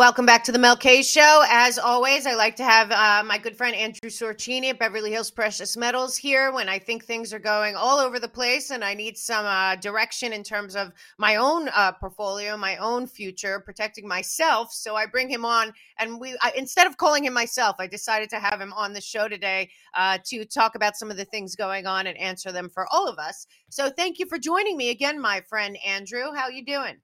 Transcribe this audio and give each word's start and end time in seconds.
Welcome 0.00 0.24
back 0.24 0.44
to 0.44 0.52
the 0.52 0.58
Mel 0.58 0.78
K 0.78 1.02
Show. 1.02 1.44
As 1.46 1.78
always, 1.78 2.24
I 2.24 2.32
like 2.32 2.56
to 2.56 2.64
have 2.64 2.90
uh, 2.90 3.22
my 3.22 3.36
good 3.36 3.54
friend 3.54 3.76
Andrew 3.76 4.08
Sorchini 4.08 4.70
at 4.70 4.78
Beverly 4.78 5.10
Hills 5.10 5.30
Precious 5.30 5.76
Metals 5.76 6.16
here 6.16 6.54
when 6.54 6.70
I 6.70 6.78
think 6.78 7.04
things 7.04 7.34
are 7.34 7.38
going 7.38 7.76
all 7.76 7.98
over 7.98 8.18
the 8.18 8.26
place 8.26 8.70
and 8.70 8.82
I 8.82 8.94
need 8.94 9.18
some 9.18 9.44
uh, 9.44 9.76
direction 9.76 10.32
in 10.32 10.42
terms 10.42 10.74
of 10.74 10.92
my 11.18 11.36
own 11.36 11.68
uh, 11.74 11.92
portfolio, 11.92 12.56
my 12.56 12.78
own 12.78 13.06
future, 13.06 13.60
protecting 13.60 14.08
myself. 14.08 14.72
So 14.72 14.96
I 14.96 15.04
bring 15.04 15.28
him 15.28 15.44
on, 15.44 15.70
and 15.98 16.18
we 16.18 16.34
I, 16.40 16.54
instead 16.56 16.86
of 16.86 16.96
calling 16.96 17.26
him 17.26 17.34
myself, 17.34 17.76
I 17.78 17.86
decided 17.86 18.30
to 18.30 18.40
have 18.40 18.58
him 18.58 18.72
on 18.72 18.94
the 18.94 19.02
show 19.02 19.28
today 19.28 19.68
uh, 19.92 20.16
to 20.28 20.46
talk 20.46 20.76
about 20.76 20.96
some 20.96 21.10
of 21.10 21.18
the 21.18 21.26
things 21.26 21.54
going 21.54 21.86
on 21.86 22.06
and 22.06 22.16
answer 22.16 22.52
them 22.52 22.70
for 22.70 22.86
all 22.90 23.06
of 23.06 23.18
us. 23.18 23.46
So 23.68 23.90
thank 23.90 24.18
you 24.18 24.24
for 24.24 24.38
joining 24.38 24.78
me 24.78 24.88
again, 24.88 25.20
my 25.20 25.42
friend 25.42 25.76
Andrew. 25.84 26.32
How 26.34 26.48
you 26.48 26.64
doing? 26.64 26.96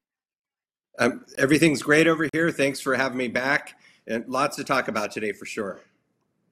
Um, 0.98 1.24
everything's 1.38 1.82
great 1.82 2.06
over 2.06 2.28
here. 2.32 2.50
Thanks 2.50 2.80
for 2.80 2.95
having 2.95 3.18
me 3.18 3.28
back. 3.28 3.78
And 4.06 4.27
lots 4.28 4.56
to 4.56 4.64
talk 4.64 4.88
about 4.88 5.10
today 5.10 5.32
for 5.32 5.46
sure. 5.46 5.80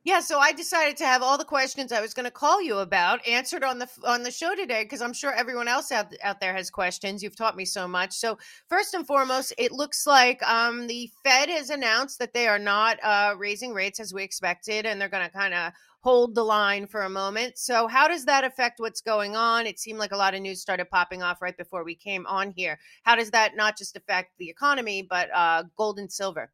Yeah, 0.05 0.21
so 0.21 0.39
I 0.39 0.52
decided 0.52 0.98
to 0.98 1.07
have 1.07 1.23
all 1.23 1.39
the 1.39 1.47
questions 1.47 1.91
I 1.91 2.02
was 2.02 2.12
going 2.12 2.27
to 2.27 2.30
call 2.30 2.61
you 2.61 2.80
about 2.80 3.27
answered 3.27 3.65
on 3.65 3.79
the 3.79 3.88
on 4.05 4.23
the 4.23 4.30
show 4.30 4.55
today 4.55 4.83
because 4.83 5.01
I'm 5.01 5.15
sure 5.15 5.33
everyone 5.33 5.66
else 5.66 5.91
out, 5.91 6.12
out 6.23 6.41
there 6.41 6.52
has 6.52 6.69
questions. 6.69 7.23
You've 7.23 7.37
taught 7.37 7.57
me 7.57 7.65
so 7.65 7.88
much. 7.88 8.12
So 8.12 8.37
first 8.69 8.93
and 8.93 9.07
foremost, 9.07 9.55
it 9.57 9.73
looks 9.73 10.07
like 10.07 10.43
um, 10.43 10.88
the 10.88 11.11
Fed 11.24 11.49
has 11.49 11.71
announced 11.71 12.19
that 12.19 12.35
they 12.35 12.47
are 12.49 12.59
not 12.59 12.99
uh, 13.02 13.35
raising 13.38 13.73
rates 13.73 13.99
as 13.99 14.13
we 14.13 14.23
expected, 14.23 14.85
and 14.85 15.01
they're 15.01 15.09
going 15.09 15.24
to 15.24 15.33
kind 15.33 15.55
of 15.55 15.73
hold 16.05 16.35
the 16.35 16.45
line 16.45 16.87
for 16.87 17.05
a 17.05 17.09
moment. 17.09 17.57
So 17.57 17.87
how 17.89 18.07
does 18.07 18.27
that 18.27 18.45
affect 18.45 18.79
what's 18.79 19.01
going 19.01 19.37
on? 19.37 19.67
It 19.67 19.79
seemed 19.79 19.99
like 19.99 20.13
a 20.13 20.16
lot 20.19 20.35
of 20.35 20.43
news 20.43 20.61
started 20.61 20.91
popping 20.91 21.23
off 21.23 21.41
right 21.41 21.57
before 21.57 21.83
we 21.83 21.95
came 21.95 22.27
on 22.27 22.52
here. 22.55 22.79
How 23.05 23.16
does 23.16 23.30
that 23.30 23.57
not 23.57 23.79
just 23.79 23.96
affect 23.96 24.33
the 24.38 24.51
economy 24.51 25.07
but 25.09 25.30
uh, 25.35 25.63
gold 25.79 25.99
and 25.99 26.13
silver? 26.13 26.52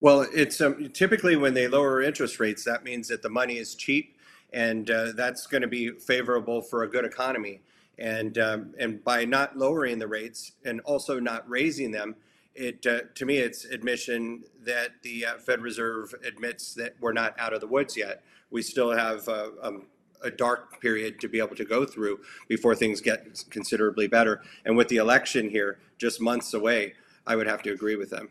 Well, 0.00 0.26
it's 0.34 0.60
um, 0.60 0.90
typically 0.92 1.36
when 1.36 1.54
they 1.54 1.68
lower 1.68 2.02
interest 2.02 2.40
rates, 2.40 2.64
that 2.64 2.82
means 2.82 3.06
that 3.06 3.22
the 3.22 3.30
money 3.30 3.58
is 3.58 3.76
cheap, 3.76 4.18
and 4.52 4.90
uh, 4.90 5.12
that's 5.14 5.46
going 5.46 5.62
to 5.62 5.68
be 5.68 5.92
favorable 5.92 6.60
for 6.60 6.82
a 6.82 6.90
good 6.90 7.04
economy. 7.04 7.60
And 7.96 8.36
um, 8.38 8.74
and 8.80 9.04
by 9.04 9.24
not 9.24 9.56
lowering 9.56 10.00
the 10.00 10.08
rates 10.08 10.50
and 10.64 10.80
also 10.80 11.20
not 11.20 11.48
raising 11.48 11.92
them, 11.92 12.16
it 12.56 12.84
uh, 12.84 13.02
to 13.14 13.24
me 13.24 13.36
it's 13.36 13.64
admission 13.64 14.42
that 14.64 14.90
the 15.02 15.26
uh, 15.26 15.38
Fed 15.38 15.60
Reserve 15.60 16.12
admits 16.26 16.74
that 16.74 16.96
we're 17.00 17.12
not 17.12 17.38
out 17.38 17.52
of 17.52 17.60
the 17.60 17.68
woods 17.68 17.96
yet. 17.96 18.24
We 18.52 18.62
still 18.62 18.92
have 18.92 19.28
uh, 19.28 19.50
um, 19.62 19.86
a 20.22 20.30
dark 20.30 20.80
period 20.80 21.20
to 21.20 21.28
be 21.28 21.38
able 21.38 21.56
to 21.56 21.64
go 21.64 21.84
through 21.84 22.20
before 22.48 22.74
things 22.74 23.00
get 23.00 23.44
considerably 23.50 24.06
better. 24.06 24.42
And 24.64 24.76
with 24.76 24.88
the 24.88 24.96
election 24.96 25.48
here 25.48 25.78
just 25.98 26.20
months 26.20 26.54
away, 26.54 26.94
I 27.26 27.36
would 27.36 27.46
have 27.46 27.62
to 27.62 27.72
agree 27.72 27.96
with 27.96 28.10
them. 28.10 28.28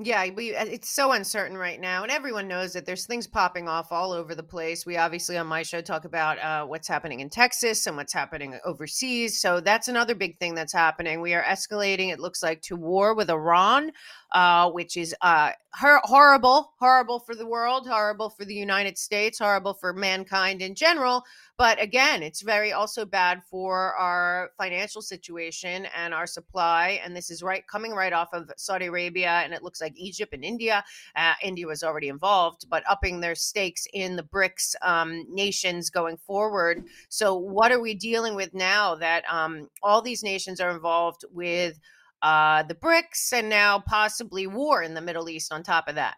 Yeah, 0.00 0.28
we 0.30 0.54
uh, 0.54 0.64
it's 0.64 0.88
so 0.88 1.12
uncertain 1.12 1.56
right 1.56 1.80
now, 1.80 2.02
and 2.02 2.12
everyone 2.12 2.46
knows 2.46 2.72
that 2.74 2.86
there's 2.86 3.06
things 3.06 3.26
popping 3.26 3.68
off 3.68 3.90
all 3.90 4.12
over 4.12 4.34
the 4.34 4.42
place. 4.44 4.86
We 4.86 4.96
obviously 4.96 5.36
on 5.36 5.48
my 5.48 5.62
show 5.62 5.80
talk 5.80 6.04
about 6.04 6.38
uh, 6.38 6.66
what's 6.66 6.86
happening 6.86 7.18
in 7.18 7.30
Texas 7.30 7.86
and 7.86 7.96
what's 7.96 8.12
happening 8.12 8.60
overseas. 8.64 9.40
So 9.40 9.60
that's 9.60 9.88
another 9.88 10.14
big 10.14 10.38
thing 10.38 10.54
that's 10.54 10.74
happening. 10.74 11.20
We 11.20 11.34
are 11.34 11.42
escalating. 11.42 12.12
It 12.12 12.20
looks 12.20 12.44
like 12.44 12.60
to 12.62 12.76
war 12.76 13.14
with 13.14 13.28
Iran, 13.28 13.90
uh, 14.32 14.70
which 14.70 14.96
is 14.96 15.14
uh, 15.22 15.52
horrible, 15.72 16.72
horrible 16.78 17.18
for 17.18 17.34
the 17.34 17.46
world, 17.46 17.86
horrible 17.86 18.28
for 18.30 18.44
the 18.44 18.54
United 18.54 18.98
States, 18.98 19.38
horrible 19.38 19.74
for 19.74 19.92
mankind 19.92 20.60
in 20.60 20.74
general. 20.74 21.24
But 21.56 21.80
again, 21.82 22.22
it's 22.22 22.42
very 22.42 22.72
also 22.72 23.04
bad 23.04 23.42
for 23.50 23.94
our 23.94 24.50
financial 24.56 25.02
situation 25.02 25.86
and 25.96 26.14
our 26.14 26.26
supply. 26.26 27.00
And 27.04 27.16
this 27.16 27.30
is 27.30 27.42
right 27.42 27.66
coming 27.66 27.92
right 27.92 28.12
off 28.12 28.28
of 28.32 28.50
Saudi 28.56 28.86
Arabia, 28.86 29.40
and 29.44 29.52
it 29.52 29.62
looks 29.62 29.80
like 29.80 29.92
Egypt 29.96 30.34
and 30.34 30.44
India. 30.44 30.84
Uh, 31.16 31.34
India 31.42 31.66
was 31.66 31.82
already 31.82 32.08
involved, 32.08 32.66
but 32.68 32.82
upping 32.88 33.20
their 33.20 33.34
stakes 33.34 33.86
in 33.92 34.14
the 34.14 34.22
BRICS 34.22 34.74
um, 34.82 35.26
nations 35.28 35.90
going 35.90 36.16
forward. 36.16 36.84
So, 37.08 37.34
what 37.34 37.72
are 37.72 37.80
we 37.80 37.94
dealing 37.94 38.34
with 38.34 38.54
now 38.54 38.94
that 38.96 39.24
um, 39.30 39.68
all 39.82 40.02
these 40.02 40.22
nations 40.22 40.60
are 40.60 40.70
involved 40.70 41.24
with? 41.32 41.78
Uh, 42.22 42.62
the 42.64 42.74
BRICS 42.74 43.32
and 43.32 43.48
now 43.48 43.78
possibly 43.78 44.46
war 44.46 44.82
in 44.82 44.94
the 44.94 45.00
Middle 45.00 45.28
East 45.28 45.52
on 45.52 45.62
top 45.62 45.88
of 45.88 45.94
that. 45.94 46.16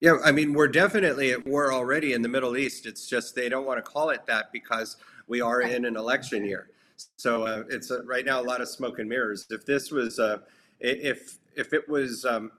Yeah, 0.00 0.16
I 0.24 0.32
mean, 0.32 0.52
we're 0.52 0.68
definitely 0.68 1.30
at 1.30 1.46
war 1.46 1.72
already 1.72 2.12
in 2.12 2.22
the 2.22 2.28
Middle 2.28 2.56
East. 2.56 2.86
It's 2.86 3.08
just 3.08 3.34
they 3.34 3.48
don't 3.48 3.66
want 3.66 3.84
to 3.84 3.88
call 3.88 4.10
it 4.10 4.26
that 4.26 4.52
because 4.52 4.96
we 5.28 5.40
are 5.40 5.60
in 5.60 5.84
an 5.84 5.96
election 5.96 6.44
year. 6.44 6.70
So 7.16 7.46
uh, 7.46 7.64
it's 7.68 7.90
uh, 7.90 8.04
right 8.04 8.24
now 8.24 8.40
a 8.40 8.42
lot 8.42 8.60
of 8.60 8.68
smoke 8.68 8.98
and 8.98 9.08
mirrors. 9.08 9.46
If 9.50 9.64
this 9.64 9.90
was, 9.90 10.18
uh, 10.18 10.38
if 10.80 11.38
if 11.54 11.72
it 11.72 11.88
was 11.88 12.24
um, 12.24 12.50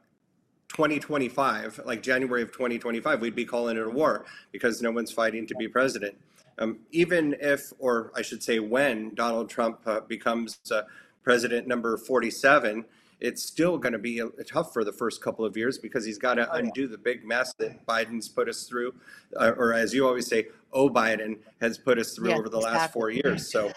2025, 0.69 1.81
like 1.85 2.01
January 2.01 2.41
of 2.41 2.51
2025, 2.51 3.21
we'd 3.21 3.35
be 3.35 3.45
calling 3.45 3.77
it 3.77 3.85
a 3.85 3.89
war 3.89 4.25
because 4.51 4.81
no 4.81 4.91
one's 4.91 5.11
fighting 5.11 5.45
to 5.47 5.55
be 5.55 5.67
president. 5.67 6.15
Um, 6.59 6.79
even 6.91 7.35
if, 7.39 7.73
or 7.79 8.11
I 8.15 8.21
should 8.21 8.43
say, 8.43 8.59
when 8.59 9.13
Donald 9.15 9.49
Trump 9.49 9.79
uh, 9.85 10.01
becomes 10.01 10.59
uh, 10.71 10.83
president 11.23 11.67
number 11.67 11.97
47 11.97 12.85
it's 13.23 13.41
still 13.41 13.77
going 13.77 13.93
to 13.93 13.99
be 13.99 14.21
tough 14.45 14.73
for 14.73 14.83
the 14.83 14.91
first 14.91 15.21
couple 15.21 15.45
of 15.45 15.55
years 15.55 15.77
because 15.77 16.05
he's 16.05 16.17
got 16.17 16.33
to 16.33 16.49
oh, 16.51 16.57
undo 16.57 16.89
the 16.89 16.97
big 16.97 17.25
mess 17.25 17.53
that 17.53 17.85
Biden's 17.85 18.27
put 18.27 18.49
us 18.49 18.63
through, 18.63 18.93
uh, 19.39 19.53
or 19.55 19.73
as 19.73 19.93
you 19.93 20.05
always 20.05 20.27
say, 20.27 20.47
"Oh, 20.73 20.89
Biden 20.89 21.37
has 21.61 21.77
put 21.77 21.97
us 21.97 22.13
through 22.13 22.33
over 22.33 22.49
the 22.49 22.57
exactly. 22.57 22.79
last 22.79 22.91
four 22.91 23.09
years." 23.11 23.49
So, 23.49 23.71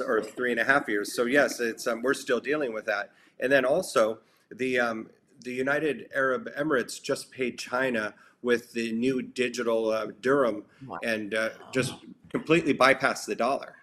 or 0.00 0.22
three 0.22 0.50
and 0.50 0.58
a 0.58 0.64
half 0.64 0.88
years. 0.88 1.14
So 1.14 1.26
yes, 1.26 1.60
it's 1.60 1.86
um, 1.86 2.00
we're 2.02 2.14
still 2.14 2.40
dealing 2.40 2.72
with 2.72 2.86
that. 2.86 3.10
And 3.38 3.52
then 3.52 3.66
also 3.66 4.20
the 4.50 4.80
um, 4.80 5.10
the 5.40 5.52
United 5.52 6.08
Arab 6.14 6.48
Emirates 6.58 7.00
just 7.00 7.30
paid 7.30 7.58
China 7.58 8.14
with 8.40 8.72
the 8.72 8.92
new 8.92 9.20
digital 9.20 9.90
uh, 9.90 10.06
dirham 10.22 10.64
wow. 10.86 10.98
and 11.02 11.34
uh, 11.34 11.50
just 11.72 11.94
completely 12.30 12.72
bypassed 12.72 13.26
the 13.26 13.34
dollar. 13.34 13.76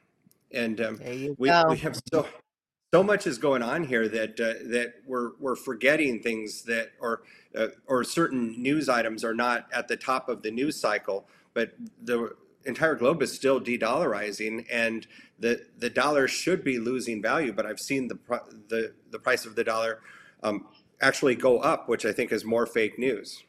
And 0.52 0.82
um, 0.82 1.00
we, 1.06 1.36
we 1.38 1.50
have 1.50 2.00
so 2.12 2.28
so 2.94 3.02
much 3.02 3.26
is 3.26 3.40
going 3.40 3.64
on 3.64 3.84
here 3.84 4.08
that 4.08 4.40
uh, 4.40 4.54
that 4.70 4.94
we're 5.08 5.32
we're 5.40 5.56
forgetting 5.56 6.22
things 6.22 6.62
that 6.62 6.92
or 7.00 7.24
uh, 7.58 7.70
or 7.88 8.04
certain 8.04 8.62
news 8.62 8.88
items 8.88 9.24
are 9.24 9.34
not 9.34 9.66
at 9.74 9.88
the 9.88 9.98
top 9.98 10.30
of 10.30 10.44
the 10.44 10.52
news 10.52 10.80
cycle, 10.80 11.28
but 11.56 11.74
the 12.04 12.36
entire 12.66 12.94
globe 12.94 13.24
is 13.24 13.34
still 13.34 13.60
de-dollarizing, 13.60 14.68
and 14.72 15.08
the 15.40 15.66
the 15.80 15.90
dollar 15.90 16.28
should 16.28 16.64
be 16.64 16.78
losing 16.78 17.20
value. 17.20 17.52
But 17.52 17.66
I've 17.66 17.80
seen 17.80 18.10
the 18.10 18.20
the 18.68 18.94
the 19.10 19.18
price 19.18 19.48
of 19.48 19.56
the 19.56 19.64
dollar 19.64 20.02
um, 20.44 20.68
actually 21.02 21.34
go 21.34 21.58
up, 21.62 21.90
which 21.90 22.06
I 22.06 22.12
think 22.12 22.32
is 22.32 22.46
more 22.46 22.68
fake 22.68 23.00
news. 23.00 23.44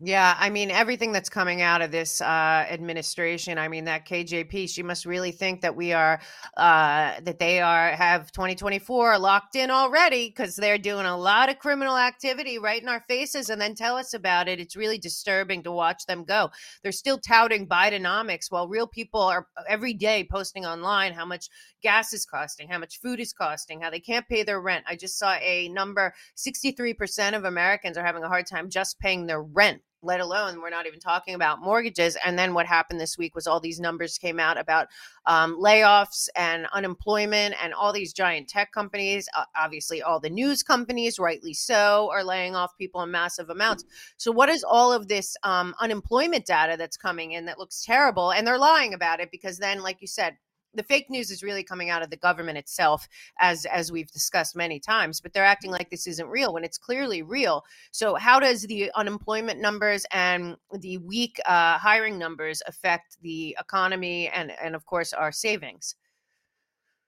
Yeah, 0.00 0.36
I 0.38 0.48
mean 0.50 0.70
everything 0.70 1.10
that's 1.10 1.28
coming 1.28 1.60
out 1.60 1.82
of 1.82 1.90
this 1.90 2.20
uh, 2.20 2.24
administration. 2.70 3.58
I 3.58 3.66
mean 3.66 3.84
that 3.86 4.06
KJP, 4.06 4.70
she 4.70 4.80
must 4.84 5.04
really 5.04 5.32
think 5.32 5.60
that 5.62 5.74
we 5.74 5.92
are 5.92 6.20
uh, 6.56 7.14
that 7.20 7.40
they 7.40 7.60
are 7.60 7.90
have 7.90 8.30
2024 8.30 9.18
locked 9.18 9.56
in 9.56 9.72
already 9.72 10.28
because 10.28 10.54
they're 10.54 10.78
doing 10.78 11.04
a 11.04 11.16
lot 11.18 11.48
of 11.48 11.58
criminal 11.58 11.96
activity 11.96 12.58
right 12.60 12.80
in 12.80 12.88
our 12.88 13.00
faces, 13.08 13.50
and 13.50 13.60
then 13.60 13.74
tell 13.74 13.96
us 13.96 14.14
about 14.14 14.46
it. 14.46 14.60
It's 14.60 14.76
really 14.76 14.98
disturbing 14.98 15.64
to 15.64 15.72
watch 15.72 16.06
them 16.06 16.22
go. 16.22 16.50
They're 16.84 16.92
still 16.92 17.18
touting 17.18 17.66
Bidenomics 17.66 18.52
while 18.52 18.68
real 18.68 18.86
people 18.86 19.20
are 19.20 19.48
every 19.68 19.94
day 19.94 20.28
posting 20.30 20.64
online 20.64 21.12
how 21.12 21.24
much 21.24 21.48
gas 21.82 22.12
is 22.12 22.24
costing, 22.24 22.68
how 22.68 22.78
much 22.78 23.00
food 23.00 23.18
is 23.18 23.32
costing, 23.32 23.80
how 23.80 23.90
they 23.90 23.98
can't 23.98 24.28
pay 24.28 24.44
their 24.44 24.60
rent. 24.60 24.84
I 24.86 24.94
just 24.94 25.18
saw 25.18 25.32
a 25.40 25.68
number: 25.70 26.14
63% 26.36 27.36
of 27.36 27.44
Americans 27.44 27.98
are 27.98 28.04
having 28.04 28.22
a 28.22 28.28
hard 28.28 28.46
time 28.46 28.70
just 28.70 29.00
paying 29.00 29.26
their 29.26 29.42
rent 29.42 29.82
let 30.02 30.20
alone 30.20 30.60
we're 30.60 30.70
not 30.70 30.86
even 30.86 31.00
talking 31.00 31.34
about 31.34 31.60
mortgages. 31.60 32.16
And 32.24 32.38
then 32.38 32.54
what 32.54 32.66
happened 32.66 33.00
this 33.00 33.18
week 33.18 33.34
was 33.34 33.46
all 33.46 33.60
these 33.60 33.80
numbers 33.80 34.18
came 34.18 34.38
out 34.38 34.58
about 34.58 34.88
um, 35.26 35.56
layoffs 35.60 36.28
and 36.36 36.66
unemployment, 36.72 37.54
and 37.62 37.74
all 37.74 37.92
these 37.92 38.12
giant 38.12 38.48
tech 38.48 38.72
companies, 38.72 39.28
uh, 39.36 39.44
obviously, 39.56 40.02
all 40.02 40.20
the 40.20 40.30
news 40.30 40.62
companies, 40.62 41.18
rightly 41.18 41.52
so, 41.52 42.08
are 42.12 42.24
laying 42.24 42.56
off 42.56 42.76
people 42.78 43.02
in 43.02 43.10
massive 43.10 43.50
amounts. 43.50 43.84
So, 44.16 44.32
what 44.32 44.48
is 44.48 44.64
all 44.64 44.92
of 44.92 45.08
this 45.08 45.36
um, 45.42 45.74
unemployment 45.80 46.46
data 46.46 46.76
that's 46.78 46.96
coming 46.96 47.32
in 47.32 47.44
that 47.46 47.58
looks 47.58 47.84
terrible? 47.84 48.32
And 48.32 48.46
they're 48.46 48.58
lying 48.58 48.94
about 48.94 49.20
it 49.20 49.30
because 49.30 49.58
then, 49.58 49.82
like 49.82 50.00
you 50.00 50.06
said, 50.06 50.36
the 50.78 50.82
fake 50.84 51.10
news 51.10 51.30
is 51.30 51.42
really 51.42 51.62
coming 51.62 51.90
out 51.90 52.02
of 52.02 52.10
the 52.10 52.16
government 52.16 52.56
itself 52.56 53.08
as 53.38 53.66
as 53.66 53.92
we've 53.92 54.10
discussed 54.10 54.56
many 54.56 54.78
times 54.78 55.20
but 55.20 55.32
they're 55.32 55.44
acting 55.44 55.70
like 55.70 55.90
this 55.90 56.06
isn't 56.06 56.28
real 56.28 56.52
when 56.52 56.64
it's 56.64 56.78
clearly 56.78 57.22
real. 57.22 57.64
So 57.90 58.14
how 58.14 58.40
does 58.40 58.62
the 58.62 58.90
unemployment 58.94 59.60
numbers 59.60 60.06
and 60.12 60.56
the 60.80 60.98
weak 60.98 61.40
uh, 61.46 61.78
hiring 61.78 62.18
numbers 62.18 62.62
affect 62.66 63.20
the 63.22 63.56
economy 63.60 64.28
and 64.28 64.52
and 64.62 64.74
of 64.74 64.86
course 64.86 65.12
our 65.12 65.32
savings? 65.32 65.96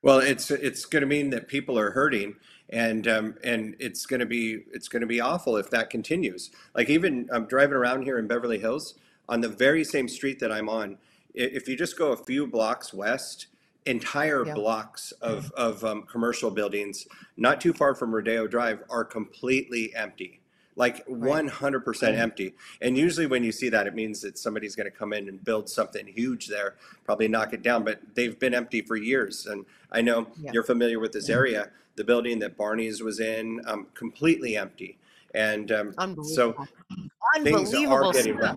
Well 0.02 0.18
it's 0.18 0.50
it's 0.50 0.84
going 0.84 1.02
to 1.02 1.06
mean 1.06 1.30
that 1.30 1.48
people 1.48 1.78
are 1.78 1.90
hurting 1.90 2.36
and 2.70 3.06
um, 3.06 3.34
and 3.44 3.76
it's 3.78 4.06
going 4.06 4.20
to 4.20 4.26
be 4.26 4.64
it's 4.72 4.88
going 4.88 5.02
to 5.02 5.06
be 5.06 5.20
awful 5.20 5.56
if 5.56 5.70
that 5.70 5.90
continues. 5.90 6.50
Like 6.74 6.88
even 6.90 7.28
i'm 7.32 7.46
driving 7.46 7.76
around 7.76 8.02
here 8.02 8.18
in 8.18 8.26
beverly 8.26 8.58
hills 8.58 8.94
on 9.28 9.40
the 9.40 9.48
very 9.48 9.84
same 9.84 10.08
street 10.08 10.40
that 10.40 10.50
i'm 10.50 10.68
on 10.68 10.98
if 11.34 11.68
you 11.68 11.76
just 11.76 11.98
go 11.98 12.12
a 12.12 12.16
few 12.16 12.46
blocks 12.46 12.92
west, 12.92 13.46
entire 13.86 14.46
yeah. 14.46 14.54
blocks 14.54 15.12
of, 15.22 15.50
of 15.52 15.84
um, 15.84 16.02
commercial 16.02 16.50
buildings, 16.50 17.06
not 17.36 17.60
too 17.60 17.72
far 17.72 17.94
from 17.94 18.14
Rodeo 18.14 18.46
Drive, 18.46 18.82
are 18.90 19.04
completely 19.04 19.94
empty. 19.94 20.40
like 20.76 21.06
100% 21.08 22.18
empty. 22.18 22.54
And 22.80 22.96
usually 22.96 23.26
when 23.26 23.44
you 23.44 23.52
see 23.52 23.68
that, 23.68 23.86
it 23.86 23.94
means 23.94 24.22
that 24.22 24.38
somebody's 24.38 24.74
going 24.74 24.90
to 24.90 24.96
come 24.96 25.12
in 25.12 25.28
and 25.28 25.44
build 25.44 25.68
something 25.68 26.06
huge 26.06 26.46
there, 26.46 26.76
probably 27.04 27.28
knock 27.28 27.52
it 27.52 27.62
down. 27.62 27.84
But 27.84 28.00
they've 28.14 28.38
been 28.38 28.54
empty 28.54 28.80
for 28.80 28.96
years. 28.96 29.46
And 29.46 29.66
I 29.92 30.00
know 30.00 30.28
yeah. 30.40 30.52
you're 30.52 30.64
familiar 30.64 30.98
with 30.98 31.12
this 31.12 31.28
area. 31.28 31.70
The 31.96 32.04
building 32.04 32.38
that 32.38 32.56
Barney's 32.56 33.02
was 33.02 33.20
in, 33.20 33.60
um, 33.66 33.88
completely 33.94 34.56
empty. 34.56 34.96
And 35.34 35.70
um, 35.70 35.94
so 36.24 36.56
things 37.42 37.74
are 37.74 38.12
getting 38.12 38.36
rough. 38.36 38.56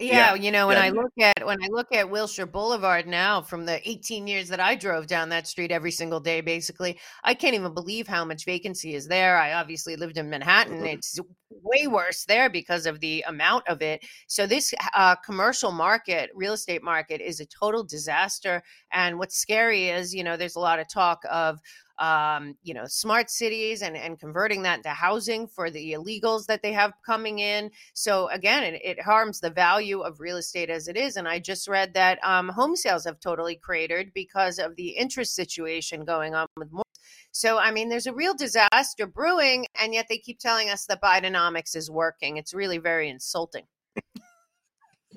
Yeah, 0.00 0.34
you 0.34 0.50
know, 0.50 0.66
when 0.66 0.76
yeah. 0.76 0.84
I 0.84 0.90
look 0.90 1.12
at 1.20 1.46
when 1.46 1.62
I 1.62 1.68
look 1.70 1.92
at 1.92 2.08
Wilshire 2.08 2.46
Boulevard 2.46 3.06
now 3.06 3.42
from 3.42 3.66
the 3.66 3.86
18 3.88 4.26
years 4.26 4.48
that 4.48 4.60
I 4.60 4.74
drove 4.74 5.06
down 5.06 5.28
that 5.28 5.46
street 5.46 5.70
every 5.70 5.90
single 5.90 6.20
day 6.20 6.40
basically, 6.40 6.98
I 7.22 7.34
can't 7.34 7.54
even 7.54 7.74
believe 7.74 8.08
how 8.08 8.24
much 8.24 8.44
vacancy 8.44 8.94
is 8.94 9.06
there. 9.06 9.36
I 9.36 9.52
obviously 9.52 9.96
lived 9.96 10.16
in 10.16 10.30
Manhattan. 10.30 10.78
Mm-hmm. 10.78 10.86
It's 10.86 11.18
way 11.50 11.86
worse 11.86 12.24
there 12.24 12.48
because 12.48 12.86
of 12.86 13.00
the 13.00 13.24
amount 13.28 13.68
of 13.68 13.82
it. 13.82 14.02
So 14.26 14.46
this 14.46 14.72
uh, 14.94 15.16
commercial 15.16 15.72
market, 15.72 16.30
real 16.34 16.54
estate 16.54 16.82
market 16.82 17.20
is 17.20 17.40
a 17.40 17.46
total 17.46 17.84
disaster 17.84 18.62
and 18.92 19.18
what's 19.18 19.36
scary 19.36 19.88
is, 19.88 20.14
you 20.14 20.24
know, 20.24 20.36
there's 20.36 20.56
a 20.56 20.60
lot 20.60 20.78
of 20.78 20.88
talk 20.88 21.20
of 21.30 21.58
um, 22.00 22.56
you 22.62 22.72
know, 22.72 22.86
smart 22.86 23.30
cities 23.30 23.82
and, 23.82 23.96
and 23.96 24.18
converting 24.18 24.62
that 24.62 24.78
into 24.78 24.88
housing 24.88 25.46
for 25.46 25.70
the 25.70 25.92
illegals 25.92 26.46
that 26.46 26.62
they 26.62 26.72
have 26.72 26.92
coming 27.04 27.38
in. 27.38 27.70
So 27.92 28.28
again, 28.28 28.64
it, 28.64 28.80
it 28.82 29.00
harms 29.00 29.38
the 29.38 29.50
value 29.50 30.00
of 30.00 30.18
real 30.18 30.38
estate 30.38 30.70
as 30.70 30.88
it 30.88 30.96
is. 30.96 31.16
And 31.16 31.28
I 31.28 31.38
just 31.38 31.68
read 31.68 31.94
that 31.94 32.18
um, 32.24 32.48
home 32.48 32.74
sales 32.74 33.04
have 33.04 33.20
totally 33.20 33.54
cratered 33.54 34.12
because 34.14 34.58
of 34.58 34.74
the 34.76 34.88
interest 34.88 35.34
situation 35.34 36.04
going 36.04 36.34
on 36.34 36.46
with 36.56 36.72
more. 36.72 36.84
So, 37.32 37.58
I 37.58 37.70
mean, 37.70 37.88
there's 37.88 38.06
a 38.06 38.14
real 38.14 38.34
disaster 38.34 39.06
brewing, 39.06 39.66
and 39.80 39.94
yet 39.94 40.06
they 40.08 40.18
keep 40.18 40.40
telling 40.40 40.68
us 40.68 40.86
that 40.86 41.00
Bidenomics 41.00 41.76
is 41.76 41.90
working. 41.90 42.38
It's 42.38 42.54
really 42.54 42.78
very 42.78 43.08
insulting. 43.08 43.64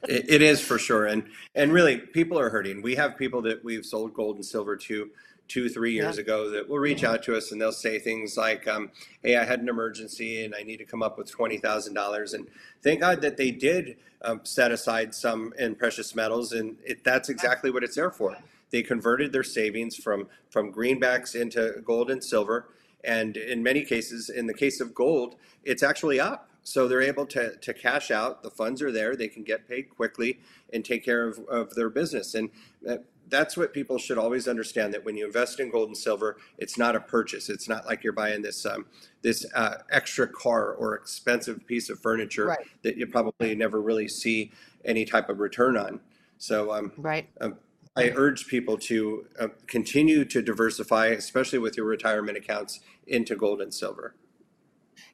it, 0.07 0.25
it 0.29 0.41
is 0.41 0.62
for 0.62 0.77
sure, 0.77 1.07
and 1.07 1.24
and 1.56 1.74
really, 1.74 1.97
people 1.97 2.39
are 2.39 2.50
hurting. 2.50 2.83
We 2.83 2.95
have 2.95 3.18
people 3.18 3.41
that 3.44 3.63
we've 3.63 3.86
sold 3.86 4.13
gold 4.13 4.36
and 4.36 4.45
silver 4.45 4.75
to 4.77 5.09
two, 5.53 5.69
three 5.69 5.94
years 5.94 6.15
yeah. 6.15 6.21
ago 6.21 6.50
that 6.50 6.67
will 6.67 6.79
reach 6.79 7.03
out 7.03 7.21
to 7.21 7.38
us 7.38 7.51
and 7.51 7.61
they'll 7.61 7.71
say 7.71 8.00
things 8.00 8.35
like, 8.35 8.67
um, 8.67 8.89
"Hey, 9.21 9.38
I 9.38 9.44
had 9.44 9.59
an 9.59 9.69
emergency 9.69 10.44
and 10.44 10.55
I 10.55 10.63
need 10.63 10.77
to 10.77 10.83
come 10.83 11.03
up 11.03 11.15
with 11.15 11.29
twenty 11.29 11.57
thousand 11.59 11.94
dollars." 11.94 12.33
And 12.33 12.47
thank 12.81 13.01
God 13.01 13.21
that 13.21 13.38
they 13.38 13.51
did 13.51 13.97
um, 14.23 14.41
set 14.44 14.71
aside 14.71 15.13
some 15.13 15.53
in 15.59 15.75
precious 15.75 16.15
metals, 16.15 16.53
and 16.53 16.77
it, 16.83 17.03
that's 17.03 17.29
exactly 17.29 17.69
what 17.69 17.83
it's 17.83 17.95
there 17.95 18.09
for. 18.09 18.35
They 18.71 18.81
converted 18.81 19.31
their 19.31 19.44
savings 19.44 19.95
from 19.95 20.27
from 20.50 20.73
greenbacks 20.73 21.39
into 21.39 21.83
gold 21.85 22.09
and 22.09 22.23
silver, 22.23 22.69
and 23.03 23.38
in 23.38 23.61
many 23.61 23.85
cases, 23.85 24.29
in 24.29 24.47
the 24.47 24.55
case 24.55 24.81
of 24.81 24.95
gold, 24.95 25.35
it's 25.63 25.83
actually 25.83 26.19
up. 26.19 26.50
So 26.65 26.88
they're 26.88 27.01
able 27.01 27.25
to, 27.27 27.57
to 27.57 27.73
cash 27.73 28.09
out. 28.09 28.41
The 28.41 28.50
funds 28.50 28.81
are 28.81 28.91
there. 28.91 29.17
They 29.17 29.27
can 29.27 29.44
get 29.44 29.67
paid 29.67 29.89
quickly 29.89 30.39
and 30.71 30.85
take 30.85 31.03
care 31.03 31.27
of, 31.27 31.39
of 31.50 31.75
their 31.75 31.89
business. 31.89 32.33
And 32.33 32.50
uh, 32.89 33.00
that's 33.30 33.58
what 33.58 33.74
people 33.74 33.98
should 33.98 34.18
always 34.18 34.48
understand 34.48 34.94
that 34.94 35.04
when 35.04 35.18
you 35.18 35.25
invest 35.25 35.60
in 35.60 35.70
gold 35.70 35.90
and 35.90 35.98
silver, 35.98 36.38
it's 36.58 36.78
not 36.78 36.96
a 36.96 37.00
purchase. 37.00 37.50
It's 37.50 37.68
not 37.68 37.86
like 37.86 38.04
you're 38.04 38.14
buying 38.14 38.42
this 38.42 38.66
um, 38.66 38.86
this 39.22 39.46
uh, 39.56 39.75
extra 39.92 40.28
car 40.28 40.74
or 40.74 40.96
expensive 40.96 41.66
piece 41.66 41.90
of 41.90 42.00
furniture 42.00 42.48
right. 42.48 42.68
that 42.84 42.98
you 42.98 43.08
probably 43.08 43.56
never 43.56 43.81
really 43.81 44.08
see 44.08 44.52
any 44.86 45.06
type 45.06 45.30
of 45.30 45.40
return 45.40 45.78
on. 45.78 46.00
So, 46.38 46.74
um, 46.74 46.92
right. 46.98 47.30
Um, 47.40 47.58
I 47.96 48.12
urge 48.16 48.48
people 48.48 48.78
to 48.80 49.28
uh, 49.40 49.48
continue 49.68 50.25
to 50.25 50.42
diversify, 50.42 51.08
especially 51.08 51.60
with 51.60 51.78
your 51.78 51.86
retirement 51.86 52.38
accounts, 52.38 52.80
into 53.06 53.36
gold 53.36 53.62
and 53.62 53.74
silver. 53.74 54.16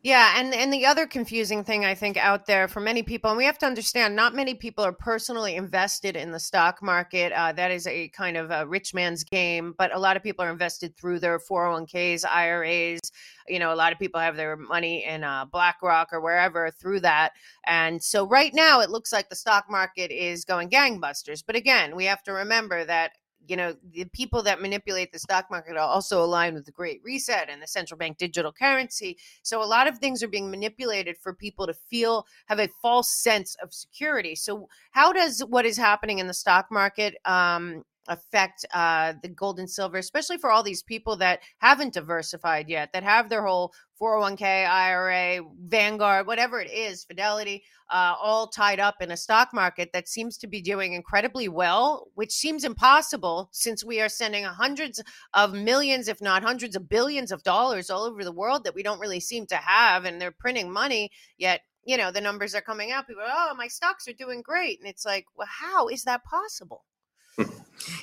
Yeah, 0.01 0.35
and 0.37 0.53
and 0.53 0.71
the 0.71 0.85
other 0.85 1.05
confusing 1.05 1.65
thing 1.65 1.83
I 1.83 1.93
think 1.93 2.15
out 2.15 2.45
there 2.45 2.69
for 2.69 2.79
many 2.79 3.03
people, 3.03 3.31
and 3.31 3.37
we 3.37 3.43
have 3.43 3.57
to 3.57 3.65
understand, 3.65 4.15
not 4.15 4.33
many 4.33 4.53
people 4.53 4.85
are 4.85 4.93
personally 4.93 5.55
invested 5.55 6.15
in 6.15 6.31
the 6.31 6.39
stock 6.39 6.81
market. 6.81 7.33
Uh, 7.33 7.51
that 7.51 7.69
is 7.69 7.85
a 7.85 8.07
kind 8.09 8.37
of 8.37 8.49
a 8.49 8.65
rich 8.65 8.93
man's 8.93 9.25
game, 9.25 9.75
but 9.77 9.93
a 9.93 9.99
lot 9.99 10.15
of 10.15 10.23
people 10.23 10.45
are 10.45 10.51
invested 10.51 10.95
through 10.95 11.19
their 11.19 11.37
401ks, 11.37 12.23
IRAs. 12.25 13.01
You 13.49 13.59
know, 13.59 13.73
a 13.73 13.75
lot 13.75 13.91
of 13.91 13.99
people 13.99 14.21
have 14.21 14.37
their 14.37 14.55
money 14.55 15.03
in 15.03 15.25
uh, 15.25 15.45
BlackRock 15.51 16.13
or 16.13 16.21
wherever 16.21 16.71
through 16.71 17.01
that. 17.01 17.33
And 17.67 18.01
so 18.01 18.25
right 18.25 18.53
now, 18.53 18.79
it 18.79 18.89
looks 18.89 19.11
like 19.11 19.27
the 19.27 19.35
stock 19.35 19.65
market 19.69 20.11
is 20.11 20.45
going 20.45 20.69
gangbusters. 20.69 21.43
But 21.45 21.57
again, 21.57 21.93
we 21.95 22.05
have 22.05 22.23
to 22.23 22.31
remember 22.31 22.85
that 22.85 23.11
you 23.47 23.55
know 23.55 23.75
the 23.91 24.05
people 24.13 24.43
that 24.43 24.61
manipulate 24.61 25.11
the 25.11 25.19
stock 25.19 25.45
market 25.49 25.73
are 25.75 25.79
also 25.79 26.23
aligned 26.23 26.55
with 26.55 26.65
the 26.65 26.71
great 26.71 27.01
reset 27.03 27.49
and 27.49 27.61
the 27.61 27.67
central 27.67 27.97
bank 27.97 28.17
digital 28.17 28.51
currency. 28.51 29.17
So 29.43 29.61
a 29.61 29.65
lot 29.65 29.87
of 29.87 29.97
things 29.97 30.21
are 30.21 30.27
being 30.27 30.51
manipulated 30.51 31.17
for 31.17 31.33
people 31.33 31.65
to 31.67 31.73
feel 31.73 32.25
have 32.47 32.59
a 32.59 32.69
false 32.81 33.09
sense 33.09 33.55
of 33.61 33.73
security. 33.73 34.35
So 34.35 34.67
how 34.91 35.13
does 35.13 35.41
what 35.41 35.65
is 35.65 35.77
happening 35.77 36.19
in 36.19 36.27
the 36.27 36.33
stock 36.33 36.67
market 36.71 37.15
um, 37.25 37.83
affect 38.09 38.65
uh, 38.73 39.13
the 39.21 39.29
gold 39.29 39.59
and 39.59 39.69
silver, 39.69 39.97
especially 39.97 40.37
for 40.37 40.51
all 40.51 40.63
these 40.63 40.83
people 40.83 41.15
that 41.17 41.39
haven't 41.59 41.93
diversified 41.93 42.67
yet, 42.67 42.91
that 42.91 43.03
have 43.03 43.29
their 43.29 43.45
whole 43.45 43.71
401k, 44.01 44.67
IRA, 44.67 45.41
Vanguard, 45.65 46.25
whatever 46.25 46.59
it 46.59 46.71
is, 46.71 47.03
Fidelity, 47.03 47.63
uh, 47.89 48.15
all 48.21 48.47
tied 48.47 48.79
up 48.79 48.95
in 49.01 49.11
a 49.11 49.17
stock 49.17 49.49
market 49.53 49.89
that 49.93 50.07
seems 50.07 50.37
to 50.37 50.47
be 50.47 50.61
doing 50.61 50.93
incredibly 50.93 51.47
well, 51.47 52.07
which 52.15 52.31
seems 52.31 52.63
impossible 52.63 53.49
since 53.51 53.83
we 53.83 53.99
are 53.99 54.09
sending 54.09 54.43
hundreds 54.43 55.01
of 55.33 55.53
millions, 55.53 56.07
if 56.07 56.21
not 56.21 56.43
hundreds 56.43 56.75
of 56.75 56.89
billions 56.89 57.31
of 57.31 57.43
dollars 57.43 57.89
all 57.89 58.03
over 58.03 58.23
the 58.23 58.31
world 58.31 58.63
that 58.63 58.75
we 58.75 58.83
don't 58.83 58.99
really 58.99 59.19
seem 59.19 59.45
to 59.47 59.57
have. 59.57 60.05
And 60.05 60.21
they're 60.21 60.31
printing 60.31 60.71
money, 60.71 61.11
yet 61.37 61.61
you 61.85 61.97
know 61.97 62.11
the 62.11 62.21
numbers 62.21 62.53
are 62.53 62.61
coming 62.61 62.91
out 62.91 63.07
people 63.07 63.23
are, 63.23 63.29
oh 63.31 63.55
my 63.55 63.67
stocks 63.67 64.05
are 64.07 64.13
doing 64.13 64.41
great 64.41 64.79
and 64.79 64.87
it's 64.87 65.05
like 65.05 65.25
well 65.37 65.47
how 65.49 65.87
is 65.87 66.03
that 66.03 66.21
possible 66.25 66.83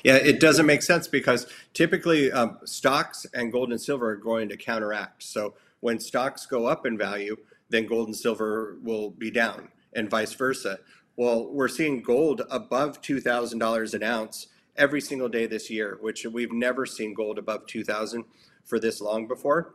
yeah, 0.03 0.15
it 0.15 0.39
doesn't 0.39 0.65
make 0.65 0.81
sense 0.81 1.07
because 1.07 1.47
typically 1.73 2.31
um, 2.31 2.57
stocks 2.65 3.25
and 3.33 3.51
gold 3.51 3.71
and 3.71 3.81
silver 3.81 4.11
are 4.11 4.15
going 4.15 4.49
to 4.49 4.57
counteract. 4.57 5.23
So 5.23 5.55
when 5.79 5.99
stocks 5.99 6.45
go 6.45 6.65
up 6.65 6.85
in 6.85 6.97
value, 6.97 7.37
then 7.69 7.85
gold 7.85 8.07
and 8.07 8.15
silver 8.15 8.77
will 8.81 9.11
be 9.11 9.29
down, 9.29 9.69
and 9.93 10.09
vice 10.09 10.33
versa. 10.33 10.79
Well, 11.15 11.51
we're 11.51 11.67
seeing 11.67 12.01
gold 12.01 12.43
above 12.49 13.01
$2,000 13.01 13.93
an 13.93 14.03
ounce 14.03 14.47
every 14.75 15.01
single 15.01 15.29
day 15.29 15.47
this 15.47 15.69
year, 15.69 15.97
which 16.01 16.25
we've 16.25 16.51
never 16.51 16.85
seen 16.85 17.13
gold 17.13 17.39
above 17.39 17.65
2000 17.65 18.23
for 18.63 18.79
this 18.79 19.01
long 19.01 19.27
before. 19.27 19.73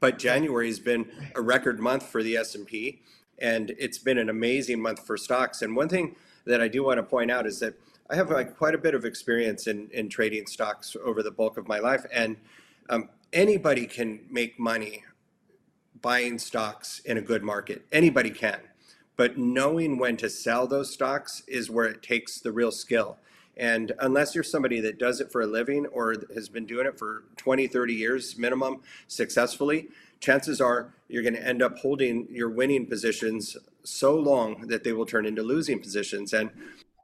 But 0.00 0.18
January 0.18 0.66
has 0.66 0.80
been 0.80 1.10
a 1.34 1.40
record 1.40 1.78
month 1.78 2.06
for 2.06 2.22
the 2.22 2.36
S&P 2.36 3.00
and 3.38 3.74
it's 3.78 3.98
been 3.98 4.18
an 4.18 4.28
amazing 4.28 4.80
month 4.80 5.06
for 5.06 5.16
stocks. 5.16 5.62
And 5.62 5.74
one 5.74 5.88
thing 5.88 6.16
that 6.46 6.60
I 6.60 6.68
do 6.68 6.84
want 6.84 6.98
to 6.98 7.02
point 7.02 7.30
out 7.30 7.46
is 7.46 7.60
that 7.60 7.74
I 8.10 8.16
have 8.16 8.30
like 8.30 8.56
quite 8.56 8.74
a 8.74 8.78
bit 8.78 8.94
of 8.94 9.04
experience 9.04 9.66
in, 9.66 9.88
in 9.90 10.08
trading 10.08 10.46
stocks 10.46 10.94
over 11.02 11.22
the 11.22 11.30
bulk 11.30 11.56
of 11.56 11.66
my 11.66 11.78
life, 11.78 12.04
and 12.12 12.36
um, 12.90 13.08
anybody 13.32 13.86
can 13.86 14.20
make 14.30 14.58
money 14.58 15.04
buying 16.02 16.38
stocks 16.38 16.98
in 17.00 17.16
a 17.16 17.22
good 17.22 17.42
market. 17.42 17.86
Anybody 17.92 18.30
can, 18.30 18.60
but 19.16 19.38
knowing 19.38 19.98
when 19.98 20.18
to 20.18 20.28
sell 20.28 20.66
those 20.66 20.92
stocks 20.92 21.42
is 21.48 21.70
where 21.70 21.86
it 21.86 22.02
takes 22.02 22.40
the 22.40 22.52
real 22.52 22.70
skill. 22.70 23.16
And 23.56 23.92
unless 24.00 24.34
you're 24.34 24.44
somebody 24.44 24.80
that 24.80 24.98
does 24.98 25.20
it 25.20 25.30
for 25.30 25.42
a 25.42 25.46
living 25.46 25.86
or 25.86 26.14
has 26.34 26.48
been 26.48 26.66
doing 26.66 26.86
it 26.86 26.98
for 26.98 27.24
20, 27.36 27.68
30 27.68 27.94
years 27.94 28.36
minimum 28.36 28.82
successfully, 29.06 29.88
chances 30.20 30.60
are 30.60 30.92
you're 31.08 31.22
going 31.22 31.34
to 31.34 31.46
end 31.46 31.62
up 31.62 31.78
holding 31.78 32.26
your 32.30 32.50
winning 32.50 32.86
positions 32.86 33.56
so 33.84 34.14
long 34.16 34.66
that 34.66 34.82
they 34.82 34.92
will 34.92 35.06
turn 35.06 35.24
into 35.24 35.42
losing 35.42 35.78
positions. 35.78 36.32
And 36.32 36.50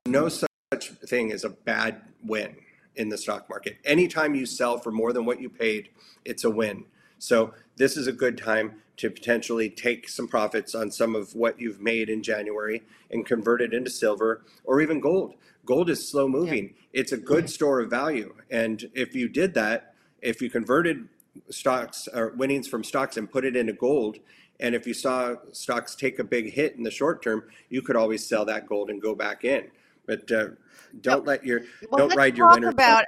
no 0.07 0.29
such 0.73 0.91
thing 0.91 1.33
as 1.33 1.43
a 1.43 1.49
bad 1.51 2.01
win 2.25 2.55
in 2.95 3.09
the 3.09 3.19
stock 3.19 3.51
market. 3.51 3.79
Anytime 3.85 4.37
you 4.37 4.47
sell 4.47 4.79
for 4.79 4.93
more 4.93 5.13
than 5.13 5.25
what 5.25 5.41
you 5.41 5.51
paid, 5.51 5.89
it's 6.25 6.45
a 6.45 6.51
win. 6.51 6.85
So 7.19 7.55
this 7.75 7.97
is 7.97 8.07
a 8.07 8.13
good 8.13 8.39
time 8.39 8.81
to 8.99 9.11
potentially 9.11 9.69
take 9.69 10.09
some 10.09 10.29
profits 10.29 10.77
on 10.77 10.93
some 10.93 11.17
of 11.17 11.35
what 11.35 11.61
you've 11.61 11.81
made 11.81 12.09
in 12.09 12.23
January 12.23 12.85
and 13.11 13.27
convert 13.27 13.61
it 13.61 13.75
into 13.75 13.91
silver 13.91 14.43
or 14.63 14.81
even 14.81 15.01
gold. 15.01 15.35
Gold 15.67 15.91
is 15.91 16.09
slow 16.09 16.29
moving. 16.29 16.67
Yeah. 16.67 17.01
It's 17.01 17.11
a 17.11 17.17
good 17.17 17.51
store 17.51 17.81
of 17.81 17.91
value. 17.91 18.37
And 18.49 18.93
if 18.95 19.13
you 19.13 19.29
did 19.29 19.55
that, 19.55 19.95
if 20.23 20.41
you 20.41 20.51
converted 20.51 21.09
stocks 21.49 22.07
or 22.15 22.29
winnings 22.37 22.69
from 22.69 22.85
stocks 22.85 23.17
and 23.17 23.29
put 23.29 23.45
it 23.45 23.57
into 23.57 23.73
gold, 23.73 24.19
and 24.61 24.77
if 24.77 24.87
you 24.87 24.95
saw 24.95 25.35
stocks 25.51 25.97
take 25.97 26.21
a 26.21 26.25
big 26.25 26.53
hit 26.53 26.77
in 26.77 26.85
the 26.85 26.93
short 26.93 27.25
term, 27.25 27.43
you 27.71 27.83
could 27.83 27.97
always 27.97 28.25
sell 28.25 28.45
that 28.45 28.69
gold 28.69 28.89
and 28.89 29.03
go 29.03 29.17
back 29.17 29.45
in. 29.45 29.73
But 30.11 30.33
uh, 30.33 30.49
don't 31.03 31.25
let 31.25 31.45
your 31.45 31.61
well, 31.89 32.09
don't 32.09 32.17
ride 32.17 32.37
your 32.37 32.51
winner. 32.51 32.71
About, 32.71 33.05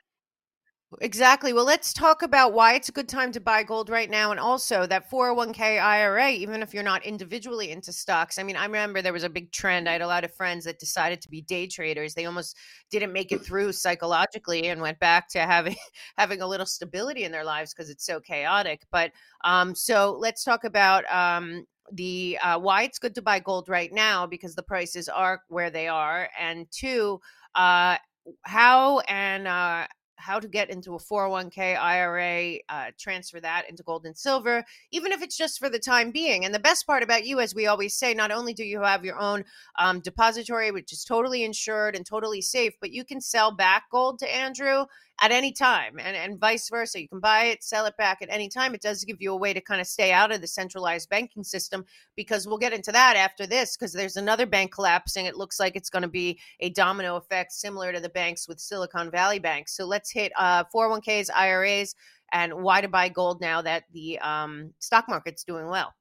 exactly. 1.01 1.53
Well, 1.53 1.65
let's 1.65 1.93
talk 1.93 2.23
about 2.23 2.53
why 2.53 2.75
it's 2.75 2.91
a 2.91 2.93
good 2.93 3.09
time 3.09 3.33
to 3.33 3.41
buy 3.41 3.65
gold 3.65 3.91
right 3.91 4.09
now, 4.09 4.31
and 4.31 4.39
also 4.39 4.87
that 4.87 5.11
401k 5.11 5.83
IRA. 5.83 6.31
Even 6.31 6.63
if 6.63 6.73
you're 6.73 6.85
not 6.85 7.05
individually 7.05 7.73
into 7.73 7.93
stocks, 7.93 8.39
I 8.39 8.45
mean, 8.45 8.55
I 8.55 8.67
remember 8.67 9.03
there 9.03 9.13
was 9.13 9.25
a 9.25 9.29
big 9.29 9.51
trend. 9.51 9.89
I 9.89 9.95
had 9.95 10.01
a 10.01 10.07
lot 10.07 10.23
of 10.23 10.33
friends 10.33 10.65
that 10.67 10.79
decided 10.79 11.21
to 11.23 11.29
be 11.29 11.43
day 11.43 11.67
traders. 11.67 12.15
They 12.15 12.27
almost 12.27 12.57
didn't 12.89 13.13
make 13.13 13.33
it 13.33 13.45
through 13.45 13.73
psychologically 13.73 14.69
and 14.69 14.81
went 14.81 15.01
back 15.01 15.29
to 15.31 15.41
having 15.41 15.75
having 16.17 16.41
a 16.41 16.47
little 16.47 16.67
stability 16.67 17.25
in 17.25 17.33
their 17.33 17.45
lives 17.45 17.75
because 17.75 17.91
it's 17.91 18.07
so 18.07 18.21
chaotic. 18.21 18.83
But 18.93 19.11
um, 19.43 19.75
so 19.75 20.17
let's 20.21 20.45
talk 20.45 20.63
about 20.63 21.05
um, 21.13 21.67
the 21.91 22.39
uh, 22.43 22.59
why 22.59 22.83
it's 22.83 22.99
good 22.99 23.15
to 23.15 23.23
buy 23.23 23.41
gold 23.41 23.69
right 23.69 23.93
now 23.93 24.27
because 24.27 24.55
the 24.55 24.63
prices 24.63 25.09
are 25.09 25.43
where 25.49 25.71
they 25.71 25.89
are, 25.89 26.29
and 26.39 26.67
two, 26.71 27.21
uh, 27.55 27.97
how 28.43 29.01
and 29.01 29.49
uh, 29.49 29.87
how 30.23 30.39
to 30.39 30.47
get 30.47 30.71
into 30.71 30.95
a 30.95 30.99
401k 30.99 31.77
IRA, 31.77 32.59
uh, 32.69 32.93
transfer 32.99 33.41
that 33.41 33.69
into 33.69 33.83
gold 33.83 34.07
and 34.07 34.17
silver, 34.17 34.65
even 34.93 35.11
if 35.11 35.21
it's 35.21 35.37
just 35.37 35.59
for 35.59 35.69
the 35.69 35.81
time 35.81 36.13
being. 36.13 36.45
And 36.45 36.55
the 36.55 36.61
best 36.61 36.87
part 36.87 37.03
about 37.03 37.27
you, 37.27 37.41
as 37.41 37.55
we 37.55 37.67
always 37.67 37.95
say, 37.95 38.15
not 38.15 38.31
only 38.31 38.55
do 38.55 38.63
you 38.63 38.81
have 38.83 39.05
your 39.05 39.19
own 39.19 39.45
um, 39.79 40.01
depository, 40.01 40.71
which 40.71 40.93
is 40.93 41.05
totally 41.05 41.43
insured 41.43 41.97
and 41.97 42.07
totally 42.07 42.41
safe, 42.41 42.75
but 42.81 42.93
you 42.93 43.05
can 43.05 43.21
sell 43.21 43.51
back 43.51 43.85
gold 43.91 44.21
to 44.21 44.35
Andrew 44.35 44.87
at 45.23 45.31
any 45.31 45.53
time 45.53 45.99
and, 46.01 46.17
and 46.17 46.39
vice 46.39 46.69
versa. 46.69 47.01
You 47.01 47.09
can 47.09 47.21
buy 47.21 47.45
it, 47.45 47.63
sell 47.63 47.87
it 47.87 47.97
back 47.97 48.21
at 48.23 48.29
any 48.31 48.49
time. 48.49 48.75
It 48.75 48.83
does 48.83 49.05
give 49.05 49.19
you 49.21 49.33
a 49.33 49.37
way 49.37 49.55
to 49.55 49.61
kind 49.61 49.81
of 49.81 49.87
stay 49.87 50.11
out 50.11 50.33
of 50.33 50.41
the 50.41 50.49
centralized 50.49 51.09
banking 51.09 51.45
system 51.45 51.85
because 52.17 52.47
we'll 52.47 52.59
get 52.59 52.73
into 52.73 52.91
that 52.91 53.17
after 53.17 53.47
this 53.47 53.77
because 53.77 53.93
there's 53.93 54.17
another 54.17 54.47
bank 54.47 54.73
collapsing. 54.73 55.27
It 55.27 55.37
looks 55.37 55.61
like 55.61 55.77
it's 55.77 55.91
going 55.91 56.03
to 56.03 56.09
be 56.09 56.41
a 56.59 56.71
domino 56.71 57.15
effect 57.17 57.53
similar 57.53 57.93
to 57.93 58.01
the 58.01 58.09
banks 58.09 58.49
with 58.49 58.59
Silicon 58.59 59.13
Valley 59.13 59.39
Bank. 59.39 59.69
So 59.69 59.87
let's 59.87 60.11
hit 60.11 60.33
uh, 60.37 60.65
401ks, 60.75 61.31
IRAs, 61.35 61.95
and 62.33 62.53
why 62.55 62.81
to 62.81 62.89
buy 62.89 63.09
gold 63.09 63.41
now 63.41 63.63
that 63.63 63.85
the 63.93 64.19
um, 64.19 64.73
stock 64.81 65.09
market's 65.09 65.45
doing 65.45 65.69
well. 65.69 65.95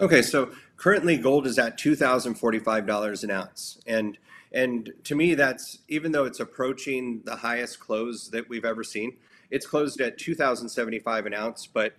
Okay, 0.00 0.22
so 0.22 0.52
currently 0.78 1.18
gold 1.18 1.46
is 1.46 1.58
at 1.58 1.78
$2,045 1.78 3.24
an 3.24 3.30
ounce. 3.30 3.78
And 3.86 4.16
and 4.52 4.92
to 5.04 5.14
me, 5.14 5.34
that's 5.34 5.78
even 5.88 6.12
though 6.12 6.24
it's 6.24 6.40
approaching 6.40 7.22
the 7.24 7.36
highest 7.36 7.80
close 7.80 8.28
that 8.30 8.48
we've 8.48 8.64
ever 8.64 8.82
seen, 8.82 9.16
it's 9.50 9.66
closed 9.66 10.00
at 10.00 10.18
2,075 10.18 11.26
an 11.26 11.34
ounce, 11.34 11.66
but 11.66 11.94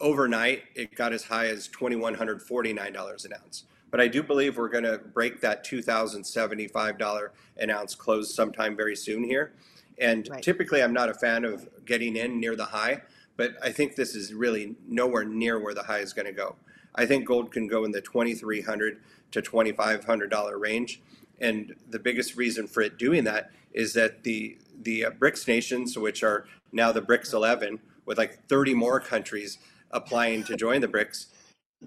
overnight 0.00 0.64
it 0.74 0.94
got 0.94 1.12
as 1.12 1.24
high 1.24 1.46
as 1.46 1.68
$2,149 1.68 3.24
an 3.24 3.32
ounce. 3.32 3.64
But 3.90 4.00
I 4.00 4.08
do 4.08 4.22
believe 4.22 4.56
we're 4.56 4.68
going 4.68 4.84
to 4.84 4.98
break 4.98 5.40
that 5.42 5.64
$2,075 5.64 7.28
an 7.58 7.70
ounce 7.70 7.94
close 7.94 8.34
sometime 8.34 8.76
very 8.76 8.96
soon 8.96 9.22
here. 9.22 9.52
And 9.98 10.28
right. 10.28 10.42
typically, 10.42 10.82
I'm 10.82 10.92
not 10.92 11.08
a 11.08 11.14
fan 11.14 11.44
of 11.44 11.68
getting 11.84 12.16
in 12.16 12.40
near 12.40 12.56
the 12.56 12.64
high, 12.64 13.02
but 13.36 13.52
I 13.62 13.70
think 13.70 13.94
this 13.94 14.16
is 14.16 14.34
really 14.34 14.74
nowhere 14.88 15.24
near 15.24 15.60
where 15.60 15.74
the 15.74 15.82
high 15.82 16.00
is 16.00 16.12
going 16.12 16.26
to 16.26 16.32
go. 16.32 16.56
I 16.96 17.06
think 17.06 17.26
gold 17.26 17.52
can 17.52 17.68
go 17.68 17.84
in 17.84 17.92
the 17.92 18.00
2,300 18.00 19.00
to 19.32 19.42
2,500 19.42 20.30
dollar 20.30 20.58
range, 20.58 21.00
and 21.40 21.74
the 21.90 21.98
biggest 21.98 22.36
reason 22.36 22.66
for 22.66 22.80
it 22.82 22.98
doing 22.98 23.24
that 23.24 23.50
is 23.72 23.92
that 23.94 24.22
the 24.22 24.58
the 24.82 25.06
uh, 25.06 25.10
BRICS 25.10 25.48
nations, 25.48 25.98
which 25.98 26.22
are 26.22 26.46
now 26.72 26.92
the 26.92 27.02
BRICS 27.02 27.32
11, 27.32 27.78
with 28.06 28.18
like 28.18 28.44
30 28.48 28.74
more 28.74 29.00
countries 29.00 29.58
applying 29.90 30.42
to 30.44 30.56
join 30.56 30.80
the 30.80 30.88
BRICS, 30.88 31.26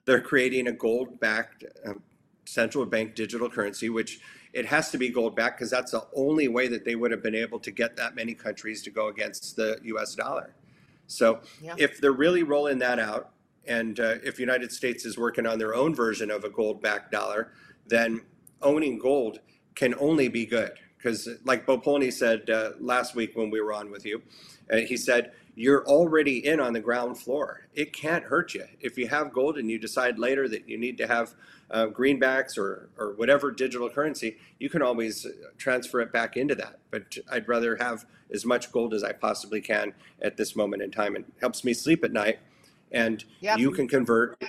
they're 0.05 0.21
creating 0.21 0.67
a 0.67 0.71
gold-backed 0.71 1.65
uh, 1.85 1.93
central 2.45 2.85
bank 2.85 3.15
digital 3.15 3.49
currency, 3.49 3.89
which 3.89 4.19
it 4.53 4.65
has 4.65 4.89
to 4.91 4.97
be 4.97 5.09
gold-backed 5.09 5.57
because 5.57 5.69
that's 5.69 5.91
the 5.91 6.07
only 6.15 6.47
way 6.47 6.67
that 6.67 6.85
they 6.85 6.95
would 6.95 7.11
have 7.11 7.21
been 7.21 7.35
able 7.35 7.59
to 7.59 7.71
get 7.71 7.95
that 7.97 8.15
many 8.15 8.33
countries 8.33 8.81
to 8.83 8.89
go 8.89 9.07
against 9.07 9.55
the 9.55 9.79
U.S. 9.83 10.15
dollar. 10.15 10.55
So 11.07 11.41
yeah. 11.61 11.75
if 11.77 11.99
they're 11.99 12.11
really 12.11 12.43
rolling 12.43 12.79
that 12.79 12.99
out, 12.99 13.31
and 13.65 13.99
uh, 13.99 14.15
if 14.23 14.39
United 14.39 14.71
States 14.71 15.05
is 15.05 15.17
working 15.17 15.45
on 15.45 15.59
their 15.59 15.75
own 15.75 15.93
version 15.93 16.31
of 16.31 16.45
a 16.45 16.49
gold-backed 16.49 17.11
dollar, 17.11 17.51
then 17.85 18.21
owning 18.61 18.99
gold 18.99 19.39
can 19.75 19.93
only 19.99 20.27
be 20.27 20.45
good 20.45 20.71
because 20.97 21.29
like 21.45 21.65
Bo 21.65 21.79
Polney 21.79 22.11
said 22.11 22.49
uh, 22.49 22.71
last 22.79 23.15
week 23.15 23.35
when 23.35 23.49
we 23.49 23.61
were 23.61 23.73
on 23.73 23.91
with 23.91 24.05
you, 24.05 24.21
uh, 24.71 24.77
he 24.77 24.97
said 24.97 25.31
you're 25.55 25.85
already 25.85 26.45
in 26.45 26.59
on 26.59 26.73
the 26.73 26.79
ground 26.79 27.17
floor. 27.17 27.67
It 27.73 27.93
can't 27.93 28.23
hurt 28.23 28.53
you 28.53 28.65
if 28.79 28.97
you 28.97 29.07
have 29.07 29.33
gold 29.33 29.57
and 29.57 29.69
you 29.71 29.79
decide 29.79 30.19
later 30.19 30.47
that 30.49 30.67
you 30.67 30.77
need 30.77 30.97
to 30.99 31.07
have 31.07 31.33
uh, 31.71 31.87
greenbacks 31.87 32.57
or 32.57 32.89
or 32.97 33.13
whatever 33.15 33.51
digital 33.51 33.89
currency. 33.89 34.37
You 34.59 34.69
can 34.69 34.81
always 34.81 35.25
transfer 35.57 36.01
it 36.01 36.11
back 36.11 36.37
into 36.37 36.55
that. 36.55 36.79
But 36.91 37.17
I'd 37.31 37.47
rather 37.47 37.75
have 37.77 38.05
as 38.31 38.45
much 38.45 38.71
gold 38.71 38.93
as 38.93 39.03
I 39.03 39.13
possibly 39.13 39.61
can 39.61 39.93
at 40.21 40.37
this 40.37 40.55
moment 40.55 40.81
in 40.81 40.91
time. 40.91 41.15
It 41.15 41.25
helps 41.39 41.63
me 41.63 41.73
sleep 41.73 42.03
at 42.03 42.11
night, 42.11 42.39
and 42.91 43.23
yep. 43.39 43.57
you 43.59 43.71
can 43.71 43.87
convert 43.87 44.41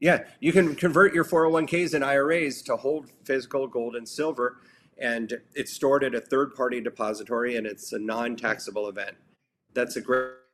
yeah, 0.00 0.24
you 0.40 0.52
can 0.52 0.74
convert 0.74 1.12
your 1.12 1.24
401ks 1.24 1.94
and 1.94 2.04
IRAs 2.04 2.62
to 2.62 2.76
hold 2.76 3.10
physical 3.24 3.66
gold 3.66 3.96
and 3.96 4.08
silver, 4.08 4.58
and 4.98 5.40
it's 5.54 5.72
stored 5.72 6.04
at 6.04 6.14
a 6.14 6.20
third 6.20 6.54
party 6.54 6.80
depository 6.80 7.56
and 7.56 7.66
it's 7.66 7.92
a 7.92 7.98
non 7.98 8.36
taxable 8.36 8.88
event. 8.88 9.16
That's 9.74 9.94
the 9.94 10.00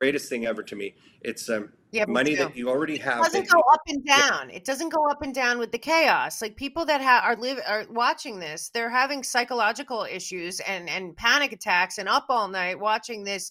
greatest 0.00 0.28
thing 0.28 0.46
ever 0.46 0.62
to 0.62 0.76
me. 0.76 0.94
It's 1.20 1.48
um, 1.48 1.72
yeah, 1.92 2.04
money 2.06 2.34
that 2.34 2.56
you 2.56 2.68
already 2.68 2.98
have. 2.98 3.20
It 3.20 3.32
doesn't 3.32 3.50
go 3.50 3.62
up 3.72 3.80
and 3.86 4.04
down. 4.04 4.50
Yeah. 4.50 4.56
It 4.56 4.64
doesn't 4.64 4.88
go 4.88 5.06
up 5.08 5.22
and 5.22 5.34
down 5.34 5.58
with 5.58 5.72
the 5.72 5.78
chaos. 5.78 6.42
Like 6.42 6.56
people 6.56 6.84
that 6.86 7.00
ha- 7.00 7.22
are 7.24 7.36
live 7.36 7.60
are 7.66 7.86
watching 7.88 8.38
this, 8.38 8.68
they're 8.68 8.90
having 8.90 9.22
psychological 9.22 10.06
issues 10.10 10.60
and 10.60 10.90
and 10.90 11.16
panic 11.16 11.52
attacks 11.52 11.98
and 11.98 12.08
up 12.08 12.26
all 12.28 12.48
night 12.48 12.78
watching 12.78 13.24
this 13.24 13.50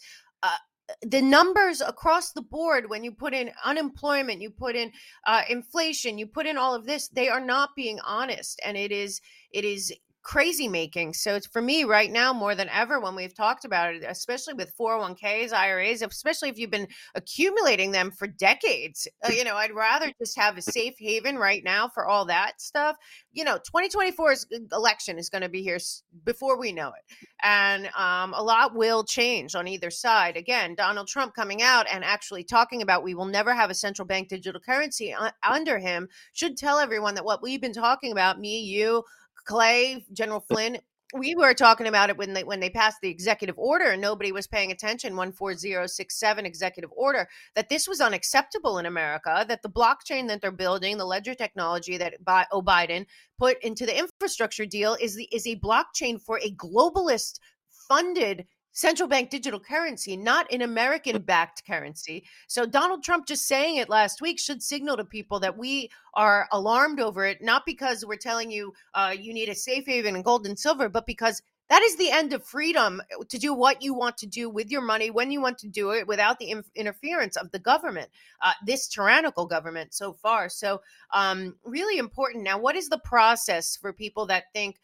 the 1.01 1.21
numbers 1.21 1.81
across 1.81 2.31
the 2.31 2.41
board 2.41 2.89
when 2.89 3.03
you 3.03 3.11
put 3.11 3.33
in 3.33 3.51
unemployment 3.63 4.41
you 4.41 4.49
put 4.49 4.75
in 4.75 4.91
uh, 5.25 5.41
inflation 5.49 6.17
you 6.17 6.27
put 6.27 6.45
in 6.45 6.57
all 6.57 6.75
of 6.75 6.85
this 6.85 7.07
they 7.09 7.29
are 7.29 7.39
not 7.39 7.69
being 7.75 7.99
honest 8.01 8.59
and 8.65 8.75
it 8.75 8.91
is 8.91 9.21
it 9.51 9.63
is 9.63 9.93
crazy 10.23 10.67
making. 10.67 11.13
So 11.13 11.35
it's 11.35 11.47
for 11.47 11.61
me 11.61 11.83
right 11.83 12.11
now 12.11 12.33
more 12.33 12.55
than 12.55 12.69
ever 12.69 12.99
when 12.99 13.15
we've 13.15 13.35
talked 13.35 13.65
about 13.65 13.93
it, 13.93 14.03
especially 14.07 14.53
with 14.53 14.75
401ks, 14.77 15.53
IRAs, 15.53 16.01
especially 16.01 16.49
if 16.49 16.57
you've 16.57 16.71
been 16.71 16.87
accumulating 17.13 17.91
them 17.91 18.09
for 18.09 18.27
decades. 18.27 19.07
Uh, 19.23 19.31
you 19.31 19.43
know, 19.43 19.55
I'd 19.55 19.75
rather 19.75 20.11
just 20.17 20.39
have 20.39 20.57
a 20.57 20.61
safe 20.61 20.95
haven 20.97 21.37
right 21.37 21.63
now 21.63 21.89
for 21.89 22.07
all 22.07 22.25
that 22.25 22.61
stuff. 22.61 22.95
You 23.33 23.43
know, 23.43 23.57
2024's 23.75 24.47
uh, 24.53 24.75
election 24.75 25.19
is 25.19 25.29
going 25.29 25.41
to 25.41 25.49
be 25.49 25.61
here 25.61 25.79
before 26.23 26.57
we 26.57 26.71
know 26.71 26.89
it. 26.89 27.17
And 27.41 27.87
um, 27.87 28.33
a 28.33 28.41
lot 28.41 28.75
will 28.75 29.03
change 29.03 29.55
on 29.55 29.67
either 29.67 29.91
side. 29.91 30.37
Again, 30.37 30.75
Donald 30.75 31.07
Trump 31.07 31.35
coming 31.35 31.61
out 31.61 31.85
and 31.91 32.03
actually 32.03 32.45
talking 32.45 32.81
about 32.81 33.03
we 33.03 33.13
will 33.13 33.25
never 33.25 33.53
have 33.53 33.69
a 33.69 33.75
central 33.75 34.05
bank 34.05 34.29
digital 34.29 34.61
currency 34.61 35.13
under 35.43 35.79
him 35.79 36.07
should 36.31 36.55
tell 36.55 36.79
everyone 36.79 37.15
that 37.15 37.25
what 37.25 37.41
we've 37.41 37.61
been 37.61 37.73
talking 37.73 38.11
about, 38.13 38.39
me, 38.39 38.61
you, 38.61 39.03
Clay, 39.45 40.05
General 40.13 40.39
Flynn, 40.39 40.77
we 41.13 41.35
were 41.35 41.53
talking 41.53 41.87
about 41.87 42.09
it 42.09 42.17
when 42.17 42.33
they 42.33 42.43
when 42.43 42.59
they 42.59 42.69
passed 42.69 42.97
the 43.01 43.09
executive 43.09 43.57
order 43.57 43.91
and 43.91 44.01
nobody 44.01 44.31
was 44.31 44.47
paying 44.47 44.71
attention 44.71 45.15
14067 45.15 46.45
executive 46.45 46.91
order 46.95 47.27
that 47.55 47.69
this 47.69 47.87
was 47.87 48.01
unacceptable 48.01 48.79
in 48.79 48.85
america 48.87 49.45
that 49.47 49.61
the 49.61 49.69
blockchain 49.69 50.27
that 50.27 50.41
they're 50.41 50.51
building 50.51 50.97
the 50.97 51.05
ledger 51.05 51.35
technology 51.35 51.97
that 51.97 52.15
biden 52.25 53.05
put 53.37 53.61
into 53.63 53.85
the 53.85 53.97
infrastructure 53.97 54.65
deal 54.65 54.97
is 54.99 55.15
the 55.15 55.27
is 55.31 55.45
a 55.45 55.59
blockchain 55.59 56.19
for 56.19 56.39
a 56.39 56.51
globalist 56.55 57.39
funded 57.87 58.45
central 58.73 59.07
bank 59.07 59.29
digital 59.29 59.59
currency, 59.59 60.17
not 60.17 60.51
an 60.51 60.61
American 60.61 61.21
backed 61.21 61.65
currency. 61.65 62.25
So 62.47 62.65
Donald 62.65 63.03
Trump 63.03 63.25
just 63.25 63.47
saying 63.47 63.77
it 63.77 63.89
last 63.89 64.21
week 64.21 64.39
should 64.39 64.61
signal 64.61 64.97
to 64.97 65.05
people 65.05 65.39
that 65.39 65.57
we 65.57 65.89
are 66.15 66.47
alarmed 66.51 66.99
over 66.99 67.25
it, 67.25 67.41
not 67.41 67.65
because 67.65 68.05
we're 68.05 68.17
telling 68.17 68.51
you 68.51 68.73
uh, 68.93 69.15
you 69.17 69.33
need 69.33 69.49
a 69.49 69.55
safe 69.55 69.85
haven 69.85 70.15
in 70.15 70.21
gold 70.21 70.45
and 70.45 70.59
silver, 70.59 70.89
but 70.89 71.05
because 71.05 71.41
that 71.69 71.81
is 71.81 71.95
the 71.95 72.11
end 72.11 72.33
of 72.33 72.43
freedom 72.43 73.01
uh, 73.01 73.23
to 73.29 73.37
do 73.39 73.53
what 73.53 73.81
you 73.81 73.93
want 73.93 74.17
to 74.17 74.27
do 74.27 74.49
with 74.49 74.69
your 74.69 74.81
money 74.81 75.09
when 75.09 75.31
you 75.31 75.41
want 75.41 75.57
to 75.59 75.67
do 75.67 75.91
it 75.91 76.07
without 76.07 76.37
the 76.37 76.53
interference 76.75 77.37
of 77.37 77.51
the 77.51 77.59
government, 77.59 78.09
uh, 78.41 78.51
this 78.65 78.87
tyrannical 78.87 79.45
government 79.45 79.93
so 79.93 80.13
far. 80.13 80.49
So, 80.49 80.81
um, 81.11 81.55
really 81.63 81.97
important. 81.97 82.43
Now, 82.43 82.59
what 82.59 82.75
is 82.75 82.89
the 82.89 82.99
process 82.99 83.77
for 83.77 83.93
people 83.93 84.25
that 84.27 84.51
think, 84.53 84.79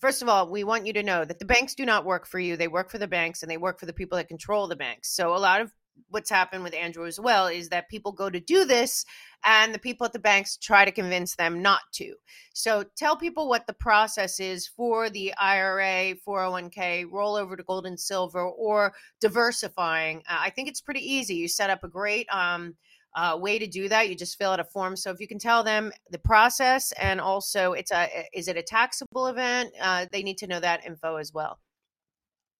First 0.00 0.22
of 0.22 0.28
all, 0.28 0.48
we 0.48 0.64
want 0.64 0.86
you 0.86 0.92
to 0.92 1.02
know 1.02 1.24
that 1.24 1.38
the 1.38 1.44
banks 1.44 1.74
do 1.74 1.84
not 1.84 2.04
work 2.04 2.26
for 2.26 2.38
you. 2.38 2.56
They 2.56 2.68
work 2.68 2.90
for 2.90 2.98
the 2.98 3.08
banks 3.08 3.42
and 3.42 3.50
they 3.50 3.56
work 3.56 3.80
for 3.80 3.86
the 3.86 3.92
people 3.92 4.16
that 4.16 4.28
control 4.28 4.68
the 4.68 4.76
banks. 4.76 5.10
So 5.10 5.34
a 5.34 5.38
lot 5.38 5.60
of 5.60 5.72
what's 6.10 6.30
happened 6.30 6.62
with 6.62 6.74
Andrew 6.74 7.06
as 7.06 7.18
well 7.18 7.46
is 7.46 7.68
that 7.68 7.88
people 7.88 8.12
go 8.12 8.30
to 8.30 8.40
do 8.40 8.64
this 8.64 9.04
and 9.44 9.74
the 9.74 9.78
people 9.78 10.04
at 10.04 10.12
the 10.12 10.18
banks 10.18 10.56
try 10.56 10.84
to 10.84 10.92
convince 10.92 11.36
them 11.36 11.62
not 11.62 11.80
to. 11.92 12.14
So 12.54 12.84
tell 12.96 13.16
people 13.16 13.48
what 13.48 13.66
the 13.66 13.72
process 13.72 14.40
is 14.40 14.66
for 14.66 15.10
the 15.10 15.34
IRA, 15.34 16.14
401k, 16.26 17.06
rollover 17.06 17.56
to 17.56 17.62
gold 17.62 17.86
and 17.86 17.98
silver, 17.98 18.42
or 18.42 18.92
diversifying. 19.20 20.22
Uh, 20.28 20.38
I 20.40 20.50
think 20.50 20.68
it's 20.68 20.80
pretty 20.80 21.12
easy. 21.12 21.34
You 21.34 21.48
set 21.48 21.70
up 21.70 21.84
a 21.84 21.88
great 21.88 22.26
um, 22.32 22.76
uh, 23.18 23.36
way 23.36 23.58
to 23.58 23.66
do 23.66 23.88
that. 23.88 24.08
You 24.08 24.14
just 24.14 24.38
fill 24.38 24.52
out 24.52 24.60
a 24.60 24.64
form. 24.64 24.94
So 24.94 25.10
if 25.10 25.18
you 25.18 25.26
can 25.26 25.40
tell 25.40 25.64
them 25.64 25.90
the 26.10 26.18
process 26.18 26.92
and 26.92 27.20
also 27.20 27.72
it's 27.72 27.90
a 27.90 28.08
is 28.32 28.46
it 28.46 28.56
a 28.56 28.62
taxable 28.62 29.26
event? 29.26 29.72
Uh, 29.80 30.06
they 30.12 30.22
need 30.22 30.38
to 30.38 30.46
know 30.46 30.60
that 30.60 30.86
info 30.86 31.16
as 31.16 31.32
well. 31.34 31.58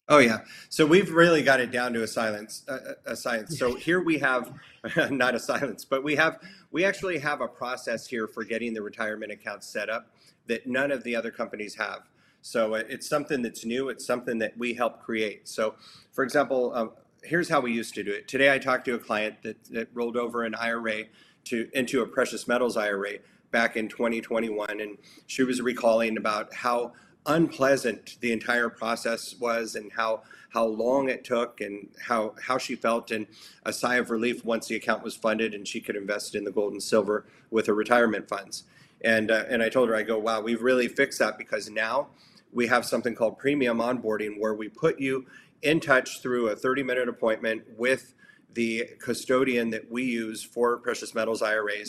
Oh 0.08 0.18
yeah. 0.18 0.38
So 0.68 0.84
we've 0.84 1.12
really 1.12 1.42
got 1.42 1.60
it 1.60 1.70
down 1.70 1.92
to 1.92 2.02
a 2.02 2.08
silence, 2.08 2.64
a, 2.66 3.12
a 3.12 3.16
science. 3.16 3.56
So 3.56 3.74
here 3.86 4.02
we 4.02 4.18
have 4.18 4.52
not 5.10 5.36
a 5.36 5.38
silence, 5.38 5.84
but 5.84 6.02
we 6.02 6.16
have 6.16 6.38
we 6.72 6.84
actually 6.84 7.18
have 7.18 7.40
a 7.40 7.48
process 7.48 8.08
here 8.08 8.26
for 8.26 8.42
getting 8.42 8.74
the 8.74 8.82
retirement 8.82 9.30
account 9.30 9.62
set 9.62 9.88
up 9.88 10.10
that 10.48 10.66
none 10.66 10.90
of 10.90 11.04
the 11.04 11.14
other 11.14 11.30
companies 11.30 11.76
have. 11.76 12.00
So 12.40 12.74
uh, 12.74 12.82
it's 12.88 13.08
something 13.08 13.42
that's 13.42 13.64
new. 13.64 13.90
It's 13.90 14.04
something 14.04 14.38
that 14.38 14.58
we 14.58 14.74
help 14.74 15.02
create. 15.02 15.48
So, 15.48 15.76
for 16.12 16.24
example, 16.24 16.72
um, 16.74 16.90
here's 17.22 17.48
how 17.48 17.60
we 17.60 17.72
used 17.72 17.94
to 17.94 18.02
do 18.02 18.12
it. 18.12 18.28
Today, 18.28 18.52
I 18.52 18.58
talked 18.58 18.84
to 18.86 18.94
a 18.94 18.98
client 18.98 19.36
that, 19.42 19.62
that 19.66 19.88
rolled 19.94 20.16
over 20.16 20.44
an 20.44 20.54
IRA 20.54 21.04
to 21.44 21.68
into 21.74 22.02
a 22.02 22.06
precious 22.06 22.46
metals 22.46 22.76
IRA 22.76 23.14
back 23.50 23.76
in 23.76 23.88
2021, 23.88 24.80
and 24.80 24.98
she 25.26 25.42
was 25.42 25.60
recalling 25.60 26.16
about 26.16 26.52
how 26.54 26.92
unpleasant 27.26 28.16
the 28.20 28.32
entire 28.32 28.68
process 28.68 29.34
was 29.38 29.74
and 29.74 29.92
how 29.92 30.22
how 30.50 30.64
long 30.64 31.10
it 31.10 31.24
took 31.24 31.60
and 31.60 31.88
how 32.00 32.34
how 32.40 32.56
she 32.56 32.74
felt 32.74 33.10
and 33.10 33.26
a 33.64 33.72
sigh 33.72 33.96
of 33.96 34.10
relief 34.10 34.44
once 34.44 34.66
the 34.66 34.76
account 34.76 35.02
was 35.02 35.14
funded 35.14 35.52
and 35.52 35.68
she 35.68 35.80
could 35.80 35.96
invest 35.96 36.34
in 36.34 36.44
the 36.44 36.50
gold 36.50 36.72
and 36.72 36.82
silver 36.82 37.26
with 37.50 37.66
her 37.66 37.74
retirement 37.74 38.28
funds. 38.28 38.64
And 39.02 39.30
uh, 39.30 39.44
and 39.48 39.62
I 39.62 39.68
told 39.68 39.88
her 39.88 39.96
I 39.96 40.02
go, 40.02 40.18
wow, 40.18 40.40
we've 40.40 40.62
really 40.62 40.88
fixed 40.88 41.18
that 41.18 41.38
because 41.38 41.70
now 41.70 42.08
we 42.52 42.66
have 42.66 42.84
something 42.86 43.14
called 43.14 43.38
premium 43.38 43.78
onboarding 43.78 44.38
where 44.38 44.54
we 44.54 44.68
put 44.68 44.98
you 44.98 45.26
in 45.62 45.80
touch 45.80 46.22
through 46.22 46.48
a 46.48 46.56
30 46.56 46.82
minute 46.82 47.08
appointment 47.08 47.62
with 47.76 48.14
the 48.54 48.84
custodian 49.00 49.70
that 49.70 49.90
we 49.90 50.04
use 50.04 50.42
for 50.42 50.78
precious 50.78 51.14
metals 51.14 51.42
IRAs. 51.42 51.88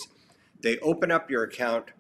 They 0.61 0.77
open 0.79 1.11
up 1.11 1.29
your 1.29 1.43
account 1.43 1.91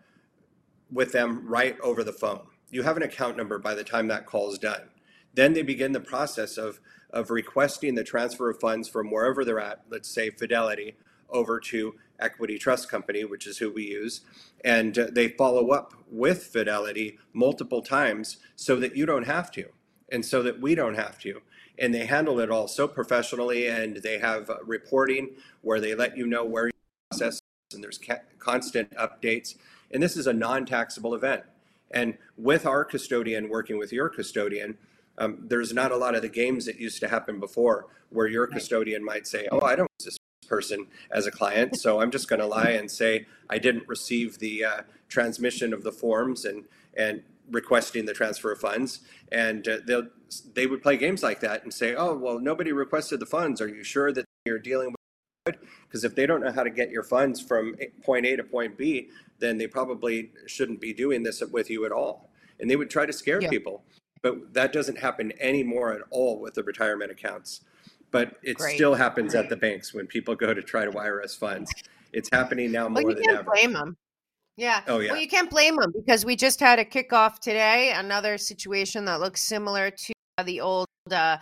with 0.91 1.11
them 1.11 1.47
right 1.47 1.79
over 1.81 2.03
the 2.03 2.13
phone. 2.13 2.47
You 2.69 2.83
have 2.83 2.97
an 2.97 3.03
account 3.03 3.37
number 3.37 3.57
by 3.57 3.73
the 3.73 3.83
time 3.83 4.07
that 4.07 4.25
call 4.25 4.51
is 4.51 4.57
done. 4.57 4.89
Then 5.33 5.53
they 5.53 5.61
begin 5.61 5.91
the 5.91 5.99
process 5.99 6.57
of, 6.57 6.79
of 7.11 7.29
requesting 7.29 7.95
the 7.95 8.03
transfer 8.03 8.49
of 8.49 8.59
funds 8.59 8.89
from 8.89 9.11
wherever 9.11 9.45
they're 9.45 9.59
at, 9.59 9.83
let's 9.89 10.09
say 10.09 10.29
Fidelity, 10.29 10.95
over 11.29 11.59
to 11.59 11.95
Equity 12.19 12.57
Trust 12.57 12.89
Company, 12.89 13.23
which 13.23 13.47
is 13.47 13.59
who 13.59 13.71
we 13.71 13.83
use. 13.83 14.21
And 14.65 14.97
uh, 14.97 15.07
they 15.11 15.29
follow 15.29 15.69
up 15.69 15.93
with 16.11 16.43
Fidelity 16.43 17.17
multiple 17.33 17.81
times 17.81 18.37
so 18.55 18.75
that 18.77 18.95
you 18.95 19.05
don't 19.05 19.27
have 19.27 19.51
to 19.51 19.65
and 20.11 20.25
so 20.25 20.41
that 20.43 20.59
we 20.59 20.75
don't 20.75 20.95
have 20.95 21.19
to. 21.19 21.41
And 21.79 21.93
they 21.93 22.05
handle 22.05 22.39
it 22.39 22.51
all 22.51 22.67
so 22.67 22.87
professionally 22.87 23.67
and 23.67 23.97
they 23.97 24.19
have 24.19 24.51
reporting 24.65 25.31
where 25.61 25.79
they 25.79 25.95
let 25.95 26.17
you 26.17 26.27
know 26.27 26.43
where 26.43 26.67
you 26.67 26.73
process 27.09 27.39
and 27.73 27.83
there's 27.83 27.97
ca- 27.97 28.21
constant 28.39 28.91
updates. 28.95 29.55
And 29.91 30.01
this 30.01 30.17
is 30.17 30.27
a 30.27 30.33
non 30.33 30.65
taxable 30.65 31.13
event. 31.13 31.43
And 31.91 32.17
with 32.37 32.65
our 32.65 32.83
custodian 32.83 33.49
working 33.49 33.77
with 33.77 33.91
your 33.91 34.09
custodian, 34.09 34.77
um, 35.17 35.37
there's 35.41 35.73
not 35.73 35.91
a 35.91 35.97
lot 35.97 36.15
of 36.15 36.21
the 36.21 36.29
games 36.29 36.65
that 36.65 36.79
used 36.79 36.99
to 37.01 37.07
happen 37.07 37.39
before 37.39 37.87
where 38.09 38.27
your 38.27 38.47
custodian 38.47 39.03
might 39.03 39.27
say, 39.27 39.47
Oh, 39.51 39.61
I 39.61 39.75
don't 39.75 39.89
this 40.03 40.17
person 40.47 40.87
as 41.11 41.27
a 41.27 41.31
client, 41.31 41.77
so 41.79 42.01
I'm 42.01 42.11
just 42.11 42.27
going 42.27 42.39
to 42.39 42.47
lie 42.47 42.71
and 42.71 42.89
say 42.89 43.25
I 43.49 43.59
didn't 43.59 43.87
receive 43.87 44.39
the 44.39 44.65
uh, 44.65 44.81
transmission 45.07 45.73
of 45.73 45.83
the 45.83 45.91
forms 45.91 46.45
and, 46.45 46.65
and 46.95 47.23
requesting 47.49 48.05
the 48.05 48.13
transfer 48.13 48.51
of 48.51 48.59
funds. 48.59 49.01
And 49.31 49.67
uh, 49.67 49.77
they'll, 49.85 50.07
they 50.53 50.67
would 50.67 50.81
play 50.81 50.97
games 50.97 51.23
like 51.23 51.39
that 51.41 51.63
and 51.63 51.73
say, 51.73 51.95
Oh, 51.95 52.15
well, 52.15 52.39
nobody 52.39 52.71
requested 52.71 53.19
the 53.19 53.25
funds. 53.25 53.61
Are 53.61 53.67
you 53.67 53.83
sure 53.83 54.11
that 54.11 54.25
you're 54.45 54.59
dealing 54.59 54.87
with 54.87 54.95
because 55.87 56.03
if 56.03 56.15
they 56.15 56.25
don't 56.25 56.41
know 56.41 56.51
how 56.51 56.63
to 56.63 56.69
get 56.69 56.91
your 56.91 57.03
funds 57.03 57.41
from 57.41 57.75
point 58.03 58.25
A 58.25 58.35
to 58.35 58.43
point 58.43 58.77
B, 58.77 59.09
then 59.39 59.57
they 59.57 59.67
probably 59.67 60.31
shouldn't 60.45 60.81
be 60.81 60.93
doing 60.93 61.23
this 61.23 61.41
with 61.51 61.69
you 61.69 61.85
at 61.85 61.91
all. 61.91 62.29
And 62.59 62.69
they 62.69 62.75
would 62.75 62.89
try 62.89 63.05
to 63.05 63.13
scare 63.13 63.41
yeah. 63.41 63.49
people. 63.49 63.83
But 64.21 64.53
that 64.53 64.73
doesn't 64.73 64.97
happen 64.97 65.31
anymore 65.39 65.93
at 65.93 66.01
all 66.11 66.39
with 66.39 66.53
the 66.53 66.63
retirement 66.63 67.11
accounts. 67.11 67.61
But 68.11 68.35
it 68.43 68.57
Great. 68.57 68.75
still 68.75 68.95
happens 68.95 69.31
Great. 69.33 69.45
at 69.45 69.49
the 69.49 69.55
banks 69.55 69.93
when 69.93 70.07
people 70.07 70.35
go 70.35 70.53
to 70.53 70.61
try 70.61 70.83
to 70.83 70.91
wire 70.91 71.21
us 71.21 71.35
funds. 71.35 71.71
It's 72.11 72.29
happening 72.31 72.71
now 72.71 72.89
more 72.89 73.03
well, 73.03 73.15
you 73.15 73.23
than 73.23 73.37
ever. 73.37 73.51
Blame 73.51 73.73
them. 73.73 73.97
Yeah. 74.59 74.81
Oh, 74.87 74.99
yeah. 74.99 75.13
Well, 75.13 75.21
you 75.21 75.27
can't 75.29 75.49
blame 75.49 75.77
them 75.77 75.93
because 75.95 76.25
we 76.25 76.35
just 76.35 76.59
had 76.59 76.79
a 76.79 76.85
kickoff 76.85 77.39
today, 77.39 77.93
another 77.95 78.37
situation 78.37 79.05
that 79.05 79.21
looks 79.21 79.41
similar 79.41 79.89
to 79.89 80.13
the 80.43 80.59
old 80.59 80.85
uh, 81.09 81.37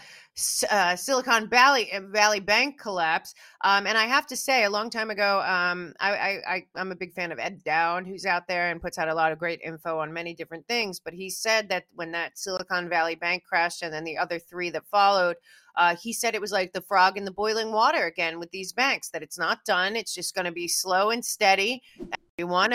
uh, 0.69 0.95
Silicon 0.95 1.49
Valley 1.49 1.91
uh, 1.91 2.01
Valley 2.01 2.39
Bank 2.39 2.79
collapse. 2.79 3.33
Um, 3.61 3.87
and 3.87 3.97
I 3.97 4.05
have 4.05 4.27
to 4.27 4.35
say, 4.35 4.65
a 4.65 4.69
long 4.69 4.91
time 4.91 5.09
ago, 5.09 5.41
um, 5.41 5.93
I, 5.99 6.39
I, 6.47 6.65
am 6.75 6.91
a 6.91 6.95
big 6.95 7.11
fan 7.13 7.31
of 7.31 7.39
Ed 7.39 7.63
Dowd, 7.63 8.05
who's 8.05 8.25
out 8.25 8.47
there 8.47 8.69
and 8.69 8.79
puts 8.79 8.99
out 8.99 9.09
a 9.09 9.15
lot 9.15 9.31
of 9.31 9.39
great 9.39 9.61
info 9.63 9.97
on 9.97 10.13
many 10.13 10.35
different 10.35 10.67
things. 10.67 10.99
But 10.99 11.15
he 11.15 11.31
said 11.31 11.69
that 11.69 11.85
when 11.95 12.11
that 12.11 12.37
Silicon 12.37 12.87
Valley 12.87 13.15
Bank 13.15 13.45
crashed, 13.45 13.81
and 13.81 13.91
then 13.91 14.03
the 14.03 14.17
other 14.19 14.37
three 14.37 14.69
that 14.69 14.85
followed, 14.91 15.37
uh, 15.75 15.95
he 15.95 16.13
said 16.13 16.35
it 16.35 16.41
was 16.41 16.51
like 16.51 16.71
the 16.71 16.81
frog 16.81 17.17
in 17.17 17.25
the 17.25 17.31
boiling 17.31 17.71
water 17.71 18.05
again 18.05 18.39
with 18.39 18.51
these 18.51 18.73
banks. 18.73 19.09
That 19.09 19.23
it's 19.23 19.39
not 19.39 19.65
done. 19.65 19.95
It's 19.95 20.13
just 20.13 20.35
going 20.35 20.45
to 20.45 20.51
be 20.51 20.67
slow 20.67 21.09
and 21.09 21.25
steady. 21.25 21.81
One 22.37 22.73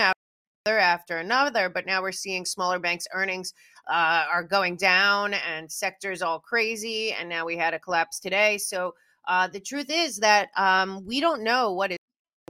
after 0.66 1.18
another. 1.18 1.68
But 1.68 1.86
now 1.86 2.02
we're 2.02 2.12
seeing 2.12 2.44
smaller 2.44 2.78
banks' 2.78 3.06
earnings 3.12 3.52
uh, 3.90 4.24
are 4.30 4.44
going 4.44 4.76
down 4.76 5.34
and 5.34 5.70
sectors 5.70 6.22
all 6.22 6.38
crazy. 6.38 7.12
And 7.12 7.28
now 7.28 7.44
we 7.44 7.56
had 7.56 7.74
a 7.74 7.78
collapse 7.78 8.20
today. 8.20 8.58
So 8.58 8.94
uh, 9.26 9.48
the 9.48 9.60
truth 9.60 9.90
is 9.90 10.18
that 10.18 10.50
um, 10.56 11.04
we 11.04 11.20
don't 11.20 11.42
know 11.42 11.72
what 11.72 11.92
is, 11.92 11.98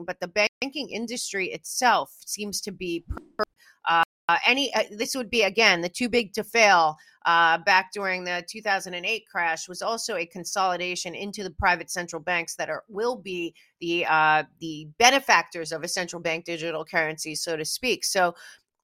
but 0.04 0.20
the 0.20 0.28
banking 0.62 0.90
industry 0.90 1.48
itself 1.48 2.14
seems 2.26 2.60
to 2.62 2.72
be. 2.72 3.04
Per- 3.08 3.44
uh, 3.88 4.38
any 4.46 4.72
uh, 4.74 4.84
this 4.96 5.16
would 5.16 5.28
be 5.28 5.42
again 5.42 5.80
the 5.80 5.88
too 5.88 6.08
big 6.08 6.32
to 6.32 6.44
fail 6.44 6.96
uh, 7.24 7.58
back 7.58 7.92
during 7.92 8.24
the 8.24 8.44
2008 8.48 9.24
crash 9.30 9.68
was 9.68 9.82
also 9.82 10.16
a 10.16 10.26
consolidation 10.26 11.14
into 11.14 11.42
the 11.42 11.50
private 11.50 11.90
central 11.90 12.20
banks 12.20 12.54
that 12.56 12.68
are 12.68 12.84
will 12.88 13.16
be 13.16 13.54
the 13.80 14.04
uh, 14.06 14.42
the 14.60 14.88
benefactors 14.98 15.72
of 15.72 15.82
a 15.82 15.88
central 15.88 16.20
bank 16.20 16.44
digital 16.44 16.84
currency 16.84 17.34
so 17.34 17.56
to 17.56 17.64
speak 17.64 18.04
so 18.04 18.34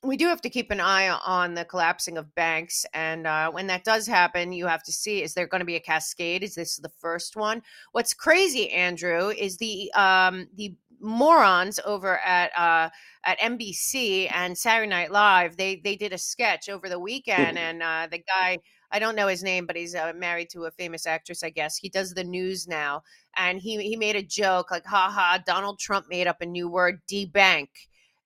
we 0.03 0.16
do 0.16 0.27
have 0.27 0.40
to 0.42 0.51
keep 0.51 0.70
an 0.70 0.81
eye 0.81 1.09
on 1.09 1.55
the 1.55 1.64
collapsing 1.64 2.18
of 2.18 2.33
banks. 2.35 2.87
And 2.94 3.27
uh, 3.27 3.51
when 3.51 3.66
that 3.66 3.85
does 3.85 4.07
happen, 4.07 4.53
you 4.53 4.66
have 4.66 4.85
to 4.85 4.92
see 4.92 5.22
is 5.22 5.35
there 5.35 5.46
going 5.46 5.61
to 5.61 5.64
be 5.64 5.74
a 5.74 5.81
cascade? 5.81 6.44
Is 6.44 6.55
this 6.55 6.77
the 6.77 6.88
first 7.01 7.35
one? 7.35 7.62
What's 7.92 8.14
crazy, 8.14 8.70
Andrew, 8.70 9.31
is 9.31 9.57
the 9.57 9.92
um, 9.94 10.46
the 10.55 10.74
morons 11.00 11.80
over 11.84 12.18
at 12.18 12.50
uh, 12.56 12.90
at 13.24 13.38
NBC 13.40 14.30
and 14.32 14.56
Saturday 14.56 14.88
Night 14.88 15.11
Live. 15.11 15.56
They 15.56 15.76
they 15.76 15.96
did 15.96 16.12
a 16.12 16.18
sketch 16.18 16.68
over 16.68 16.88
the 16.88 16.98
weekend, 17.00 17.58
and 17.66 17.82
uh, 17.82 18.08
the 18.11 18.18
guy. 18.18 18.58
I 18.90 18.98
don't 19.00 19.16
know 19.16 19.26
his 19.26 19.42
name, 19.42 19.66
but 19.66 19.76
he's 19.76 19.94
uh, 19.94 20.14
married 20.16 20.48
to 20.52 20.64
a 20.64 20.70
famous 20.70 21.06
actress, 21.06 21.42
I 21.42 21.50
guess. 21.50 21.76
He 21.76 21.90
does 21.90 22.14
the 22.14 22.24
news 22.24 22.66
now, 22.66 23.02
and 23.37 23.61
he 23.61 23.76
he 23.82 23.96
made 23.96 24.16
a 24.16 24.22
joke 24.22 24.70
like, 24.70 24.87
"Ha 24.87 25.11
ha! 25.11 25.42
Donald 25.46 25.78
Trump 25.78 26.06
made 26.08 26.26
up 26.26 26.40
a 26.40 26.46
new 26.46 26.68
word, 26.70 27.00
debank." 27.11 27.68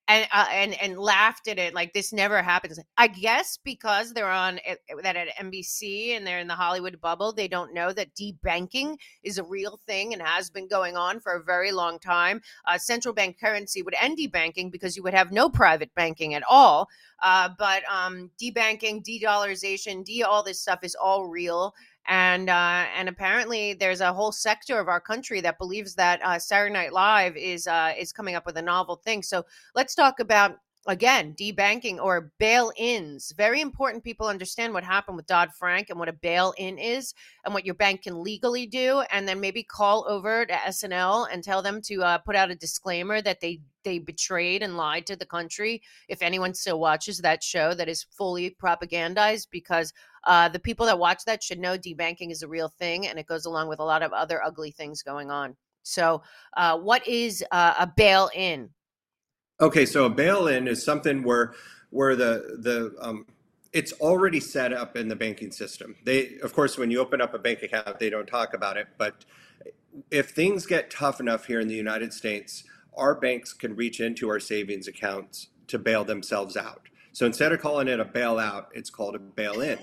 And 0.07 0.27
uh, 0.33 0.45
and 0.51 0.73
and 0.81 0.97
laughed 0.97 1.47
at 1.47 1.57
it 1.57 1.73
like 1.73 1.93
this 1.93 2.11
never 2.11 2.41
happens. 2.41 2.79
I 2.97 3.07
guess 3.07 3.57
because 3.63 4.13
they're 4.13 4.29
on 4.29 4.59
that 5.01 5.15
at 5.15 5.35
NBC 5.37 6.15
and 6.15 6.27
they're 6.27 6.39
in 6.39 6.47
the 6.47 6.55
Hollywood 6.55 6.99
bubble, 6.99 7.31
they 7.31 7.47
don't 7.47 7.73
know 7.73 7.93
that 7.93 8.13
debanking 8.15 8.97
is 9.23 9.37
a 9.37 9.43
real 9.43 9.79
thing 9.87 10.13
and 10.13 10.21
has 10.21 10.49
been 10.49 10.67
going 10.67 10.97
on 10.97 11.19
for 11.19 11.33
a 11.33 11.43
very 11.43 11.71
long 11.71 11.99
time. 11.99 12.41
Uh, 12.65 12.77
central 12.77 13.13
bank 13.13 13.39
currency 13.39 13.81
would 13.81 13.95
end 14.01 14.17
debanking 14.17 14.71
because 14.71 14.97
you 14.97 15.03
would 15.03 15.13
have 15.13 15.31
no 15.31 15.49
private 15.49 15.93
banking 15.95 16.33
at 16.33 16.43
all. 16.49 16.89
Uh, 17.21 17.49
but 17.57 17.83
um, 17.89 18.29
debanking, 18.41 19.01
de-dollarization, 19.01 20.03
de 20.03 20.23
all 20.23 20.43
this 20.43 20.59
stuff 20.59 20.79
is 20.83 20.95
all 20.95 21.29
real 21.29 21.73
and 22.07 22.49
uh, 22.49 22.85
and 22.95 23.07
apparently 23.07 23.73
there's 23.73 24.01
a 24.01 24.13
whole 24.13 24.31
sector 24.31 24.79
of 24.79 24.87
our 24.87 24.99
country 24.99 25.41
that 25.41 25.57
believes 25.57 25.95
that 25.95 26.21
uh, 26.23 26.39
Saturday 26.39 26.73
Night 26.73 26.93
Live 26.93 27.37
is 27.37 27.67
uh, 27.67 27.93
is 27.97 28.11
coming 28.11 28.35
up 28.35 28.45
with 28.45 28.57
a 28.57 28.61
novel 28.61 28.95
thing. 28.95 29.23
So 29.23 29.45
let's 29.75 29.95
talk 29.95 30.19
about 30.19 30.57
again 30.85 31.33
debanking 31.39 31.97
or 31.97 32.31
bail-ins. 32.39 33.31
Very 33.37 33.61
important. 33.61 34.03
People 34.03 34.27
understand 34.27 34.73
what 34.73 34.83
happened 34.83 35.15
with 35.15 35.27
Dodd 35.27 35.53
Frank 35.53 35.89
and 35.89 35.97
what 35.97 36.09
a 36.09 36.13
bail-in 36.13 36.77
is, 36.77 37.13
and 37.45 37.53
what 37.53 37.65
your 37.65 37.75
bank 37.75 38.03
can 38.03 38.21
legally 38.21 38.65
do, 38.65 39.03
and 39.11 39.27
then 39.27 39.39
maybe 39.39 39.63
call 39.63 40.05
over 40.07 40.45
to 40.45 40.53
SNL 40.53 41.27
and 41.31 41.43
tell 41.43 41.61
them 41.61 41.81
to 41.83 42.03
uh, 42.03 42.17
put 42.17 42.35
out 42.35 42.51
a 42.51 42.55
disclaimer 42.55 43.21
that 43.21 43.39
they 43.39 43.61
they 43.83 43.99
betrayed 43.99 44.63
and 44.63 44.77
lied 44.77 45.05
to 45.07 45.15
the 45.15 45.25
country. 45.25 45.81
If 46.07 46.21
anyone 46.21 46.53
still 46.53 46.79
watches 46.79 47.19
that 47.19 47.43
show, 47.43 47.73
that 47.73 47.89
is 47.89 48.03
fully 48.03 48.49
propagandized 48.51 49.47
because 49.51 49.93
uh, 50.25 50.49
the 50.49 50.59
people 50.59 50.85
that 50.85 50.97
watch 50.97 51.25
that 51.25 51.43
should 51.43 51.59
know 51.59 51.77
debanking 51.77 52.31
is 52.31 52.43
a 52.43 52.47
real 52.47 52.69
thing 52.69 53.07
and 53.07 53.19
it 53.19 53.25
goes 53.25 53.45
along 53.45 53.67
with 53.67 53.79
a 53.79 53.83
lot 53.83 54.03
of 54.03 54.13
other 54.13 54.43
ugly 54.43 54.71
things 54.71 55.01
going 55.01 55.29
on. 55.29 55.55
So, 55.83 56.21
uh, 56.55 56.77
what 56.77 57.05
is 57.07 57.43
uh, 57.51 57.73
a 57.79 57.87
bail 57.87 58.29
in? 58.33 58.69
Okay, 59.59 59.85
so 59.85 60.05
a 60.05 60.09
bail 60.09 60.47
in 60.47 60.67
is 60.67 60.83
something 60.83 61.23
where 61.23 61.53
where 61.89 62.15
the 62.15 62.57
the 62.59 62.95
um, 63.01 63.25
it's 63.73 63.91
already 63.93 64.39
set 64.39 64.71
up 64.71 64.95
in 64.95 65.07
the 65.07 65.15
banking 65.15 65.51
system. 65.51 65.95
They, 66.03 66.37
of 66.43 66.53
course, 66.53 66.77
when 66.77 66.91
you 66.91 66.99
open 66.99 67.21
up 67.21 67.33
a 67.33 67.39
bank 67.39 67.63
account, 67.63 67.99
they 67.99 68.09
don't 68.09 68.27
talk 68.27 68.53
about 68.53 68.77
it. 68.77 68.87
But 68.97 69.25
if 70.11 70.29
things 70.29 70.65
get 70.65 70.91
tough 70.91 71.19
enough 71.19 71.45
here 71.45 71.59
in 71.59 71.67
the 71.67 71.75
United 71.75 72.13
States, 72.13 72.63
our 72.95 73.15
banks 73.15 73.51
can 73.51 73.75
reach 73.75 73.99
into 73.99 74.29
our 74.29 74.39
savings 74.39 74.87
accounts 74.87 75.47
to 75.67 75.79
bail 75.79 76.03
themselves 76.03 76.55
out. 76.55 76.87
So 77.13 77.25
instead 77.25 77.51
of 77.51 77.61
calling 77.61 77.87
it 77.87 77.99
a 77.99 78.05
bailout, 78.05 78.67
it's 78.73 78.89
called 78.89 79.15
a 79.15 79.19
bail 79.19 79.61
in. 79.61 79.79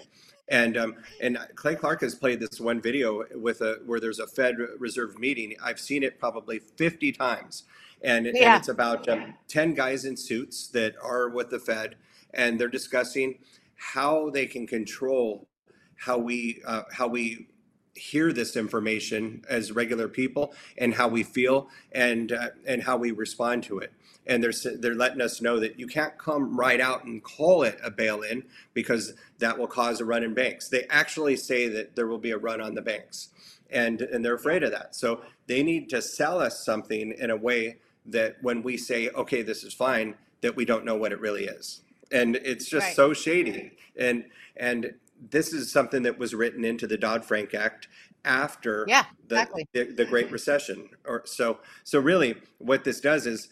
And 0.51 0.77
um, 0.77 0.97
and 1.21 1.39
Clay 1.55 1.77
Clark 1.77 2.01
has 2.01 2.15
played 2.15 2.41
this 2.41 2.61
one 2.61 2.81
video 2.81 3.25
with 3.37 3.61
a 3.61 3.79
where 3.87 4.01
there's 4.01 4.19
a 4.19 4.27
Fed 4.27 4.57
Reserve 4.79 5.19
meeting. 5.19 5.55
I've 5.63 5.79
seen 5.79 6.03
it 6.03 6.19
probably 6.19 6.59
50 6.59 7.13
times, 7.13 7.63
and, 8.03 8.27
yeah. 8.27 8.55
and 8.55 8.59
it's 8.59 8.69
about 8.69 9.09
um, 9.09 9.35
10 9.47 9.75
guys 9.75 10.05
in 10.05 10.17
suits 10.17 10.67
that 10.69 10.95
are 11.01 11.29
with 11.29 11.51
the 11.51 11.61
Fed, 11.61 11.95
and 12.35 12.59
they're 12.59 12.69
discussing 12.69 13.39
how 13.77 14.29
they 14.31 14.47
can 14.47 14.67
control 14.67 15.49
how 15.97 16.19
we 16.19 16.61
uh, 16.67 16.83
how 16.93 17.07
we 17.07 17.47
hear 17.95 18.33
this 18.33 18.57
information 18.57 19.45
as 19.49 19.73
regular 19.73 20.09
people 20.09 20.55
and 20.79 20.95
how 20.95 21.07
we 21.07 21.23
feel 21.23 21.69
and 21.93 22.33
uh, 22.33 22.49
and 22.67 22.83
how 22.83 22.97
we 22.97 23.11
respond 23.11 23.63
to 23.63 23.79
it 23.79 23.93
and 24.31 24.43
they're 24.43 24.53
they're 24.77 24.95
letting 24.95 25.21
us 25.21 25.43
know 25.43 25.59
that 25.59 25.79
you 25.79 25.89
can't 25.89 26.17
come 26.17 26.57
right 26.57 26.81
out 26.81 27.05
and 27.05 27.23
call 27.23 27.65
it 27.65 27.79
a 27.83 27.91
bail-in 27.91 28.45
because 28.73 29.13
that 29.41 29.59
will 29.59 29.67
cause 29.67 30.01
a 30.01 30.05
run 30.05 30.23
in 30.23 30.33
banks. 30.33 30.69
They 30.69 30.85
actually 30.89 31.37
say 31.37 31.69
that 31.69 31.97
there 31.97 32.07
will 32.07 32.19
be 32.19 32.31
a 32.31 32.39
run 32.39 32.61
on 32.61 32.75
the 32.75 32.81
banks, 32.81 33.31
and 33.71 34.01
and 34.01 34.25
they're 34.25 34.35
afraid 34.35 34.63
of 34.63 34.71
that. 34.71 34.95
So 34.95 35.23
they 35.49 35.65
need 35.65 35.91
to 35.91 36.01
sell 36.01 36.39
us 36.39 36.65
something 36.65 37.13
in 37.13 37.29
a 37.31 37.37
way 37.37 37.79
that 38.07 38.37
when 38.41 38.63
we 38.63 38.77
say, 38.77 39.09
okay, 39.11 39.43
this 39.43 39.65
is 39.65 39.75
fine, 39.75 40.15
that 40.43 40.55
we 40.55 40.65
don't 40.65 40.85
know 40.85 40.97
what 40.97 41.13
it 41.13 41.21
really 41.21 41.45
is, 41.45 41.83
and 42.13 42.37
it's 42.37 42.67
just 42.67 42.87
right. 42.87 42.97
so 42.97 43.13
shady. 43.13 43.73
And 43.99 44.27
and 44.57 44.95
this 45.31 45.53
is 45.53 45.73
something 45.73 46.05
that 46.05 46.19
was 46.19 46.35
written 46.35 46.65
into 46.65 46.87
the 46.87 46.97
Dodd 46.97 47.25
Frank 47.25 47.53
Act 47.53 47.89
after 48.25 48.85
yeah, 48.87 49.07
the, 49.29 49.37
exactly. 49.37 49.69
the, 49.73 49.85
the 49.85 50.05
Great 50.05 50.31
Recession. 50.31 50.89
Or 51.05 51.23
so 51.25 51.59
so 51.83 51.99
really, 51.99 52.37
what 52.59 52.85
this 52.85 53.01
does 53.01 53.27
is 53.27 53.49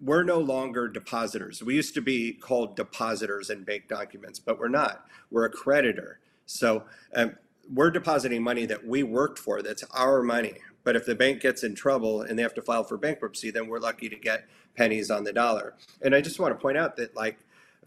we're 0.00 0.22
no 0.22 0.38
longer 0.38 0.88
depositors. 0.88 1.62
We 1.62 1.74
used 1.74 1.94
to 1.94 2.00
be 2.00 2.32
called 2.32 2.76
depositors 2.76 3.50
in 3.50 3.64
bank 3.64 3.88
documents, 3.88 4.38
but 4.38 4.58
we're 4.58 4.68
not. 4.68 5.04
We're 5.30 5.44
a 5.44 5.50
creditor. 5.50 6.20
So 6.46 6.84
um, 7.14 7.36
we're 7.72 7.90
depositing 7.90 8.42
money 8.42 8.66
that 8.66 8.86
we 8.86 9.02
worked 9.02 9.38
for, 9.38 9.62
that's 9.62 9.84
our 9.94 10.22
money. 10.22 10.54
But 10.84 10.96
if 10.96 11.04
the 11.04 11.14
bank 11.14 11.40
gets 11.40 11.64
in 11.64 11.74
trouble 11.74 12.22
and 12.22 12.38
they 12.38 12.42
have 12.42 12.54
to 12.54 12.62
file 12.62 12.84
for 12.84 12.96
bankruptcy, 12.96 13.50
then 13.50 13.68
we're 13.68 13.80
lucky 13.80 14.08
to 14.08 14.16
get 14.16 14.46
pennies 14.74 15.10
on 15.10 15.24
the 15.24 15.32
dollar. 15.32 15.74
And 16.00 16.14
I 16.14 16.20
just 16.20 16.38
want 16.38 16.54
to 16.54 16.62
point 16.62 16.78
out 16.78 16.96
that, 16.96 17.14
like, 17.14 17.38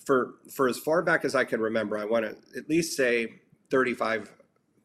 for 0.05 0.35
for 0.51 0.67
as 0.67 0.77
far 0.77 1.01
back 1.01 1.25
as 1.25 1.35
I 1.35 1.43
can 1.43 1.61
remember, 1.61 1.97
I 1.97 2.05
want 2.05 2.25
to 2.25 2.57
at 2.57 2.69
least 2.69 2.95
say 2.95 3.39
35, 3.69 4.31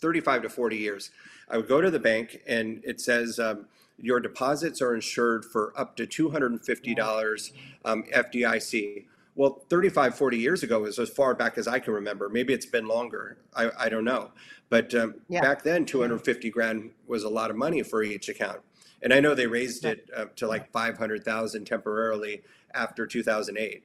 35 0.00 0.42
to 0.42 0.48
40 0.48 0.76
years. 0.76 1.10
I 1.48 1.56
would 1.56 1.68
go 1.68 1.80
to 1.80 1.90
the 1.90 1.98
bank 1.98 2.40
and 2.46 2.82
it 2.84 3.00
says, 3.00 3.38
um, 3.38 3.66
your 3.98 4.20
deposits 4.20 4.82
are 4.82 4.94
insured 4.94 5.44
for 5.44 5.72
up 5.76 5.96
to 5.96 6.06
$250 6.06 7.52
um, 7.84 8.04
FDIC. 8.14 9.06
Well, 9.34 9.62
35, 9.68 10.16
40 10.16 10.38
years 10.38 10.62
ago 10.62 10.84
is 10.84 10.98
as 10.98 11.10
far 11.10 11.34
back 11.34 11.58
as 11.58 11.68
I 11.68 11.78
can 11.78 11.92
remember. 11.94 12.28
Maybe 12.28 12.52
it's 12.54 12.66
been 12.66 12.86
longer. 12.86 13.38
I, 13.54 13.70
I 13.78 13.88
don't 13.88 14.04
know. 14.04 14.30
But 14.68 14.94
um, 14.94 15.16
yeah. 15.28 15.40
back 15.40 15.62
then, 15.62 15.84
250 15.84 16.50
grand 16.50 16.90
was 17.06 17.24
a 17.24 17.28
lot 17.28 17.50
of 17.50 17.56
money 17.56 17.82
for 17.82 18.02
each 18.02 18.28
account. 18.28 18.60
And 19.02 19.12
I 19.12 19.20
know 19.20 19.34
they 19.34 19.46
raised 19.46 19.84
it 19.84 20.08
uh, 20.16 20.26
to 20.36 20.46
like 20.46 20.70
500,000 20.72 21.64
temporarily 21.64 22.42
after 22.74 23.06
2008. 23.06 23.84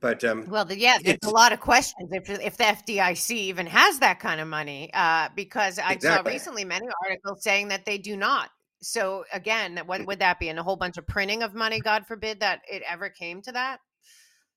But 0.00 0.24
um, 0.24 0.46
well, 0.48 0.70
yeah, 0.72 0.96
there's 1.02 1.18
a 1.24 1.30
lot 1.30 1.52
of 1.52 1.60
questions 1.60 2.10
if 2.10 2.30
if 2.30 2.56
the 2.56 2.64
FDIC 2.64 3.32
even 3.32 3.66
has 3.66 3.98
that 3.98 4.18
kind 4.18 4.40
of 4.40 4.48
money, 4.48 4.90
uh, 4.94 5.28
because 5.36 5.78
I 5.78 5.92
exactly. 5.92 6.30
saw 6.30 6.34
recently 6.34 6.64
many 6.64 6.86
articles 7.04 7.42
saying 7.42 7.68
that 7.68 7.84
they 7.84 7.98
do 7.98 8.16
not 8.16 8.48
so 8.82 9.24
again, 9.32 9.80
what 9.86 10.00
mm. 10.00 10.06
would 10.06 10.18
that 10.20 10.38
be? 10.38 10.48
And 10.48 10.58
a 10.58 10.62
whole 10.62 10.76
bunch 10.76 10.96
of 10.96 11.06
printing 11.06 11.42
of 11.42 11.54
money, 11.54 11.80
God 11.80 12.06
forbid 12.06 12.40
that 12.40 12.62
it 12.68 12.82
ever 12.88 13.08
came 13.08 13.42
to 13.42 13.52
that? 13.52 13.80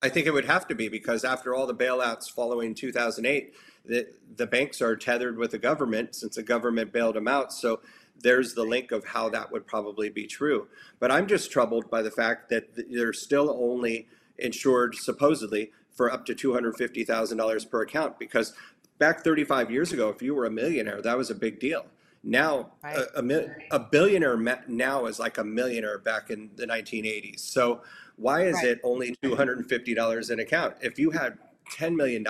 I 0.01 0.09
think 0.09 0.27
it 0.27 0.33
would 0.33 0.45
have 0.45 0.67
to 0.67 0.75
be 0.75 0.89
because 0.89 1.23
after 1.23 1.55
all 1.55 1.65
the 1.65 1.73
bailouts 1.73 2.29
following 2.29 2.75
2008, 2.75 3.53
the, 3.85 4.07
the 4.35 4.47
banks 4.47 4.81
are 4.81 4.97
tethered 4.97 5.37
with 5.37 5.51
the 5.51 5.57
government 5.57 6.15
since 6.15 6.35
the 6.35 6.43
government 6.43 6.91
bailed 6.91 7.15
them 7.15 7.27
out. 7.27 7.53
So 7.53 7.79
there's 8.19 8.53
the 8.53 8.63
link 8.63 8.91
of 8.91 9.05
how 9.05 9.29
that 9.29 9.51
would 9.51 9.65
probably 9.65 10.09
be 10.09 10.27
true. 10.27 10.67
But 10.99 11.11
I'm 11.11 11.27
just 11.27 11.51
troubled 11.51 11.89
by 11.89 12.01
the 12.01 12.11
fact 12.11 12.49
that 12.49 12.75
they're 12.91 13.13
still 13.13 13.49
only 13.49 14.07
insured 14.37 14.95
supposedly 14.95 15.71
for 15.91 16.11
up 16.11 16.25
to 16.25 16.35
$250,000 16.35 17.69
per 17.69 17.81
account 17.81 18.19
because 18.19 18.53
back 18.97 19.23
35 19.23 19.71
years 19.71 19.91
ago, 19.91 20.09
if 20.09 20.21
you 20.21 20.35
were 20.35 20.45
a 20.45 20.51
millionaire, 20.51 21.01
that 21.01 21.17
was 21.17 21.29
a 21.29 21.35
big 21.35 21.59
deal. 21.59 21.85
Now, 22.23 22.71
right. 22.81 22.97
a, 22.97 23.19
a, 23.19 23.75
a, 23.75 23.79
billionaire 23.79 24.37
now 24.67 25.05
is 25.07 25.19
like 25.19 25.37
a 25.37 25.43
millionaire 25.43 25.97
back 25.97 26.29
in 26.29 26.51
the 26.55 26.65
1980s. 26.65 27.41
So, 27.41 27.81
why 28.15 28.43
is 28.43 28.55
right. 28.55 28.67
it 28.67 28.79
only 28.83 29.15
$250 29.23 30.29
an 30.29 30.39
account? 30.39 30.75
If 30.81 30.97
you 30.97 31.11
had 31.11 31.37
$10 31.71 31.95
million 31.95 32.25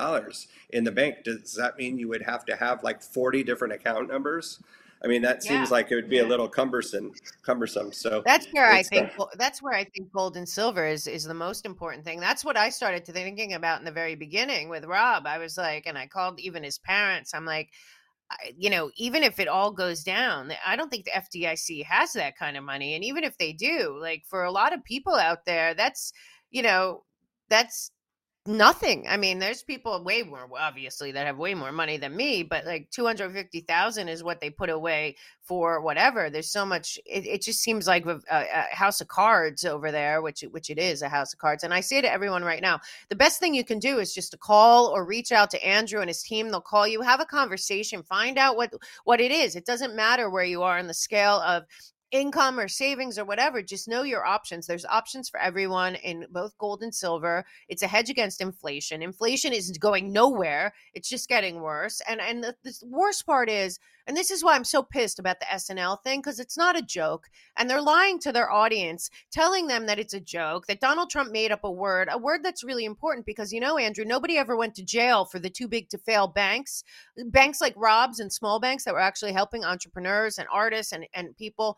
in 0.71 0.84
the 0.84 0.91
bank, 0.91 1.23
does 1.23 1.53
that 1.56 1.77
mean 1.77 1.99
you 1.99 2.08
would 2.08 2.23
have 2.23 2.43
to 2.45 2.56
have 2.56 2.84
like 2.84 3.03
40 3.03 3.43
different 3.43 3.73
account 3.73 4.10
numbers? 4.10 4.60
I 5.03 5.08
mean, 5.08 5.21
that 5.23 5.43
seems 5.43 5.69
yeah. 5.69 5.75
like 5.75 5.91
it 5.91 5.95
would 5.95 6.10
be 6.10 6.15
yeah. 6.15 6.23
a 6.23 6.27
little 6.27 6.47
cumbersome. 6.47 7.12
Cumbersome. 7.41 7.91
So 7.91 8.23
that's 8.25 8.47
where 8.53 8.71
I 8.71 8.82
think 8.82 9.12
uh, 9.19 9.25
that's 9.36 9.62
where 9.62 9.73
I 9.73 9.84
think 9.84 10.12
gold 10.13 10.38
and 10.38 10.47
silver 10.47 10.88
is 10.88 11.08
is 11.08 11.25
the 11.25 11.34
most 11.34 11.65
important 11.65 12.06
thing. 12.06 12.21
That's 12.21 12.45
what 12.45 12.56
I 12.56 12.69
started 12.69 13.03
to 13.06 13.12
thinking 13.12 13.53
about 13.53 13.79
in 13.79 13.86
the 13.86 13.91
very 13.91 14.15
beginning 14.15 14.69
with 14.69 14.86
Rob. 14.86 15.27
I 15.27 15.39
was 15.39 15.58
like, 15.58 15.88
and 15.88 15.97
I 15.97 16.08
called 16.08 16.39
even 16.39 16.63
his 16.63 16.79
parents. 16.79 17.34
I'm 17.34 17.45
like, 17.45 17.71
you 18.58 18.69
know, 18.69 18.91
even 18.96 19.24
if 19.24 19.39
it 19.39 19.48
all 19.48 19.72
goes 19.72 20.04
down, 20.04 20.52
I 20.65 20.76
don't 20.76 20.89
think 20.89 21.06
the 21.06 21.12
FDIC 21.12 21.84
has 21.86 22.13
that 22.13 22.38
kind 22.38 22.58
of 22.58 22.63
money. 22.63 22.96
And 22.96 23.04
even 23.04 23.24
if 23.24 23.38
they 23.38 23.54
do, 23.54 23.98
like 24.00 24.24
for 24.26 24.43
a 24.43 24.52
lot 24.52 24.74
of 24.74 24.84
people 24.84 25.15
out 25.15 25.46
there, 25.46 25.74
that's, 25.74 26.13
you 26.52 26.62
know, 26.62 27.04
that's 27.50 27.91
nothing. 28.45 29.06
I 29.08 29.15
mean, 29.15 29.39
there's 29.39 29.63
people 29.63 30.03
way 30.03 30.21
more 30.23 30.49
obviously 30.60 31.13
that 31.13 31.25
have 31.25 31.38
way 31.38 31.53
more 31.53 31.71
money 31.71 31.97
than 31.97 32.15
me, 32.15 32.43
but 32.43 32.65
like 32.65 32.89
250,000 32.91 34.10
is 34.10 34.23
what 34.23 34.41
they 34.41 34.49
put 34.49 34.69
away 34.69 35.15
for 35.41 35.79
whatever. 35.79 36.29
There's 36.29 36.51
so 36.51 36.65
much 36.65 36.99
it, 37.06 37.25
it 37.25 37.41
just 37.41 37.62
seems 37.62 37.88
like 37.88 38.06
uh, 38.06 38.19
a, 38.29 38.36
a, 38.36 38.75
house 38.75 38.99
of 38.99 39.08
cards 39.08 39.63
over 39.63 39.91
there, 39.91 40.21
which 40.21 40.43
which 40.51 40.69
it 40.69 40.77
is 40.77 41.01
a 41.01 41.10
house 41.10 41.34
of 41.34 41.39
cards. 41.39 41.63
And 41.63 41.73
I 41.73 41.79
say 41.79 42.01
to 42.01 42.12
everyone 42.12 42.43
right 42.43 42.62
now, 42.62 42.79
the 43.10 43.15
best 43.15 43.39
thing 43.39 43.53
you 43.53 43.63
can 43.63 43.79
do 43.79 43.99
is 43.99 44.13
just 44.13 44.32
to 44.32 44.38
call 44.38 44.88
or 44.88 45.06
reach 45.06 45.32
out 45.32 45.49
to 45.51 45.65
Andrew 45.65 46.01
and 46.01 46.10
his 46.10 46.21
team. 46.21 46.49
They'll 46.49 46.62
call 46.62 46.88
you, 46.88 47.01
have 47.01 47.21
a 47.21 47.25
conversation, 47.25 48.03
find 48.03 48.38
out 48.38 48.58
what 48.58 48.73
what 49.06 49.21
it 49.21 49.32
is. 49.32 49.56
It 49.56 49.65
doesn't 49.65 49.95
matter 49.95 50.29
where 50.29 50.43
you 50.43 50.63
are 50.63 50.77
in 50.77 50.88
the 50.88 50.93
scale 50.93 51.39
of 51.41 51.63
income 52.13 52.60
or 52.60 52.67
savings 52.67 53.17
or 53.17 53.26
whatever, 53.26 53.62
just 53.62 53.88
know 53.88 54.04
your 54.04 54.23
options. 54.23 54.67
There's 54.67 54.86
options 54.86 55.30
for 55.30 55.39
everyone 55.39 55.95
in 55.95 56.28
both 56.30 56.56
gold 56.60 56.84
and 56.84 56.93
silver. 56.93 57.43
It's 57.67 57.82
a 57.82 57.88
hedge 57.88 58.12
against 58.12 58.39
inflation. 58.39 59.02
Inflation 59.02 59.52
is 59.52 59.76
going 59.80 60.13
nowhere. 60.13 60.73
It's 60.93 61.10
just 61.10 61.28
getting 61.28 61.62
worse. 61.62 62.02
And 62.08 62.21
and 62.21 62.43
the, 62.43 62.56
the 62.63 62.73
worst 62.86 63.26
part 63.26 63.49
is, 63.49 63.80
and 64.06 64.15
this 64.15 64.30
is 64.30 64.43
why 64.43 64.54
I'm 64.54 64.63
so 64.63 64.84
pissed 64.84 65.17
about 65.17 65.39
the 65.39 65.47
SNL 65.47 66.04
thing 66.04 66.19
because 66.19 66.39
it's 66.39 66.58
not 66.58 66.78
a 66.78 66.84
joke, 66.84 67.30
and 67.58 67.67
they're 67.67 67.82
lying 67.82 68.19
to 68.19 68.32
their 68.32 68.52
audience, 68.52 69.10
telling 69.32 69.65
them 69.65 69.88
that 69.88 69.97
it's 69.97 70.13
a 70.13 70.19
joke. 70.19 70.67
That 70.67 70.82
Donald 70.82 71.10
Trump 71.10 71.32
made 71.32 71.52
up 71.52 71.63
a 71.63 71.71
word, 71.71 72.10
a 72.12 72.17
word 72.17 72.43
that's 72.43 72.63
really 72.63 72.86
important 72.86 73.26
because 73.26 73.52
you 73.52 73.60
know, 73.60 73.80
Andrew, 73.80 74.06
nobody 74.06 74.38
ever 74.38 74.56
went 74.56 74.76
to 74.76 74.84
jail 74.84 75.26
for 75.26 75.39
the 75.39 75.49
too 75.49 75.67
big 75.67 75.89
to 75.89 75.97
fail 75.97 76.28
banks, 76.28 76.84
banks 77.26 77.60
like 77.60 77.73
Rob's 77.76 78.19
and 78.19 78.32
small 78.32 78.60
banks 78.60 78.84
that 78.84 78.93
were 78.93 78.99
actually 78.99 79.34
helping 79.34 79.65
entrepreneurs 79.65 80.38
and 80.38 80.47
artists 80.52 80.93
and 80.93 81.08
and 81.15 81.36
people 81.38 81.76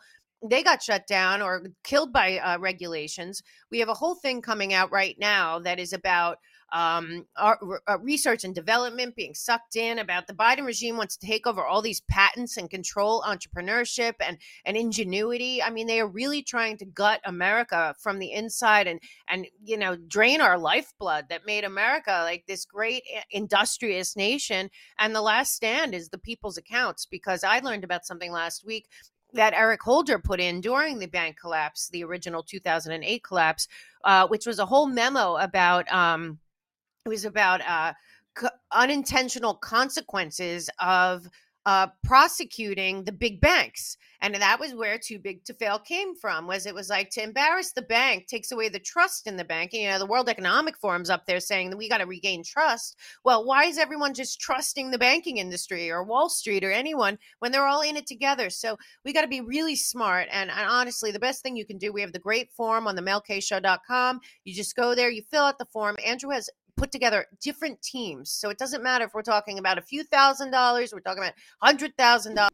they 0.49 0.63
got 0.63 0.83
shut 0.83 1.07
down 1.07 1.41
or 1.41 1.63
killed 1.83 2.11
by 2.11 2.37
uh, 2.37 2.57
regulations. 2.59 3.41
We 3.71 3.79
have 3.79 3.89
a 3.89 3.93
whole 3.93 4.15
thing 4.15 4.41
coming 4.41 4.73
out 4.73 4.91
right 4.91 5.15
now 5.19 5.59
that 5.59 5.79
is 5.79 5.93
about 5.93 6.37
um, 6.73 7.25
our, 7.37 7.81
uh, 7.87 7.99
research 7.99 8.43
and 8.43 8.53
development 8.53 9.15
being 9.15 9.33
sucked 9.33 9.75
in. 9.75 9.99
About 9.99 10.27
the 10.27 10.33
Biden 10.33 10.65
regime 10.65 10.97
wants 10.97 11.15
to 11.17 11.25
take 11.25 11.45
over 11.47 11.63
all 11.63 11.81
these 11.81 12.01
patents 12.09 12.57
and 12.57 12.69
control 12.69 13.23
entrepreneurship 13.25 14.13
and 14.19 14.37
and 14.65 14.75
ingenuity. 14.75 15.61
I 15.61 15.69
mean, 15.69 15.87
they 15.87 15.99
are 15.99 16.07
really 16.07 16.41
trying 16.41 16.77
to 16.77 16.85
gut 16.85 17.21
America 17.23 17.95
from 18.01 18.19
the 18.19 18.31
inside 18.31 18.87
and 18.87 18.99
and 19.29 19.47
you 19.63 19.77
know 19.77 19.95
drain 19.95 20.41
our 20.41 20.57
lifeblood 20.57 21.25
that 21.29 21.45
made 21.45 21.63
America 21.63 22.21
like 22.23 22.45
this 22.47 22.65
great 22.65 23.03
eh, 23.13 23.21
industrious 23.31 24.15
nation. 24.15 24.69
And 24.99 25.15
the 25.15 25.21
last 25.21 25.53
stand 25.53 25.93
is 25.93 26.09
the 26.09 26.17
people's 26.17 26.57
accounts 26.57 27.05
because 27.05 27.43
I 27.43 27.59
learned 27.59 27.83
about 27.83 28.05
something 28.05 28.31
last 28.31 28.65
week 28.65 28.87
that 29.35 29.53
Eric 29.53 29.81
Holder 29.81 30.17
put 30.17 30.39
in 30.39 30.61
during 30.61 30.97
the 30.97 31.07
bank 31.07 31.37
collapse, 31.39 31.89
the 31.89 32.03
original 32.03 32.41
2008 32.41 33.23
collapse, 33.23 33.67
uh, 34.03 34.27
which 34.27 34.45
was 34.45 34.59
a 34.59 34.65
whole 34.65 34.87
memo 34.87 35.35
about 35.37 35.91
um, 35.91 36.39
it 37.05 37.09
was 37.09 37.25
about 37.25 37.61
uh, 37.61 37.93
co- 38.33 38.49
unintentional 38.71 39.53
consequences 39.53 40.69
of 40.79 41.29
uh, 41.65 41.87
prosecuting 42.03 43.03
the 43.03 43.11
big 43.11 43.41
banks. 43.41 43.97
And 44.21 44.33
that 44.35 44.59
was 44.59 44.73
where 44.73 44.97
too 44.97 45.19
big 45.19 45.43
to 45.45 45.53
fail 45.53 45.77
came 45.77 46.15
from 46.15 46.47
was 46.47 46.65
it 46.65 46.73
was 46.73 46.89
like 46.89 47.09
to 47.11 47.23
embarrass 47.23 47.73
the 47.73 47.81
bank 47.81 48.27
takes 48.27 48.51
away 48.51 48.69
the 48.69 48.79
trust 48.79 49.27
in 49.27 49.37
the 49.37 49.43
bank. 49.43 49.73
And, 49.73 49.83
you 49.83 49.89
know, 49.89 49.99
the 49.99 50.05
World 50.05 50.29
Economic 50.29 50.77
Forum's 50.77 51.09
up 51.09 51.25
there 51.25 51.39
saying 51.39 51.69
that 51.69 51.77
we 51.77 51.89
got 51.89 51.99
to 51.99 52.05
regain 52.05 52.43
trust. 52.43 52.97
Well, 53.23 53.45
why 53.45 53.65
is 53.65 53.77
everyone 53.77 54.13
just 54.13 54.39
trusting 54.39 54.91
the 54.91 54.97
banking 54.97 55.37
industry 55.37 55.91
or 55.91 56.03
Wall 56.03 56.29
Street 56.29 56.63
or 56.63 56.71
anyone 56.71 57.17
when 57.39 57.51
they're 57.51 57.67
all 57.67 57.81
in 57.81 57.97
it 57.97 58.07
together? 58.07 58.49
So 58.49 58.77
we 59.03 59.13
got 59.13 59.21
to 59.21 59.27
be 59.27 59.41
really 59.41 59.75
smart. 59.75 60.27
And, 60.31 60.49
and, 60.49 60.69
honestly, 60.69 61.11
the 61.11 61.19
best 61.19 61.43
thing 61.43 61.55
you 61.55 61.65
can 61.65 61.77
do, 61.77 61.91
we 61.91 62.01
have 62.01 62.13
the 62.13 62.19
great 62.19 62.51
form 62.53 62.87
on 62.87 62.95
the 62.95 63.01
melkshow.com. 63.01 64.21
You 64.43 64.53
just 64.53 64.75
go 64.75 64.95
there, 64.95 65.09
you 65.09 65.23
fill 65.29 65.43
out 65.43 65.59
the 65.59 65.65
form. 65.65 65.97
Andrew 66.05 66.31
has 66.31 66.49
put 66.77 66.91
together 66.91 67.25
different 67.41 67.81
teams. 67.81 68.31
So 68.31 68.49
it 68.49 68.57
doesn't 68.57 68.83
matter 68.83 69.05
if 69.05 69.13
we're 69.13 69.21
talking 69.21 69.59
about 69.59 69.77
a 69.77 69.81
few 69.81 70.03
thousand 70.03 70.51
dollars, 70.51 70.93
we're 70.93 70.99
talking 70.99 71.23
about 71.23 71.33
hundred 71.61 71.95
thousand 71.97 72.35
dollars 72.35 72.51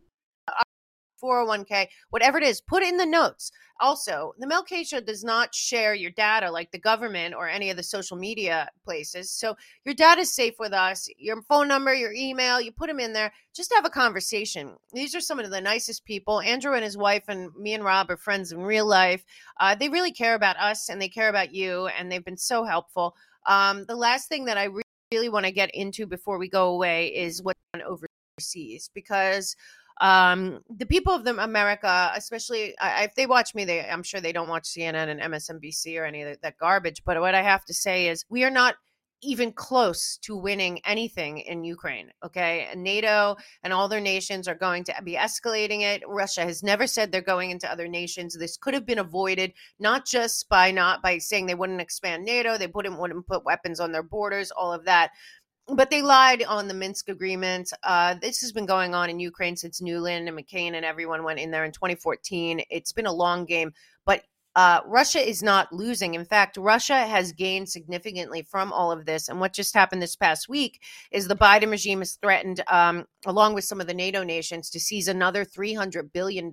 401k, 1.22 1.88
whatever 2.10 2.38
it 2.38 2.44
is, 2.44 2.62
put 2.62 2.84
it 2.84 2.90
in 2.90 2.98
the 2.98 3.06
notes. 3.06 3.52
Also, 3.80 4.34
the 4.38 4.46
Mel 4.46 4.64
K 4.64 4.84
Show 4.84 5.02
does 5.02 5.24
not 5.24 5.56
share 5.56 5.96
your 5.96 6.12
data 6.12 6.52
like 6.52 6.72
the 6.72 6.80
government 6.80 7.34
or 7.34 7.48
any 7.50 7.72
of 7.72 7.78
the 7.78 7.84
social 7.84 8.16
media 8.16 8.70
places. 8.86 9.32
So 9.32 9.56
your 9.86 9.96
data 9.96 10.22
is 10.22 10.36
safe 10.36 10.54
with 10.60 10.72
us. 10.72 11.10
Your 11.18 11.42
phone 11.44 11.68
number, 11.68 11.94
your 11.94 12.14
email, 12.14 12.62
you 12.62 12.72
put 12.72 12.88
them 12.88 13.00
in 13.00 13.14
there. 13.14 13.34
Just 13.56 13.74
have 13.74 13.86
a 13.86 13.90
conversation. 13.90 14.76
These 14.94 15.16
are 15.16 15.22
some 15.22 15.40
of 15.40 15.50
the 15.50 15.62
nicest 15.62 16.06
people. 16.06 16.42
Andrew 16.42 16.74
and 16.74 16.84
his 16.84 16.98
wife 16.98 17.24
and 17.28 17.50
me 17.56 17.74
and 17.74 17.84
Rob 17.84 18.12
are 18.12 18.18
friends 18.18 18.52
in 18.52 18.62
real 18.62 18.86
life. 18.86 19.24
Uh, 19.60 19.74
they 19.74 19.90
really 19.90 20.12
care 20.12 20.36
about 20.36 20.58
us 20.58 20.90
and 20.90 21.02
they 21.02 21.10
care 21.10 21.30
about 21.30 21.54
you, 21.54 21.88
and 21.88 22.12
they've 22.12 22.24
been 22.26 22.38
so 22.38 22.64
helpful. 22.64 23.16
Um, 23.46 23.86
the 23.86 23.96
last 23.96 24.30
thing 24.30 24.46
that 24.46 24.58
I 24.58 24.66
really, 24.66 24.84
really 25.12 25.30
want 25.30 25.46
to 25.46 25.52
get 25.52 25.72
into 25.74 26.06
before 26.06 26.38
we 26.38 26.50
go 26.50 26.70
away 26.70 27.08
is 27.08 27.42
what's 27.42 27.60
on 27.74 27.82
overseas 27.82 28.90
because 28.94 29.56
um, 30.00 30.62
the 30.70 30.86
people 30.86 31.14
of 31.14 31.24
the 31.24 31.42
America, 31.44 32.12
especially 32.16 32.76
uh, 32.80 33.02
if 33.02 33.14
they 33.16 33.28
watch 33.28 33.54
me, 33.54 33.66
they 33.66 33.88
I'm 33.88 34.04
sure 34.04 34.20
they 34.20 34.32
don't 34.32 34.50
watch 34.50 34.64
CNN 34.64 35.10
and 35.10 35.22
MSNBC 35.22 36.00
or 36.00 36.06
any 36.06 36.24
of 36.24 36.42
that 36.42 36.58
garbage. 36.58 37.04
But 37.06 37.20
what 37.22 37.36
I 37.36 37.42
have 37.44 37.66
to 37.66 37.74
say 37.74 38.08
is, 38.08 38.26
we 38.30 38.44
are 38.44 38.50
not 38.50 38.76
even 39.22 39.52
close 39.52 40.18
to 40.18 40.36
winning 40.36 40.80
anything 40.86 41.40
in 41.40 41.64
Ukraine. 41.64 42.12
Okay. 42.24 42.68
And 42.72 42.84
NATO 42.84 43.36
and 43.64 43.72
all 43.72 43.88
their 43.88 44.02
nations 44.02 44.48
are 44.48 44.56
going 44.56 44.84
to 44.86 44.96
be 45.04 45.14
escalating 45.16 45.82
it. 45.82 46.04
Russia 46.08 46.42
has 46.42 46.64
never 46.64 46.88
said 46.88 47.12
they're 47.12 47.22
going 47.22 47.52
into 47.52 47.72
other 47.72 47.88
nations. 47.88 48.38
This 48.38 48.58
could 48.58 48.74
have 48.74 48.86
been 48.86 49.00
avoided, 49.00 49.54
not 49.80 50.06
just 50.06 50.50
by 50.50 50.72
not 50.72 51.02
by 51.02 51.18
saying 51.20 51.46
they 51.46 51.56
wouldn't 51.56 51.82
expand 51.82 52.26
NATO, 52.26 52.58
they 52.58 52.68
wouldn't 52.68 53.00
wouldn't 53.00 53.28
put 53.28 53.46
weapons 53.46 53.80
on 53.80 53.92
their 53.92 54.04
borders, 54.04 54.52
all 54.52 54.74
of 54.74 54.86
that 54.86 55.12
but 55.68 55.90
they 55.90 56.02
lied 56.02 56.44
on 56.44 56.68
the 56.68 56.74
Minsk 56.74 57.10
agreement. 57.10 57.72
Uh, 57.84 58.16
this 58.16 58.42
has 58.42 58.52
been 58.52 58.66
going 58.66 58.94
on 58.94 59.10
in 59.10 59.20
Ukraine 59.20 59.56
since 59.56 59.80
Nuland 59.80 60.28
and 60.28 60.38
McCain 60.38 60.74
and 60.74 60.86
everyone 60.86 61.24
went 61.24 61.40
in 61.40 61.52
there 61.52 61.66
in 61.66 61.72
2014. 61.72 62.62
It's 62.70 62.92
been 62.92 63.06
a 63.06 63.14
long 63.14 63.46
game, 63.46 63.74
but 64.06 64.24
uh, 64.56 64.82
Russia 64.86 65.20
is 65.20 65.42
not 65.42 65.72
losing. 65.72 66.14
In 66.14 66.26
fact, 66.26 66.58
Russia 66.58 67.06
has 67.06 67.32
gained 67.32 67.70
significantly 67.70 68.42
from 68.42 68.74
all 68.74 68.92
of 68.92 69.06
this. 69.06 69.30
And 69.30 69.40
what 69.40 69.54
just 69.54 69.74
happened 69.74 70.02
this 70.02 70.16
past 70.16 70.50
week 70.50 70.82
is 71.12 71.28
the 71.28 71.36
Biden 71.36 71.72
regime 71.72 72.00
has 72.00 72.14
threatened, 72.14 72.62
um, 72.68 73.06
along 73.26 73.54
with 73.54 73.64
some 73.64 73.80
of 73.80 73.88
the 73.88 73.94
NATO 73.94 74.24
nations, 74.24 74.70
to 74.72 74.80
seize 74.80 75.08
another 75.08 75.46
$300 75.46 76.12
billion 76.12 76.52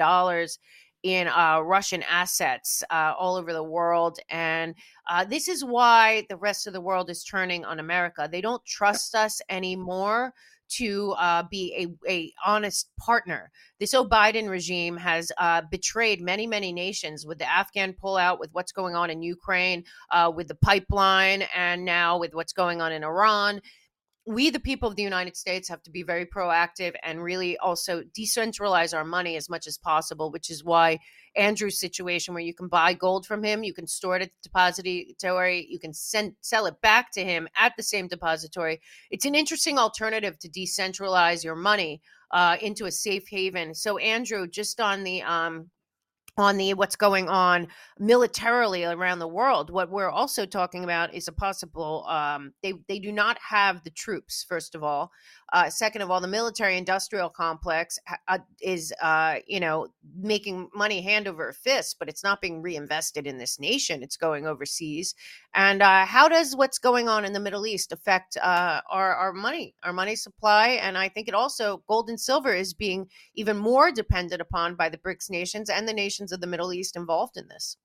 in 1.03 1.29
uh, 1.29 1.61
Russian 1.61 2.03
assets 2.05 2.83
uh, 2.91 3.15
all 3.19 3.37
over 3.37 3.53
the 3.53 3.63
world. 3.63 4.19
And 4.31 4.75
uh, 5.09 5.25
this 5.25 5.49
is 5.49 5.65
why 5.65 6.25
the 6.29 6.37
rest 6.37 6.67
of 6.67 6.73
the 6.73 6.81
world 6.81 7.11
is 7.11 7.25
turning 7.25 7.65
on 7.65 7.79
America. 7.79 8.29
They 8.31 8.41
don't 8.41 8.65
trust 8.65 9.15
us 9.15 9.41
anymore 9.49 10.35
to 10.69 11.13
uh, 11.13 11.43
be 11.51 11.75
a, 12.07 12.11
a 12.11 12.33
honest 12.45 12.91
partner. 12.99 13.51
This 13.79 13.95
Biden 13.95 14.49
regime 14.49 14.97
has 14.97 15.31
uh, 15.39 15.63
betrayed 15.71 16.21
many, 16.21 16.47
many 16.47 16.73
nations 16.73 17.27
with 17.27 17.39
the 17.39 17.51
Afghan 17.51 17.93
pullout, 17.93 18.39
with 18.39 18.51
what's 18.53 18.73
going 18.73 18.95
on 18.95 19.11
in 19.11 19.23
Ukraine, 19.23 19.85
uh, 20.11 20.31
with 20.35 20.49
the 20.49 20.55
pipeline, 20.57 21.45
and 21.55 21.85
now 21.85 22.19
with 22.19 22.35
what's 22.35 22.53
going 22.53 22.81
on 22.81 22.93
in 22.93 23.05
Iran 23.05 23.61
we, 24.29 24.51
the 24.51 24.61
people 24.61 24.91
of 24.91 24.95
the 24.95 25.03
United 25.03 25.39
States, 25.39 25.71
have 25.71 25.83
to 25.85 25.91
be 25.91 26.03
very 26.03 26.27
proactive 26.27 26.95
and 27.03 27.23
really 27.23 27.57
also 27.57 28.03
decentralize 28.17 28.95
our 28.95 29.03
money 29.03 29.37
as 29.37 29.49
much 29.49 29.67
as 29.67 29.79
possible, 29.79 30.31
which 30.31 30.51
is 30.51 30.63
why 30.63 30.99
Andrew's 31.35 31.81
situation, 31.81 32.35
where 32.35 32.43
you 32.43 32.53
can 32.53 32.69
buy 32.69 32.93
gold 32.93 33.25
from 33.25 33.43
him, 33.43 33.65
you 33.65 33.73
can 33.73 33.87
store 33.87 34.17
it 34.17 34.23
at 34.23 34.29
the 34.29 34.49
depository, 34.49 35.67
you 35.71 35.79
can 35.79 35.95
send 35.95 36.35
sell 36.43 36.67
it 36.67 36.79
back 36.83 37.11
to 37.13 37.25
him 37.25 37.49
at 37.57 37.73
the 37.79 37.83
same 37.83 38.07
depository. 38.07 38.83
It's 39.11 39.25
an 39.25 39.35
interesting 39.35 39.79
alternative 39.79 40.39
to 40.41 40.51
decentralize 40.51 41.43
your 41.43 41.57
money 41.57 42.03
uh, 42.31 42.59
into 42.61 42.85
a 42.85 42.93
safe 42.93 43.29
haven. 43.29 43.75
So, 43.75 43.97
Andrew, 43.97 44.47
just 44.47 44.79
on 44.79 45.05
the 45.05 45.23
um, 45.23 45.71
on 46.39 46.57
the 46.57 46.75
what's 46.75 46.97
going 46.97 47.29
on 47.29 47.69
militarily 47.99 48.85
around 48.85 49.19
the 49.19 49.29
world. 49.29 49.71
What 49.71 49.91
we're 49.91 50.11
also 50.11 50.47
talking 50.47 50.85
about 50.85 51.13
is 51.13 51.29
a 51.29 51.33
possible. 51.33 52.05
Um, 52.09 52.53
they 52.63 52.75
they 52.87 52.99
do 52.99 53.13
not 53.13 53.39
have 53.39 53.83
the 53.83 53.91
troops. 53.91 54.45
First 54.49 54.75
of 54.75 54.83
all, 54.83 55.11
uh, 55.53 55.69
second 55.71 56.03
of 56.03 56.11
all, 56.11 56.21
the 56.21 56.29
military-industrial 56.29 57.31
complex 57.31 57.99
uh, 58.29 58.39
is 58.61 58.93
uh, 59.03 59.37
you 59.47 59.61
know 59.61 59.89
making 60.17 60.69
money 60.75 61.01
hand 61.01 61.27
over 61.27 61.53
fist, 61.53 61.97
but 61.99 62.09
it's 62.09 62.23
not 62.23 62.41
being 62.41 62.63
reinvested 62.63 63.27
in 63.27 63.39
this 63.39 63.59
nation. 63.59 64.03
It's 64.03 64.17
going 64.17 64.47
overseas. 64.47 65.15
And 65.55 65.83
uh, 65.83 66.07
how 66.07 66.29
does 66.29 66.55
what's 66.55 66.79
going 66.79 67.09
on 67.09 67.25
in 67.25 67.33
the 67.33 67.41
Middle 67.41 67.67
East 67.67 67.91
affect 67.93 68.37
uh, 68.37 68.81
our 68.91 69.15
our 69.15 69.33
money, 69.33 69.75
our 69.83 69.93
money 69.93 70.15
supply? 70.15 70.69
And 70.83 70.97
I 70.97 71.09
think 71.09 71.27
it 71.27 71.35
also 71.35 71.83
gold 71.89 72.09
and 72.09 72.21
silver 72.21 72.55
is 72.55 72.75
being 72.75 73.09
even 73.35 73.57
more 73.57 73.91
dependent 73.91 74.41
upon 74.41 74.77
by 74.77 74.89
the 74.89 74.99
BRICS 74.99 75.31
nations 75.31 75.71
and 75.71 75.89
the 75.89 75.93
nations 75.93 76.28
nations 76.29 76.33
of 76.33 76.41
the 76.41 76.47
Middle 76.47 76.73
East 76.73 76.97
involved 76.97 77.37
in 77.37 77.49
this? 77.49 77.77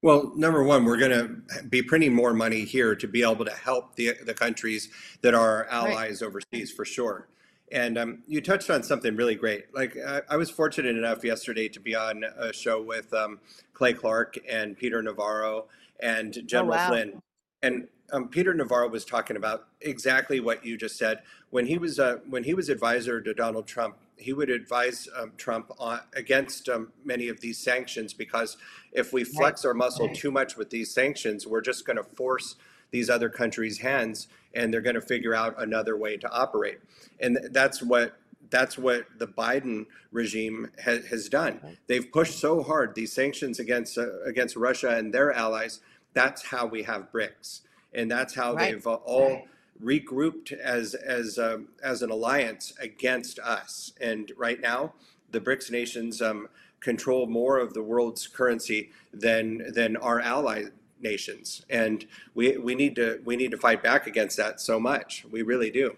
Well, 0.00 0.32
number 0.36 0.62
one, 0.62 0.84
we're 0.84 0.96
going 0.96 1.10
to 1.10 1.64
be 1.64 1.82
printing 1.82 2.14
more 2.14 2.32
money 2.32 2.64
here 2.64 2.94
to 2.94 3.08
be 3.08 3.22
able 3.22 3.44
to 3.44 3.50
help 3.50 3.96
the, 3.96 4.14
the 4.24 4.34
countries 4.34 4.88
that 5.22 5.34
are 5.34 5.66
allies 5.70 6.22
right. 6.22 6.28
overseas 6.28 6.70
for 6.70 6.84
sure. 6.84 7.26
And 7.72 7.98
um, 7.98 8.22
you 8.26 8.40
touched 8.40 8.70
on 8.70 8.82
something 8.82 9.16
really 9.16 9.34
great. 9.34 9.74
Like 9.74 9.96
I, 9.96 10.22
I, 10.30 10.36
was 10.36 10.48
fortunate 10.48 10.96
enough 10.96 11.22
yesterday 11.22 11.68
to 11.68 11.80
be 11.80 11.94
on 11.94 12.24
a 12.38 12.50
show 12.50 12.80
with 12.80 13.12
um, 13.12 13.40
Clay 13.74 13.92
Clark 13.92 14.38
and 14.48 14.74
Peter 14.74 15.02
Navarro 15.02 15.66
and 16.00 16.34
oh, 16.38 16.46
General 16.46 16.74
oh, 16.74 16.76
wow. 16.76 16.88
Flynn. 16.88 17.22
And 17.62 17.88
um, 18.12 18.28
Peter 18.28 18.54
Navarro 18.54 18.88
was 18.88 19.04
talking 19.04 19.36
about 19.36 19.66
exactly 19.82 20.40
what 20.40 20.64
you 20.64 20.78
just 20.78 20.96
said 20.96 21.18
when 21.50 21.66
he 21.66 21.76
was 21.76 21.98
uh, 21.98 22.18
when 22.30 22.44
he 22.44 22.54
was 22.54 22.70
advisor 22.70 23.20
to 23.20 23.34
Donald 23.34 23.66
Trump 23.66 23.96
he 24.18 24.32
would 24.32 24.50
advise 24.50 25.08
um, 25.16 25.32
Trump 25.36 25.70
on, 25.78 26.00
against 26.14 26.68
um, 26.68 26.92
many 27.04 27.28
of 27.28 27.40
these 27.40 27.58
sanctions 27.58 28.12
because 28.12 28.56
if 28.92 29.12
we 29.12 29.24
flex 29.24 29.64
our 29.64 29.74
muscle 29.74 30.08
too 30.08 30.30
much 30.30 30.56
with 30.56 30.70
these 30.70 30.92
sanctions, 30.92 31.46
we're 31.46 31.60
just 31.60 31.86
going 31.86 31.96
to 31.96 32.02
force 32.02 32.56
these 32.90 33.10
other 33.10 33.28
countries' 33.28 33.78
hands, 33.78 34.28
and 34.54 34.72
they're 34.72 34.80
going 34.80 34.94
to 34.94 35.00
figure 35.00 35.34
out 35.34 35.54
another 35.58 35.96
way 35.96 36.16
to 36.16 36.30
operate. 36.30 36.80
And 37.20 37.38
that's 37.50 37.82
what 37.82 38.16
that's 38.50 38.78
what 38.78 39.06
the 39.18 39.26
Biden 39.26 39.86
regime 40.10 40.70
ha- 40.82 41.02
has 41.10 41.28
done. 41.28 41.76
They've 41.86 42.10
pushed 42.10 42.38
so 42.38 42.62
hard 42.62 42.94
these 42.94 43.12
sanctions 43.12 43.58
against 43.58 43.98
uh, 43.98 44.22
against 44.24 44.56
Russia 44.56 44.96
and 44.96 45.12
their 45.12 45.32
allies. 45.32 45.80
That's 46.14 46.46
how 46.46 46.66
we 46.66 46.82
have 46.84 47.12
BRICS, 47.12 47.60
and 47.92 48.10
that's 48.10 48.34
how 48.34 48.54
right. 48.54 48.72
they've 48.72 48.86
uh, 48.86 48.94
all 48.94 49.42
regrouped 49.82 50.52
as 50.52 50.94
as 50.94 51.38
um, 51.38 51.68
as 51.82 52.02
an 52.02 52.10
alliance 52.10 52.72
against 52.80 53.38
us. 53.38 53.92
And 54.00 54.32
right 54.36 54.60
now, 54.60 54.94
the 55.30 55.40
BRICS 55.40 55.70
nations 55.70 56.22
um, 56.22 56.48
control 56.80 57.26
more 57.26 57.58
of 57.58 57.74
the 57.74 57.82
world's 57.82 58.26
currency 58.26 58.90
than 59.12 59.72
than 59.72 59.96
our 59.96 60.20
ally 60.20 60.64
nations, 61.00 61.64
and 61.70 62.06
we 62.34 62.56
we 62.56 62.74
need 62.74 62.96
to 62.96 63.20
we 63.24 63.36
need 63.36 63.50
to 63.50 63.58
fight 63.58 63.82
back 63.82 64.06
against 64.06 64.36
that 64.36 64.60
so 64.60 64.80
much. 64.80 65.24
We 65.30 65.42
really 65.42 65.70
do. 65.70 65.96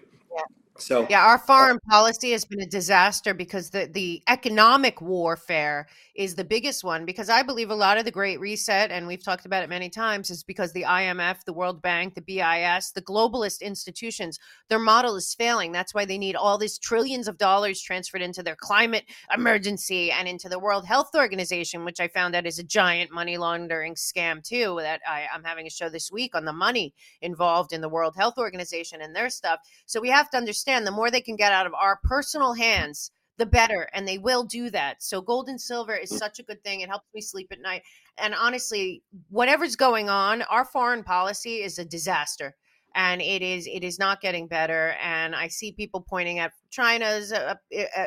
So 0.80 1.06
yeah, 1.10 1.24
our 1.24 1.34
uh 1.34 1.38
foreign 1.38 1.78
policy 1.88 2.32
has 2.32 2.44
been 2.44 2.60
a 2.60 2.66
disaster 2.66 3.34
because 3.34 3.70
the 3.70 3.88
the 3.92 4.22
economic 4.28 5.00
warfare 5.00 5.86
is 6.14 6.34
the 6.34 6.44
biggest 6.44 6.84
one. 6.84 7.04
Because 7.06 7.28
I 7.28 7.42
believe 7.42 7.70
a 7.70 7.74
lot 7.74 7.98
of 7.98 8.04
the 8.04 8.10
Great 8.10 8.40
Reset, 8.40 8.90
and 8.90 9.06
we've 9.06 9.24
talked 9.24 9.46
about 9.46 9.62
it 9.62 9.70
many 9.70 9.88
times, 9.88 10.30
is 10.30 10.42
because 10.42 10.72
the 10.72 10.82
IMF, 10.82 11.44
the 11.44 11.52
World 11.52 11.80
Bank, 11.80 12.14
the 12.14 12.20
BIS, 12.20 12.92
the 12.92 13.02
globalist 13.02 13.62
institutions, 13.62 14.38
their 14.68 14.78
model 14.78 15.16
is 15.16 15.34
failing. 15.34 15.72
That's 15.72 15.94
why 15.94 16.04
they 16.04 16.18
need 16.18 16.36
all 16.36 16.58
these 16.58 16.78
trillions 16.78 17.28
of 17.28 17.38
dollars 17.38 17.80
transferred 17.80 18.22
into 18.22 18.42
their 18.42 18.56
climate 18.56 19.04
emergency 19.34 20.10
and 20.10 20.28
into 20.28 20.48
the 20.48 20.58
World 20.58 20.86
Health 20.86 21.10
Organization, 21.14 21.84
which 21.84 22.00
I 22.00 22.08
found 22.08 22.34
out 22.34 22.46
is 22.46 22.58
a 22.58 22.64
giant 22.64 23.10
money 23.10 23.36
laundering 23.36 23.94
scam 23.94 24.42
too. 24.42 24.78
That 24.80 25.00
I, 25.08 25.26
I'm 25.32 25.44
having 25.44 25.66
a 25.66 25.70
show 25.70 25.88
this 25.88 26.10
week 26.12 26.34
on 26.34 26.44
the 26.44 26.52
money 26.52 26.94
involved 27.22 27.72
in 27.72 27.80
the 27.80 27.88
World 27.88 28.14
Health 28.16 28.38
Organization 28.38 29.00
and 29.00 29.14
their 29.14 29.30
stuff. 29.30 29.60
So 29.86 30.00
we 30.00 30.10
have 30.10 30.30
to 30.30 30.36
understand 30.36 30.69
understand 30.70 30.86
the 30.86 30.96
more 30.96 31.10
they 31.10 31.20
can 31.20 31.36
get 31.36 31.52
out 31.52 31.66
of 31.66 31.74
our 31.74 31.98
personal 32.04 32.54
hands, 32.54 33.10
the 33.38 33.46
better. 33.46 33.88
And 33.92 34.06
they 34.06 34.18
will 34.18 34.44
do 34.44 34.70
that. 34.70 35.02
So 35.02 35.20
gold 35.20 35.48
and 35.48 35.60
silver 35.60 35.94
is 35.94 36.16
such 36.16 36.38
a 36.38 36.42
good 36.42 36.62
thing. 36.62 36.80
It 36.80 36.88
helps 36.88 37.06
me 37.14 37.20
sleep 37.20 37.48
at 37.50 37.60
night. 37.60 37.82
And 38.18 38.34
honestly, 38.34 39.02
whatever's 39.30 39.76
going 39.76 40.08
on, 40.08 40.42
our 40.42 40.64
foreign 40.64 41.04
policy 41.04 41.62
is 41.62 41.78
a 41.78 41.84
disaster. 41.84 42.54
And 42.94 43.22
it 43.22 43.40
is 43.40 43.68
it 43.68 43.84
is 43.84 43.98
not 43.98 44.20
getting 44.20 44.48
better. 44.48 44.96
And 45.00 45.34
I 45.34 45.48
see 45.48 45.72
people 45.72 46.00
pointing 46.00 46.40
at 46.40 46.52
China's 46.70 47.32
uh, 47.32 47.54
uh, 47.76 47.82
uh 47.96 48.06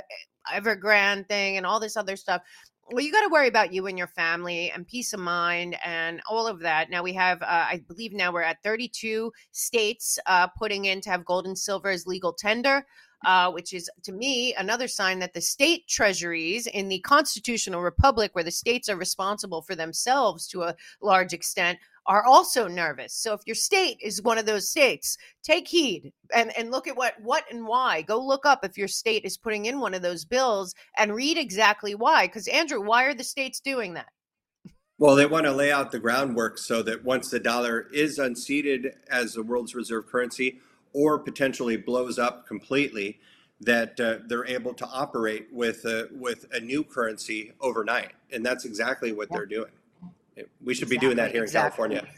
Evergrande 0.53 1.25
thing 1.29 1.55
and 1.55 1.65
all 1.65 1.79
this 1.79 1.95
other 1.95 2.17
stuff 2.17 2.41
well 2.91 3.03
you 3.03 3.11
got 3.11 3.21
to 3.21 3.29
worry 3.29 3.47
about 3.47 3.73
you 3.73 3.87
and 3.87 3.97
your 3.97 4.07
family 4.07 4.71
and 4.71 4.87
peace 4.87 5.13
of 5.13 5.19
mind 5.19 5.75
and 5.83 6.21
all 6.29 6.47
of 6.47 6.59
that. 6.59 6.89
Now 6.89 7.03
we 7.03 7.13
have 7.13 7.41
uh, 7.41 7.45
i 7.69 7.81
believe 7.87 8.13
now 8.13 8.31
we're 8.31 8.41
at 8.41 8.61
32 8.63 9.31
states 9.51 10.19
uh, 10.25 10.47
putting 10.47 10.85
in 10.85 11.01
to 11.01 11.09
have 11.09 11.25
gold 11.25 11.45
and 11.45 11.57
silver 11.57 11.89
as 11.89 12.07
legal 12.07 12.33
tender 12.33 12.85
uh, 13.25 13.49
which 13.51 13.73
is 13.73 13.89
to 14.03 14.11
me 14.11 14.53
another 14.55 14.87
sign 14.87 15.19
that 15.19 15.33
the 15.33 15.41
state 15.41 15.87
treasuries 15.87 16.67
in 16.67 16.89
the 16.89 16.99
constitutional 16.99 17.81
republic 17.81 18.31
where 18.33 18.43
the 18.43 18.51
states 18.51 18.89
are 18.89 18.97
responsible 18.97 19.61
for 19.61 19.75
themselves 19.75 20.47
to 20.47 20.63
a 20.63 20.75
large 21.01 21.33
extent 21.33 21.79
are 22.05 22.23
also 22.25 22.67
nervous. 22.67 23.13
So 23.13 23.33
if 23.33 23.41
your 23.45 23.55
state 23.55 23.97
is 24.01 24.21
one 24.21 24.37
of 24.37 24.45
those 24.45 24.69
states, 24.69 25.17
take 25.43 25.67
heed 25.67 26.11
and, 26.33 26.55
and 26.57 26.71
look 26.71 26.87
at 26.87 26.97
what 26.97 27.15
what 27.21 27.45
and 27.51 27.65
why. 27.65 28.01
Go 28.01 28.23
look 28.23 28.45
up 28.45 28.63
if 28.63 28.77
your 28.77 28.87
state 28.87 29.23
is 29.25 29.37
putting 29.37 29.65
in 29.65 29.79
one 29.79 29.93
of 29.93 30.01
those 30.01 30.25
bills 30.25 30.73
and 30.97 31.15
read 31.15 31.37
exactly 31.37 31.95
why. 31.95 32.27
Because 32.27 32.47
Andrew, 32.47 32.81
why 32.81 33.05
are 33.05 33.13
the 33.13 33.23
states 33.23 33.59
doing 33.59 33.93
that? 33.93 34.09
Well, 34.99 35.15
they 35.15 35.25
want 35.25 35.45
to 35.45 35.51
lay 35.51 35.71
out 35.71 35.91
the 35.91 35.99
groundwork 35.99 36.57
so 36.57 36.83
that 36.83 37.03
once 37.03 37.29
the 37.29 37.39
dollar 37.39 37.87
is 37.93 38.19
unseated 38.19 38.93
as 39.09 39.33
the 39.33 39.43
world's 39.43 39.75
reserve 39.75 40.07
currency 40.07 40.59
or 40.93 41.17
potentially 41.17 41.75
blows 41.75 42.19
up 42.19 42.47
completely, 42.47 43.19
that 43.61 43.99
uh, 43.99 44.19
they're 44.27 44.45
able 44.45 44.73
to 44.75 44.85
operate 44.85 45.47
with 45.51 45.83
a, 45.85 46.07
with 46.11 46.45
a 46.51 46.59
new 46.59 46.83
currency 46.83 47.51
overnight, 47.59 48.11
and 48.31 48.45
that's 48.45 48.65
exactly 48.65 49.11
what 49.11 49.27
yeah. 49.31 49.37
they're 49.37 49.45
doing. 49.45 49.71
We 50.61 50.73
should 50.73 50.83
exactly, 50.83 50.97
be 50.97 50.97
doing 50.97 51.17
that 51.17 51.31
here 51.31 51.43
exactly. 51.43 51.85
in 51.85 52.01
California. 52.01 52.13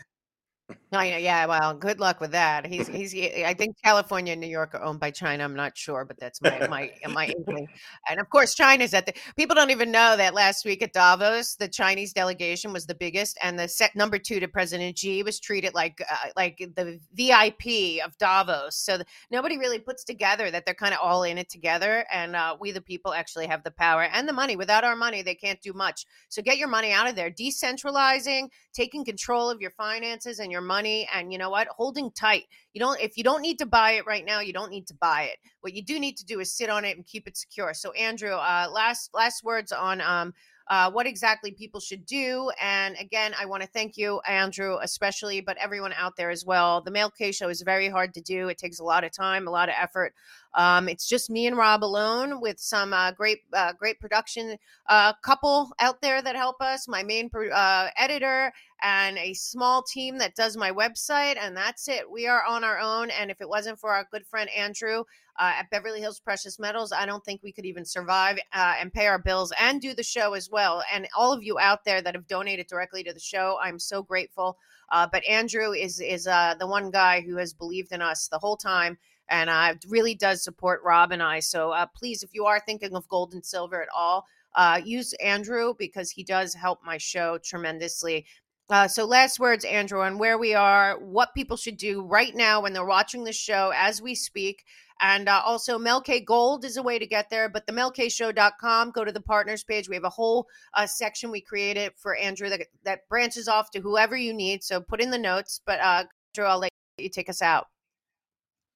Yeah. 1.04 1.46
Well, 1.46 1.76
good 1.76 2.00
luck 2.00 2.20
with 2.20 2.32
that. 2.32 2.66
He's 2.66 2.88
he's. 2.88 3.14
I 3.14 3.54
think 3.54 3.76
California 3.84 4.34
and 4.34 4.42
New 4.42 4.48
York 4.48 4.74
are 4.74 4.84
owned 4.84 5.00
by 5.00 5.12
China. 5.12 5.44
I'm 5.44 5.56
not 5.56 5.78
sure, 5.78 6.04
but 6.04 6.20
that's 6.20 6.42
my 6.42 6.68
my 6.68 6.92
my 7.10 7.28
inkling. 7.28 7.68
And 8.10 8.20
of 8.20 8.30
course, 8.30 8.56
China's 8.56 8.94
at 8.94 9.06
the. 9.06 9.14
People 9.38 9.56
don't 9.56 9.70
even 9.70 9.92
know 9.92 10.18
that 10.18 10.34
last 10.34 10.66
week 10.66 10.82
at 10.82 10.92
Davos, 10.92 11.56
the 11.56 11.68
Chinese 11.68 12.14
delegation 12.14 12.74
was 12.74 12.88
the 12.88 12.96
biggest, 12.96 13.38
and 13.44 13.60
the 13.60 13.68
set 13.68 13.96
number 13.96 14.18
two 14.18 14.40
to 14.40 14.48
President 14.48 14.98
Xi 14.98 15.22
was 15.22 15.40
treated 15.40 15.76
like 15.76 16.04
uh, 16.10 16.30
like 16.36 16.58
the 16.58 17.00
VIP 17.14 18.04
of 18.04 18.18
Davos. 18.18 18.76
So 18.76 18.98
the, 18.98 19.06
nobody 19.30 19.60
really 19.60 19.80
puts 19.80 20.04
together 20.04 20.50
that 20.50 20.66
they're 20.66 20.74
kind 20.74 20.96
of 20.96 21.00
all 21.00 21.24
in 21.24 21.38
it 21.38 21.50
together, 21.50 22.08
and 22.12 22.36
uh, 22.36 22.58
we 22.60 22.72
the 22.72 22.82
people 22.82 23.14
actually 23.14 23.46
have 23.46 23.64
the 23.64 23.72
power 23.72 24.04
and 24.04 24.28
the 24.28 24.34
money. 24.34 24.56
Without 24.56 24.84
our 24.84 24.96
money, 24.96 25.22
they 25.22 25.36
can't 25.36 25.62
do 25.62 25.74
much. 25.74 26.06
So 26.30 26.42
get 26.42 26.58
your 26.58 26.70
money 26.70 26.92
out 26.92 27.08
of 27.08 27.16
there. 27.16 27.30
Decentralizing, 27.30 28.50
taking 28.74 29.06
control 29.06 29.52
of 29.52 29.62
your 29.62 29.72
finances 29.72 30.40
and 30.40 30.52
your 30.52 30.56
your 30.56 30.62
money 30.86 31.08
and 31.14 31.32
you 31.32 31.38
know 31.38 31.50
what 31.50 31.68
holding 31.68 32.12
tight 32.12 32.46
you 32.74 32.80
don't 32.80 33.00
if 33.02 33.18
you 33.18 33.24
don't 33.24 33.42
need 33.42 33.58
to 33.58 33.66
buy 33.66 33.92
it 33.92 34.06
right 34.06 34.26
now 34.26 34.40
you 34.40 34.54
don't 34.54 34.70
need 34.70 34.86
to 34.88 34.94
buy 34.94 35.24
it 35.24 35.38
what 35.62 35.74
you 35.74 35.82
do 35.82 36.00
need 36.00 36.16
to 36.18 36.26
do 36.26 36.40
is 36.40 36.52
sit 36.52 36.70
on 36.70 36.86
it 36.86 36.96
and 36.96 37.06
keep 37.06 37.28
it 37.28 37.36
secure 37.36 37.74
so 37.74 37.92
andrew 37.94 38.34
uh, 38.34 38.68
last 38.72 39.10
last 39.14 39.44
words 39.44 39.72
on 39.72 40.00
um, 40.02 40.34
uh, 40.68 40.90
what 40.90 41.06
exactly 41.06 41.52
people 41.52 41.80
should 41.80 42.08
do. 42.08 42.50
And 42.60 42.96
again, 43.00 43.36
I 43.40 43.46
want 43.46 43.62
to 43.62 43.70
thank 43.70 43.98
you, 43.98 44.20
Andrew, 44.28 44.80
especially, 44.82 45.40
but 45.40 45.58
everyone 45.58 45.94
out 45.94 46.16
there 46.18 46.32
as 46.32 46.44
well. 46.44 46.82
The 46.82 46.90
Mel 46.90 47.12
K 47.12 47.32
Show 47.32 47.50
is 47.50 47.62
very 47.62 47.88
hard 47.88 48.16
to 48.16 48.22
do. 48.22 48.48
It 48.48 48.58
takes 48.58 48.80
a 48.80 48.84
lot 48.84 49.04
of 49.04 49.12
time, 49.12 49.48
a 49.48 49.52
lot 49.52 49.70
of 49.70 49.76
effort. 49.80 50.16
Um, 50.56 50.88
it's 50.88 51.08
just 51.08 51.30
me 51.30 51.48
and 51.48 51.58
Rob 51.58 51.84
alone 51.84 52.40
with 52.40 52.60
some 52.60 52.94
uh, 52.94 53.12
great, 53.12 53.40
uh, 53.54 53.74
great 53.74 54.00
production 54.00 54.58
uh, 54.88 55.14
couple 55.22 55.70
out 55.80 56.02
there 56.02 56.22
that 56.22 56.36
help 56.36 56.62
us. 56.62 56.88
My 56.88 57.04
main 57.04 57.30
uh, 57.54 57.90
editor 57.98 58.54
and 58.82 59.18
a 59.18 59.34
small 59.34 59.84
team 59.84 60.18
that 60.18 60.36
does 60.36 60.56
my 60.56 60.72
website, 60.72 61.38
and 61.38 61.56
that's 61.56 61.90
it. 61.90 62.10
We 62.10 62.28
are 62.28 62.44
on 62.46 62.64
our 62.64 62.80
own. 62.80 63.10
And 63.12 63.30
if 63.30 63.42
it 63.42 63.50
wasn't 63.50 63.80
for 63.80 63.92
our 63.92 64.08
good 64.12 64.26
friend 64.26 64.50
Andrew, 64.56 65.04
uh, 65.38 65.52
at 65.58 65.70
Beverly 65.70 66.00
Hills 66.00 66.22
Precious 66.22 66.60
Metals. 66.60 66.94
I 66.94 67.06
don't 67.06 67.24
think 67.26 67.44
we 67.44 67.52
could 67.52 67.66
even 67.66 67.84
survive 67.84 68.38
uh, 68.54 68.76
and 68.80 68.94
pay 68.94 69.08
our 69.08 69.20
bills 69.20 69.52
and 69.60 69.82
do 69.82 69.94
the 69.94 70.02
show 70.02 70.34
as 70.34 70.50
well. 70.50 70.82
And 70.94 71.10
all 71.14 71.34
of 71.34 71.44
you 71.44 71.60
out 71.60 71.84
there 71.84 72.02
that 72.02 72.16
have 72.16 72.26
donated 72.28 72.68
directly 72.68 73.04
to 73.04 73.12
the 73.12 73.20
show, 73.20 73.60
I'm 73.62 73.78
so 73.78 74.02
grateful. 74.02 74.58
But 74.90 75.26
Andrew 75.26 75.74
is 75.74 76.00
is 76.00 76.24
the 76.24 76.68
one 76.68 76.90
guy 76.90 77.20
who 77.20 77.36
has 77.36 77.54
believed 77.54 77.92
in 77.92 78.02
us 78.02 78.30
the 78.30 78.40
whole 78.40 78.56
time 78.56 78.98
and 79.30 79.50
uh, 79.50 79.76
really 79.88 80.16
does 80.16 80.44
support 80.44 80.82
Rob 80.84 81.12
and 81.12 81.22
I. 81.22 81.40
So 81.40 81.72
uh, 81.72 81.86
please, 81.96 82.24
if 82.24 82.30
you 82.34 82.46
are 82.46 82.60
thinking 82.60 82.96
of 82.96 83.08
gold 83.08 83.34
and 83.34 83.46
silver 83.46 83.82
at 83.82 83.90
all, 83.96 84.26
uh, 84.56 84.82
use 84.84 85.14
Andrew 85.14 85.74
because 85.78 86.12
he 86.12 86.24
does 86.24 86.54
help 86.54 86.80
my 86.84 86.98
show 86.98 87.38
tremendously. 87.44 88.26
Uh, 88.68 88.88
so, 88.88 89.06
last 89.06 89.40
words, 89.40 89.64
Andrew, 89.64 90.02
on 90.02 90.18
where 90.18 90.40
we 90.40 90.56
are, 90.56 90.98
what 90.98 91.36
people 91.36 91.56
should 91.56 91.78
do 91.78 92.02
right 92.02 92.34
now 92.34 92.62
when 92.62 92.74
they're 92.74 92.84
watching 92.84 93.24
the 93.24 93.34
show 93.34 93.72
as 93.76 94.02
we 94.02 94.16
speak 94.16 94.64
and 95.02 95.28
uh, 95.28 95.42
also, 95.46 95.78
Mel 95.78 96.02
K 96.02 96.22
Gold 96.22 96.64
is 96.64 96.78
a 96.78 96.84
way 96.84 96.98
to 96.98 97.06
get 97.06 97.30
there, 97.30 97.50
but 97.50 97.68
the 97.68 97.74
melkshow.com, 97.74 98.92
go 98.92 99.04
to 99.04 99.12
the 99.12 99.22
partners 99.22 99.64
page. 99.64 99.90
We 99.90 99.96
have 99.96 100.06
a 100.06 100.10
whole 100.10 100.48
uh, 100.74 100.88
section 100.88 101.32
we 101.32 101.42
created 101.42 101.92
for 101.98 102.16
Andrew 102.16 102.50
that, 102.50 102.68
that 102.84 103.08
branches 103.10 103.48
off 103.48 103.72
to 103.72 103.82
whoever 103.82 104.16
you 104.16 104.34
need. 104.34 104.64
So 104.64 104.80
put 104.80 105.02
in 105.02 105.12
the 105.12 105.18
notes, 105.18 105.60
but 105.66 105.80
uh, 105.80 106.06
Andrew, 106.36 106.50
I'll 106.50 106.60
let 106.60 106.72
you 106.98 107.10
take 107.10 107.30
us 107.30 107.42
out. 107.42 107.68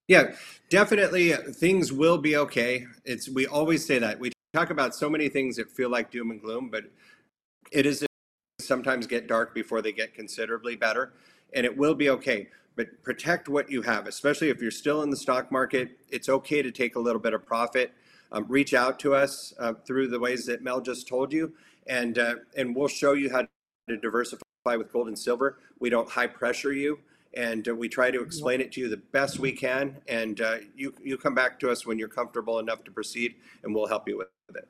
Yeah, 0.10 0.34
definitely 0.70 1.34
uh, 1.34 1.38
things 1.54 1.94
will 1.94 2.18
be 2.18 2.36
okay. 2.36 2.88
It's 3.06 3.30
we 3.30 3.48
always 3.48 3.86
say 3.86 4.00
that. 4.00 4.20
We 4.20 4.32
talk 4.54 4.72
about 4.72 4.96
so 4.96 5.10
many 5.10 5.30
things 5.30 5.56
that 5.58 5.72
feel 5.72 5.90
like 5.90 6.12
doom 6.12 6.32
and 6.32 6.42
gloom, 6.42 6.70
but 6.70 6.86
it 7.72 7.86
is 7.86 8.06
sometimes 8.60 9.08
get 9.08 9.28
dark 9.28 9.54
before 9.54 9.84
they 9.84 9.94
get 9.94 10.16
considerably 10.16 10.76
better, 10.76 11.14
and 11.54 11.66
it 11.66 11.78
will 11.78 11.96
be 11.96 12.10
okay 12.10 12.50
but 12.80 13.04
protect 13.04 13.50
what 13.50 13.70
you 13.70 13.82
have, 13.82 14.08
especially 14.08 14.48
if 14.48 14.62
you're 14.62 14.72
still 14.72 15.02
in 15.04 15.10
the 15.10 15.18
stock 15.18 15.52
market. 15.52 16.00
It's 16.10 16.30
okay 16.30 16.62
to 16.62 16.72
take 16.72 16.96
a 16.96 17.00
little 17.00 17.20
bit 17.20 17.34
of 17.34 17.46
profit. 17.46 17.92
Um, 18.32 18.46
reach 18.48 18.74
out 18.74 19.00
to 19.00 19.14
us 19.14 19.54
uh, 19.60 19.74
through 19.86 20.08
the 20.08 20.20
ways 20.20 20.46
that 20.46 20.64
Mel 20.64 20.80
just 20.80 21.06
told 21.06 21.34
you, 21.34 21.54
and 21.88 22.18
uh, 22.18 22.36
and 22.56 22.74
we'll 22.74 22.88
show 22.88 23.14
you 23.14 23.30
how 23.30 23.46
to 23.90 23.98
diversify 23.98 24.40
with 24.78 24.94
gold 24.94 25.10
and 25.10 25.20
silver. 25.20 25.58
We 25.80 25.90
don't 25.90 26.10
high 26.10 26.28
pressure 26.28 26.72
you, 26.72 27.00
and 27.36 27.68
uh, 27.68 27.76
we 27.76 27.88
try 27.90 28.12
to 28.12 28.22
explain 28.22 28.62
it 28.62 28.72
to 28.74 28.82
you 28.82 28.90
the 28.90 28.98
best 28.98 29.40
we 29.40 29.52
can. 29.52 29.98
And 30.08 30.42
uh, 30.42 30.58
you 30.76 30.94
you 31.02 31.18
come 31.18 31.36
back 31.36 31.60
to 31.60 31.70
us 31.70 31.86
when 31.86 32.00
you're 32.00 32.08
comfortable 32.08 32.60
enough 32.60 32.84
to 32.86 32.92
proceed, 32.92 33.36
and 33.64 33.74
we'll 33.74 33.88
help 33.88 34.08
you 34.08 34.18
with 34.18 34.28
it. 34.56 34.68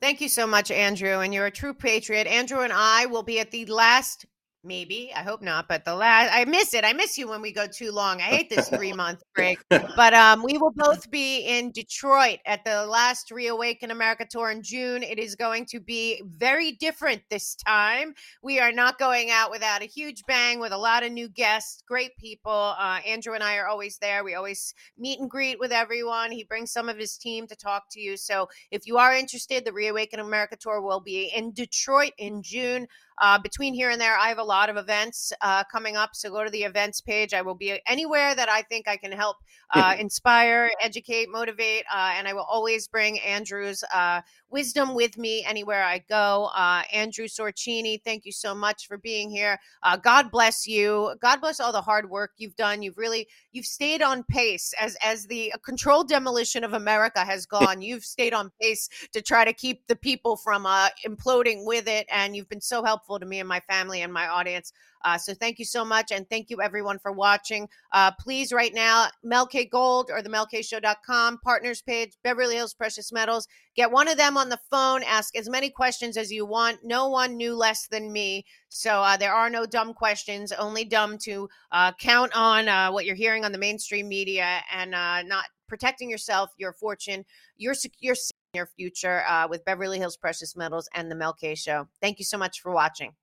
Thank 0.00 0.20
you 0.20 0.28
so 0.28 0.46
much, 0.48 0.70
Andrew. 0.72 1.20
And 1.20 1.32
you're 1.32 1.46
a 1.46 1.50
true 1.50 1.72
patriot. 1.72 2.26
Andrew 2.26 2.60
and 2.60 2.72
I 2.72 3.06
will 3.06 3.22
be 3.22 3.38
at 3.38 3.52
the 3.52 3.66
last 3.66 4.26
Maybe. 4.64 5.12
I 5.14 5.22
hope 5.22 5.42
not. 5.42 5.66
But 5.66 5.84
the 5.84 5.96
last, 5.96 6.30
I 6.32 6.44
miss 6.44 6.72
it. 6.72 6.84
I 6.84 6.92
miss 6.92 7.18
you 7.18 7.28
when 7.28 7.42
we 7.42 7.50
go 7.50 7.66
too 7.66 7.90
long. 7.90 8.20
I 8.20 8.24
hate 8.24 8.48
this 8.48 8.68
three 8.68 8.92
month 8.92 9.24
break. 9.34 9.58
But 9.68 10.14
um, 10.14 10.44
we 10.44 10.56
will 10.56 10.70
both 10.70 11.10
be 11.10 11.40
in 11.40 11.72
Detroit 11.72 12.38
at 12.46 12.64
the 12.64 12.86
last 12.86 13.32
Reawaken 13.32 13.90
America 13.90 14.24
tour 14.24 14.52
in 14.52 14.62
June. 14.62 15.02
It 15.02 15.18
is 15.18 15.34
going 15.34 15.66
to 15.66 15.80
be 15.80 16.22
very 16.24 16.72
different 16.72 17.22
this 17.28 17.56
time. 17.56 18.14
We 18.40 18.60
are 18.60 18.70
not 18.70 19.00
going 19.00 19.30
out 19.32 19.50
without 19.50 19.82
a 19.82 19.86
huge 19.86 20.22
bang 20.28 20.60
with 20.60 20.72
a 20.72 20.78
lot 20.78 21.02
of 21.02 21.10
new 21.10 21.28
guests, 21.28 21.82
great 21.88 22.16
people. 22.16 22.74
Uh, 22.78 23.00
Andrew 23.04 23.34
and 23.34 23.42
I 23.42 23.56
are 23.56 23.66
always 23.66 23.98
there. 23.98 24.22
We 24.22 24.34
always 24.34 24.74
meet 24.96 25.18
and 25.18 25.28
greet 25.28 25.58
with 25.58 25.72
everyone. 25.72 26.30
He 26.30 26.44
brings 26.44 26.70
some 26.70 26.88
of 26.88 26.96
his 26.96 27.18
team 27.18 27.48
to 27.48 27.56
talk 27.56 27.90
to 27.90 28.00
you. 28.00 28.16
So 28.16 28.48
if 28.70 28.86
you 28.86 28.98
are 28.98 29.12
interested, 29.12 29.64
the 29.64 29.72
Reawaken 29.72 30.20
America 30.20 30.56
tour 30.56 30.80
will 30.80 31.00
be 31.00 31.32
in 31.34 31.50
Detroit 31.52 32.12
in 32.16 32.42
June. 32.42 32.86
Uh, 33.22 33.38
between 33.38 33.72
here 33.72 33.90
and 33.90 34.00
there, 34.00 34.16
I 34.18 34.26
have 34.26 34.38
a 34.38 34.44
lot 34.44 34.68
of 34.68 34.76
events 34.76 35.32
uh, 35.42 35.62
coming 35.70 35.96
up. 35.96 36.10
So 36.12 36.28
go 36.28 36.42
to 36.42 36.50
the 36.50 36.64
events 36.64 37.00
page. 37.00 37.32
I 37.32 37.40
will 37.40 37.54
be 37.54 37.80
anywhere 37.86 38.34
that 38.34 38.48
I 38.48 38.62
think 38.62 38.88
I 38.88 38.96
can 38.96 39.12
help 39.12 39.36
uh, 39.74 39.94
inspire, 39.96 40.72
educate, 40.80 41.30
motivate. 41.30 41.84
Uh, 41.94 42.14
and 42.16 42.26
I 42.26 42.32
will 42.32 42.48
always 42.50 42.88
bring 42.88 43.20
Andrew's 43.20 43.84
uh, 43.94 44.22
wisdom 44.52 44.94
with 44.94 45.16
me 45.16 45.44
anywhere 45.44 45.82
I 45.82 45.98
go. 46.08 46.50
Uh, 46.54 46.82
Andrew 46.92 47.26
Sorchini, 47.26 48.02
thank 48.04 48.24
you 48.24 48.32
so 48.32 48.54
much 48.54 48.86
for 48.86 48.98
being 48.98 49.30
here. 49.30 49.58
Uh, 49.82 49.96
God 49.96 50.30
bless 50.30 50.66
you. 50.66 51.14
God 51.20 51.40
bless 51.40 51.58
all 51.58 51.72
the 51.72 51.80
hard 51.80 52.08
work 52.08 52.32
you've 52.36 52.56
done. 52.56 52.82
You've 52.82 52.98
really 52.98 53.26
you've 53.52 53.66
stayed 53.66 54.02
on 54.02 54.22
pace 54.24 54.72
as 54.80 54.96
as 55.02 55.26
the 55.26 55.52
uh, 55.52 55.56
controlled 55.64 56.08
demolition 56.08 56.62
of 56.64 56.74
America 56.74 57.24
has 57.24 57.46
gone. 57.52 57.82
You've 57.82 58.04
stayed 58.04 58.34
on 58.34 58.52
pace 58.60 58.88
to 59.12 59.22
try 59.22 59.44
to 59.44 59.52
keep 59.52 59.86
the 59.86 59.96
people 59.96 60.36
from 60.36 60.66
uh, 60.66 60.88
imploding 61.06 61.64
with 61.64 61.88
it, 61.88 62.06
and 62.10 62.36
you've 62.36 62.48
been 62.48 62.60
so 62.60 62.84
helpful 62.84 63.18
to 63.18 63.26
me 63.26 63.40
and 63.40 63.48
my 63.48 63.60
family 63.60 64.02
and 64.02 64.12
my 64.12 64.28
audience. 64.28 64.72
Uh, 65.04 65.18
so 65.18 65.34
thank 65.34 65.58
you 65.58 65.64
so 65.64 65.84
much. 65.84 66.12
And 66.12 66.28
thank 66.28 66.50
you 66.50 66.60
everyone 66.60 66.98
for 66.98 67.12
watching. 67.12 67.68
Uh, 67.92 68.10
please, 68.18 68.52
right 68.52 68.74
now, 68.74 69.08
Mel 69.22 69.46
K 69.46 69.64
Gold 69.64 70.10
or 70.12 70.22
the 70.22 70.28
melkshow.com 70.28 71.38
partners 71.38 71.82
page, 71.82 72.16
Beverly 72.22 72.56
Hills 72.56 72.74
Precious 72.74 73.12
Metals. 73.12 73.46
Get 73.74 73.90
one 73.90 74.08
of 74.08 74.16
them 74.16 74.36
on 74.36 74.48
the 74.48 74.60
phone. 74.70 75.02
Ask 75.02 75.36
as 75.36 75.48
many 75.48 75.70
questions 75.70 76.16
as 76.16 76.30
you 76.30 76.44
want. 76.44 76.80
No 76.84 77.08
one 77.08 77.36
knew 77.36 77.54
less 77.54 77.86
than 77.88 78.12
me. 78.12 78.44
So 78.68 79.00
uh, 79.02 79.16
there 79.16 79.32
are 79.32 79.50
no 79.50 79.66
dumb 79.66 79.94
questions, 79.94 80.52
only 80.52 80.84
dumb 80.84 81.18
to 81.24 81.48
uh, 81.70 81.92
count 81.92 82.32
on 82.34 82.68
uh, 82.68 82.90
what 82.90 83.06
you're 83.06 83.14
hearing 83.14 83.44
on 83.44 83.52
the 83.52 83.58
mainstream 83.58 84.08
media 84.08 84.60
and 84.72 84.94
uh, 84.94 85.22
not 85.22 85.46
protecting 85.68 86.10
yourself, 86.10 86.50
your 86.58 86.72
fortune, 86.72 87.24
your, 87.56 87.74
your 88.00 88.14
your 88.54 88.66
future 88.66 89.22
uh, 89.26 89.46
with 89.48 89.64
Beverly 89.64 89.98
Hills 89.98 90.16
Precious 90.16 90.54
Metals 90.56 90.88
and 90.94 91.10
the 91.10 91.14
Mel 91.14 91.32
K 91.32 91.54
Show. 91.54 91.88
Thank 92.00 92.18
you 92.18 92.24
so 92.24 92.36
much 92.36 92.60
for 92.60 92.72
watching. 92.72 93.14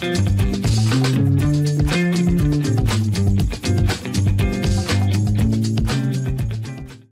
Thank 0.00 0.56
you. 0.56 0.59